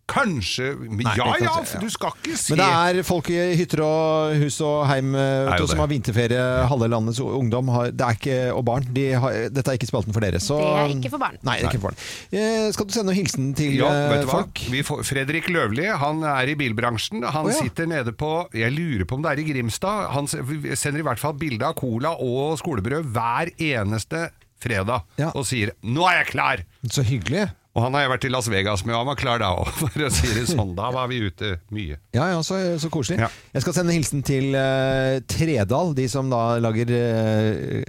Kanskje 0.10 0.72
men 0.80 1.04
Nei, 1.04 1.14
Ja 1.18 1.28
kan 1.30 1.44
ja, 1.46 1.54
for 1.70 1.84
du 1.86 1.92
skal 1.94 2.16
ikke 2.18 2.38
se 2.40 2.54
Men 2.56 2.62
det 2.62 3.00
er 3.00 3.08
folk 3.08 3.30
i 3.34 3.38
hytter 3.60 3.84
og 3.86 4.36
hus 4.42 4.58
og 4.66 4.88
heim 4.90 5.14
eh, 5.16 5.46
vet 5.50 5.62
du, 5.62 5.68
som 5.70 5.84
har 5.84 5.92
vinterferie. 5.92 6.46
Halve 6.72 6.90
landets 6.92 7.22
ungdom 7.24 7.70
har, 7.76 7.92
det 7.94 8.06
er 8.06 8.18
ikke, 8.18 8.38
og 8.56 8.64
barn. 8.68 8.88
De 8.96 9.06
har, 9.14 9.38
dette 9.54 9.74
er 9.74 9.80
ikke 9.80 9.90
spalten 9.90 10.16
for 10.16 10.26
dere. 10.26 10.42
Så, 10.44 10.58
Det 10.60 10.72
er 10.84 10.96
ikke 10.98 11.14
for 11.14 11.24
barn. 11.24 11.38
Nei, 11.46 11.60
det 11.60 11.68
er 11.68 11.72
ikke 11.72 11.82
for 11.84 11.92
barn. 11.92 12.02
Eh, 12.32 12.68
skal 12.76 12.90
du 12.90 12.96
sende 12.96 13.12
noen 13.12 13.20
hilsen 13.22 13.54
til 13.58 13.78
Ja, 13.80 13.92
eh, 13.94 14.10
vet 14.14 14.26
du 14.26 14.30
hva? 14.32 14.42
folk? 14.42 14.64
Vi 14.74 14.84
får, 14.88 15.06
Fredrik 15.08 15.50
Løvli 15.54 15.88
han 16.04 16.24
er 16.24 16.52
i 16.52 16.58
bilbransjen. 16.60 17.24
Han 17.24 17.50
oh, 17.50 17.54
ja. 17.54 17.62
sitter 17.62 17.90
nede 17.90 18.14
på 18.18 18.34
Jeg 18.56 18.74
lurer 18.76 19.06
på 19.10 19.18
om 19.20 19.26
det 19.26 19.34
er 19.36 19.44
i 19.44 19.48
Grimstad. 19.52 20.10
Han 20.16 20.28
sender 20.30 21.00
i 21.00 21.08
hvert 21.08 21.22
fall 21.22 21.38
bilde 21.40 21.66
av 21.68 21.78
cola 21.80 22.16
og 22.18 22.58
skolebrød 22.62 23.10
hver 23.16 23.54
eneste 23.56 24.30
fredag 24.60 25.06
Ja. 25.20 25.32
og 25.36 25.46
sier 25.48 25.72
'Nå 25.84 26.04
er 26.10 26.24
jeg 26.24 26.28
klar!' 26.34 26.64
Så 26.90 27.04
hyggelig. 27.04 27.50
Og 27.80 27.86
han 27.86 27.96
har 27.96 28.04
jeg 28.04 28.12
vært 28.12 28.26
i 28.28 28.32
Las 28.34 28.48
Vegas 28.52 28.82
med, 28.84 28.92
og 28.92 29.06
han 29.06 29.08
var 29.14 29.18
klar 29.20 29.40
da 29.40 29.54
òg, 29.56 29.70
for 29.80 30.04
å 30.04 30.10
si 30.12 30.28
det 30.36 30.44
sånn. 30.52 30.74
Da 30.76 30.90
var 30.92 31.08
vi 31.12 31.22
ute 31.24 31.54
mye. 31.72 31.96
Ja, 32.16 32.26
ja, 32.34 32.42
så, 32.44 32.58
så 32.82 32.92
koselig. 32.92 33.22
Ja. 33.24 33.30
Jeg 33.56 33.64
skal 33.64 33.78
sende 33.78 33.96
hilsen 33.96 34.24
til 34.28 34.52
uh, 34.52 35.22
Tredal, 35.32 35.94
de 35.96 36.08
som 36.12 36.28
da 36.32 36.42
lager 36.60 36.92
uh, 36.92 37.80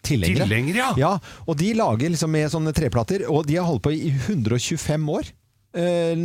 tilhengere. 0.00 0.46
Tilhengere, 0.48 0.80
ja. 0.80 0.90
ja! 0.96 1.12
Og 1.44 1.58
de 1.60 1.74
lager 1.76 2.14
liksom 2.14 2.32
med 2.32 2.48
sånne 2.54 2.72
treplater, 2.76 3.26
og 3.28 3.44
de 3.50 3.60
har 3.60 3.68
holdt 3.68 3.84
på 3.84 3.92
i 3.92 4.14
125 4.14 5.12
år. 5.18 5.28
Uh, 5.74 6.16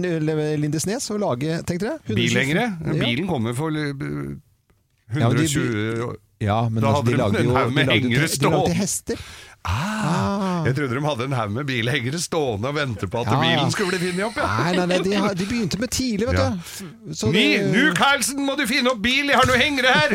Lindesnes 0.61 1.11
å 1.11 1.19
lage, 1.19 1.59
tenkte 1.67 1.89
dere? 1.89 2.15
Bilhengere? 2.15 2.69
Bilen 2.95 3.27
kommer 3.27 3.57
for 3.57 3.75
120 3.75 5.19
Ja, 5.19 5.27
men 5.27 5.35
de- 5.35 6.17
Ja, 6.39 6.69
men 6.71 6.79
Da 6.79 6.93
altså, 6.93 7.03
de 7.03 7.17
hadde 7.19 7.19
de 7.19 7.19
lagde 7.19 7.39
en 7.41 7.45
jo 7.45 7.51
de 7.51 7.83
lagde, 7.83 8.27
de 8.39 8.49
lagde 8.53 8.75
hester. 8.77 9.23
Ah, 9.67 10.63
Jeg 10.65 10.73
trodde 10.77 10.95
de 10.95 11.01
hadde 11.03 11.25
en 11.27 11.33
haug 11.35 11.51
med 11.51 11.65
bilhengere 11.67 12.19
stående 12.23 12.69
og 12.71 12.75
vente 12.77 13.07
på 13.11 13.19
at 13.19 13.27
Ja, 13.27 13.33
ja. 13.35 13.39
bilen 13.43 13.71
skulle 13.73 13.89
bli 13.91 13.99
funnet 14.07 14.25
opp. 14.29 14.37
Ja. 14.39 14.47
Nei, 14.63 14.71
nei, 14.77 14.85
nei 14.93 14.99
de, 15.03 15.13
har, 15.19 15.33
de 15.35 15.45
begynte 15.49 15.79
med 15.81 15.91
tidlig, 15.91 16.27
vet 16.29 16.39
Ja. 16.39 16.49
du. 16.49 17.13
Så 17.13 17.27
Ni, 17.33 17.43
det, 17.57 17.65
nu 17.73 17.91
Karlsen, 17.93 18.39
må 18.47 18.55
du 18.57 18.63
finne 18.69 18.89
opp 18.93 19.01
bil! 19.03 19.27
Jeg 19.27 19.35
har 19.35 19.45
noen 19.45 19.59
hengere 19.59 19.91
her! 19.93 20.09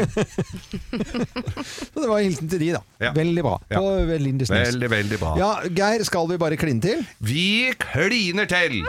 det 2.01 2.09
var 2.09 2.23
hilsen 2.25 2.49
til 2.49 2.59
de, 2.65 2.71
da. 2.79 2.81
Ja. 3.05 3.13
Veldig 3.17 3.45
bra. 3.45 3.59
Ja. 3.71 3.79
På 3.85 4.17
Lindesnes. 4.25 4.69
Veldig, 4.73 4.91
veldig 4.91 5.19
bra. 5.21 5.35
Ja, 5.39 5.51
Geir, 5.69 6.05
skal 6.09 6.29
vi 6.33 6.41
bare 6.41 6.57
kline 6.57 6.81
til? 6.81 7.05
Vi 7.21 7.73
kliner 7.85 8.49
til! 8.51 8.81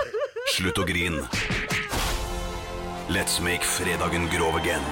Slutt 0.55 0.79
å 0.79 0.87
grin. 0.87 1.19
Let's 3.11 3.37
make 3.43 3.63
fredagen 3.67 4.29
grov 4.31 4.55
again. 4.57 4.87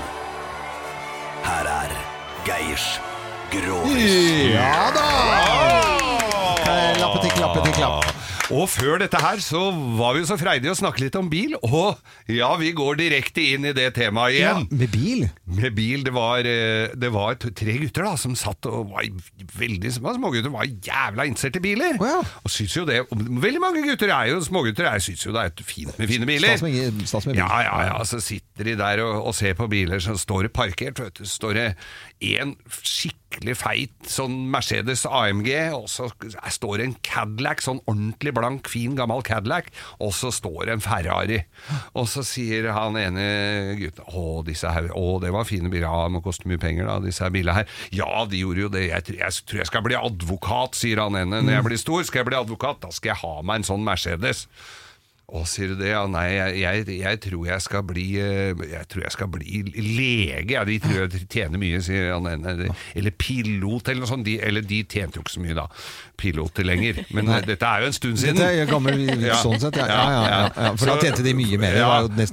Her 1.47 1.65
er 1.71 1.95
Geirs 2.47 2.99
Grovis. 3.53 4.53
Ja 4.53 4.89
da! 4.95 5.07
Klappe 6.97 7.21
til 7.23 7.33
klappe 7.37 7.61
til 7.67 7.75
klapp. 7.77 8.09
Og 8.53 8.67
før 8.69 8.97
dette 8.99 9.17
her 9.23 9.39
så 9.41 9.59
var 9.97 10.13
vi 10.13 10.21
jo 10.21 10.27
så 10.27 10.35
freidige 10.37 10.73
å 10.73 10.77
snakke 10.77 10.99
litt 11.05 11.15
om 11.17 11.29
bil, 11.31 11.53
og 11.63 11.95
ja, 12.29 12.49
vi 12.59 12.73
går 12.75 12.97
direkte 12.99 13.41
inn 13.55 13.63
i 13.65 13.71
det 13.73 13.85
temaet 13.95 14.35
Ja, 14.35 14.51
igjen. 14.59 14.65
med 14.81 14.91
bil? 14.93 15.21
Med 15.57 15.73
bil, 15.77 16.03
det 16.05 16.11
var, 16.13 16.43
eh, 16.45 16.91
det 16.99 17.09
var 17.15 17.37
tre 17.39 17.77
gutter 17.81 18.03
da, 18.05 18.11
som 18.19 18.35
satt 18.37 18.67
og 18.69 18.91
var 18.91 19.07
veldig 19.57 19.93
små 19.95 20.13
smågutter, 20.19 20.51
var 20.53 20.67
jævla 20.67 21.25
interessert 21.29 21.57
i 21.61 21.63
biler. 21.63 21.95
Oh, 22.03 22.05
ja. 22.09 22.19
Og 22.43 22.51
synes 22.53 22.75
jo 22.77 22.85
det, 22.89 22.99
veldig 23.15 23.63
mange 23.63 23.85
gutter 23.87 24.11
er 24.11 24.33
jo, 24.33 24.43
smågutter 24.45 24.89
jeg 24.91 25.07
synes 25.07 25.25
jo 25.25 25.33
det 25.33 25.47
er 25.47 25.65
fint 25.71 25.95
med 25.97 26.11
fine 26.11 26.29
biler. 26.29 26.53
Stas 26.59 26.67
med, 26.67 27.01
stas 27.09 27.29
med 27.31 27.37
bil. 27.39 27.41
Ja, 27.45 27.63
ja, 27.63 27.81
ja, 27.93 27.97
så 28.11 28.19
sitter 28.21 28.69
de 28.69 28.75
der 28.83 29.05
og, 29.07 29.23
og 29.31 29.37
ser 29.39 29.55
på 29.57 29.71
biler 29.71 30.03
som 30.03 30.19
står 30.19 30.51
parkert, 30.53 30.99
vet 30.99 31.23
du. 31.23 31.25
Står 31.25 31.57
det 31.57 31.67
en 32.35 32.57
skikkelig 32.69 33.21
feit 33.57 33.91
sånn 34.09 34.35
Mercedes 34.53 35.05
AMG, 35.09 35.49
og 35.75 35.87
så 35.91 36.09
står 36.53 36.77
det 36.81 36.85
en 36.89 36.95
Cadillac, 37.05 37.61
sånn 37.65 37.79
ordentlig 37.89 38.33
blank, 38.37 38.69
fin 38.71 38.95
gammel 38.99 39.23
Cadillac, 39.25 39.71
og 39.99 40.13
så 40.15 40.31
står 40.33 40.65
det 40.69 40.75
en 40.77 40.83
Ferrari. 40.85 41.39
Og 41.97 42.07
så 42.11 42.23
sier 42.27 42.69
han 42.75 42.97
ene 42.99 43.25
gutten, 43.79 44.05
å, 44.13 44.43
disse 44.47 44.69
her, 44.73 44.91
å, 44.95 45.17
det 45.23 45.31
var 45.33 45.47
fine 45.49 45.71
biler, 45.73 45.87
ja, 45.89 46.07
må 46.13 46.21
koste 46.25 46.47
mye 46.51 46.61
penger 46.61 46.87
da, 46.89 46.99
disse 47.03 47.23
her 47.25 47.33
bilene 47.33 47.61
her. 47.61 47.73
Ja, 47.95 48.25
de 48.29 48.43
gjorde 48.43 48.65
jo 48.67 48.71
det, 48.73 48.87
jeg, 48.91 49.07
tror- 49.09 49.21
jeg 49.23 49.43
tror 49.49 49.63
jeg 49.63 49.71
skal 49.71 49.85
bli 49.89 49.99
advokat, 49.99 50.77
sier 50.79 51.01
han 51.03 51.15
ene. 51.19 51.41
Når 51.43 51.57
jeg 51.59 51.67
blir 51.71 51.81
stor, 51.81 52.03
skal 52.07 52.23
jeg 52.23 52.31
bli 52.31 52.39
advokat, 52.39 52.81
da 52.85 52.93
skal 52.93 53.13
jeg 53.15 53.21
ha 53.25 53.35
meg 53.43 53.61
en 53.61 53.69
sånn 53.73 53.83
Mercedes. 53.87 54.47
Å, 55.33 55.41
sier 55.49 55.71
du 55.71 55.79
det? 55.79 55.89
Ja, 55.89 56.03
nei, 56.05 56.27
jeg, 56.35 56.57
jeg, 56.61 56.97
jeg 56.99 57.19
tror 57.23 57.47
jeg 57.47 57.63
skal 57.65 57.81
bli 57.89 58.03
eh, 58.21 58.51
Jeg 58.69 58.85
tror 58.91 59.01
jeg 59.07 59.13
skal 59.15 59.31
bli 59.33 59.63
lege. 59.73 60.53
Ja, 60.53 60.61
de 60.67 60.75
tror 60.83 60.99
jeg 61.07 61.23
tjener 61.25 61.57
mye, 61.61 61.79
sier 61.81 62.11
han 62.13 62.29
ene. 62.29 62.69
Eller 62.93 63.15
pilot, 63.17 63.89
eller 63.89 64.05
noe 64.05 64.11
sånt. 64.11 64.27
De, 64.27 64.37
eller 64.45 64.65
de 64.65 64.83
tjente 64.85 65.17
jo 65.17 65.25
ikke 65.25 65.33
så 65.33 65.41
mye, 65.41 65.57
da. 65.57 65.65
Piloter 66.23 66.63
lenger. 66.67 67.03
Men 67.13 67.27
Nei. 67.27 67.41
dette 67.45 67.67
er 67.67 67.83
jo 67.83 67.91
en 67.91 67.95
stund 67.99 68.19
siden. 68.21 68.39
Dette 68.39 68.63
er 68.63 68.69
gammel 68.71 69.03
sånn 69.43 69.59
sett, 69.61 69.75
ja. 69.81 69.87
Ja, 69.91 70.03
ja, 70.13 70.23
ja. 70.55 70.71
For 70.79 70.87
da 70.89 70.95
tjente 71.03 71.25
de 71.25 71.33
mye 71.37 71.59
mer, 71.59 71.75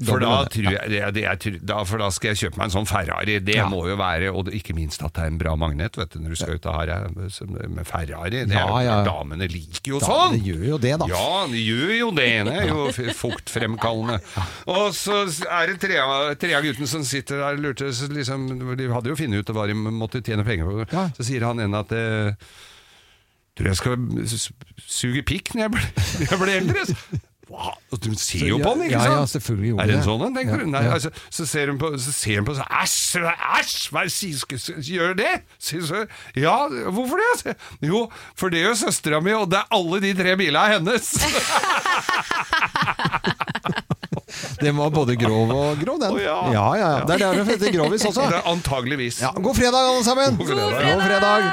for 0.07 0.23
da, 0.23 0.33
tror 0.53 0.71
jeg, 0.77 0.93
det, 1.17 1.25
jeg, 1.27 1.61
da, 1.67 1.81
for 1.89 2.03
da 2.03 2.11
skal 2.15 2.33
jeg 2.33 2.41
kjøpe 2.45 2.61
meg 2.61 2.69
en 2.71 2.75
sånn 2.79 2.89
Ferrari. 2.91 3.39
Det 3.45 3.59
må 3.71 3.83
jo 3.91 3.97
være 4.01 4.31
Og 4.33 4.49
ikke 4.55 4.75
minst 4.79 5.03
at 5.07 5.13
det 5.17 5.25
er 5.27 5.33
en 5.33 5.39
bra 5.41 5.57
magnet 5.59 5.97
vet 5.99 6.15
du, 6.15 6.21
når 6.23 6.35
du 6.37 6.39
skal 6.41 6.57
ut 6.61 6.69
av 6.71 6.79
her 6.79 6.93
eh, 6.95 7.67
med 7.67 7.87
Ferrari. 7.89 8.45
Det 8.47 8.55
er, 8.55 8.59
Ja, 8.61 8.67
jo- 8.71 8.87
ja. 8.87 8.97
Damene 9.07 9.49
liker 9.51 9.95
jo 9.97 10.01
sånn! 10.05 10.37
det 10.39 10.43
gjør 10.47 10.65
jo 10.75 10.79
det, 10.87 10.95
da. 11.03 11.09
Ja, 11.11 11.29
de 11.51 11.61
gjør 11.65 11.93
jo 11.99 12.11
det. 12.17 12.29
Det 12.47 12.57
er 12.63 12.71
jo 12.71 12.87
fuktfremkallende. 13.19 14.21
Og 14.71 14.95
så 14.97 15.23
er 15.51 15.73
det 15.73 15.79
tre 15.83 15.99
av, 16.03 16.31
guttene 16.65 16.89
som 16.91 17.05
sitter 17.07 17.41
der 17.43 17.59
og 17.59 17.65
lurte 17.65 17.91
liksom, 18.15 18.49
De 18.79 18.89
hadde 18.93 19.13
jo 19.13 19.19
funnet 19.19 19.43
ut 19.45 19.55
hva 19.57 19.67
de 19.71 19.77
måtte 19.77 20.23
tjene 20.25 20.45
penger 20.47 20.69
på. 20.71 21.05
Så 21.19 21.27
sier 21.27 21.47
han 21.49 21.61
en 21.65 21.75
at 21.81 21.93
eh, 21.97 22.35
Tror 23.61 23.69
jeg 23.69 23.77
skal 23.77 23.93
suge 24.89 25.21
pikk 25.29 25.53
når 25.55 25.63
jeg 25.69 25.73
blir, 25.77 25.85
når 26.21 26.27
jeg 26.33 26.39
blir 26.41 26.57
eldre. 26.63 26.81
Og 27.51 27.99
Du 27.99 28.13
ser 28.15 28.47
jo 28.47 28.61
på 28.63 28.71
den, 28.79 28.85
ikke 28.87 28.95
sant? 29.03 29.11
ja, 29.11 29.27
selvfølgelig 29.27 29.71
gjorde 29.73 29.83
Er 29.83 29.87
det 29.91 29.95
en 29.97 30.05
sånn 30.07 30.21
en, 30.23 30.31
tenker 30.39 30.55
Ja, 30.55 30.59
du? 30.63 30.71
Nei, 30.71 30.83
ja. 30.87 30.93
altså, 30.95 31.11
så 31.35 31.43
ser 31.51 31.67
hun 31.73 31.81
på, 31.83 31.89
så 31.99 32.13
ser 32.15 32.39
hun 32.39 32.47
på 32.47 32.55
sånn 32.55 32.71
Æsj! 32.79 33.27
Æsj! 33.59 33.75
Hva 33.91 34.05
er 34.07 34.13
sier- 34.15 34.79
Gjør 34.87 35.19
det? 35.19 35.33
Så, 35.59 35.83
ja, 36.39 36.55
hvorfor 36.95 37.19
det? 37.43 37.57
Jo, 37.91 38.05
for 38.39 38.55
det 38.55 38.63
gjør 38.63 38.79
søstera 38.85 39.19
mi, 39.27 39.35
og 39.35 39.51
det 39.51 39.59
er 39.65 39.67
alle 39.81 39.99
de 40.07 40.15
tre 40.23 40.39
bilene 40.39 40.63
er 40.63 40.79
hennes. 40.79 41.11
Den 44.65 44.77
var 44.81 44.93
både 44.95 45.17
grov 45.21 45.51
og 45.55 45.81
grov, 45.83 46.01
den. 46.03 46.15
Oh, 46.15 46.21
ja. 46.23 46.37
ja, 46.55 46.67
ja. 46.79 46.91
ja. 46.99 47.05
Det 47.07 47.17
er 47.17 47.25
derfor 47.25 47.45
det 47.45 47.57
heter 47.57 47.77
grovis 47.79 48.05
også. 48.11 48.27
Det 48.33 48.39
er 48.41 48.51
antageligvis. 48.53 49.21
Ja, 49.25 49.33
god 49.37 49.57
fredag, 49.59 49.81
alle 49.93 50.05
sammen! 50.07 50.37
God 50.41 50.53
fredag. 50.53 50.89
God 50.95 51.05
fredag. 51.07 51.51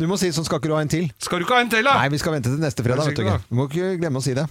Du 0.00 0.06
må 0.10 0.16
si 0.20 0.32
sånn, 0.34 0.46
skal 0.48 0.62
ikke 0.62 0.72
du 0.72 0.76
ha 0.78 0.82
en 0.84 0.92
til? 0.92 1.08
Skal 1.22 1.42
du 1.42 1.46
ikke 1.46 1.58
ha 1.58 1.66
en 1.66 1.72
til, 1.72 1.84
da? 1.86 1.98
Nei, 2.00 2.08
vi 2.14 2.22
skal 2.22 2.36
vente 2.38 2.52
til 2.52 2.62
neste 2.62 2.84
fredag. 2.86 3.04
Du 3.04 3.12
Vet 3.12 3.20
du. 3.20 3.26
ikke. 3.26 3.40
du 3.50 3.58
må 3.60 3.68
ikke 3.70 3.96
glemme 4.02 4.22
å 4.22 4.24
si 4.24 4.34
det. 4.38 4.46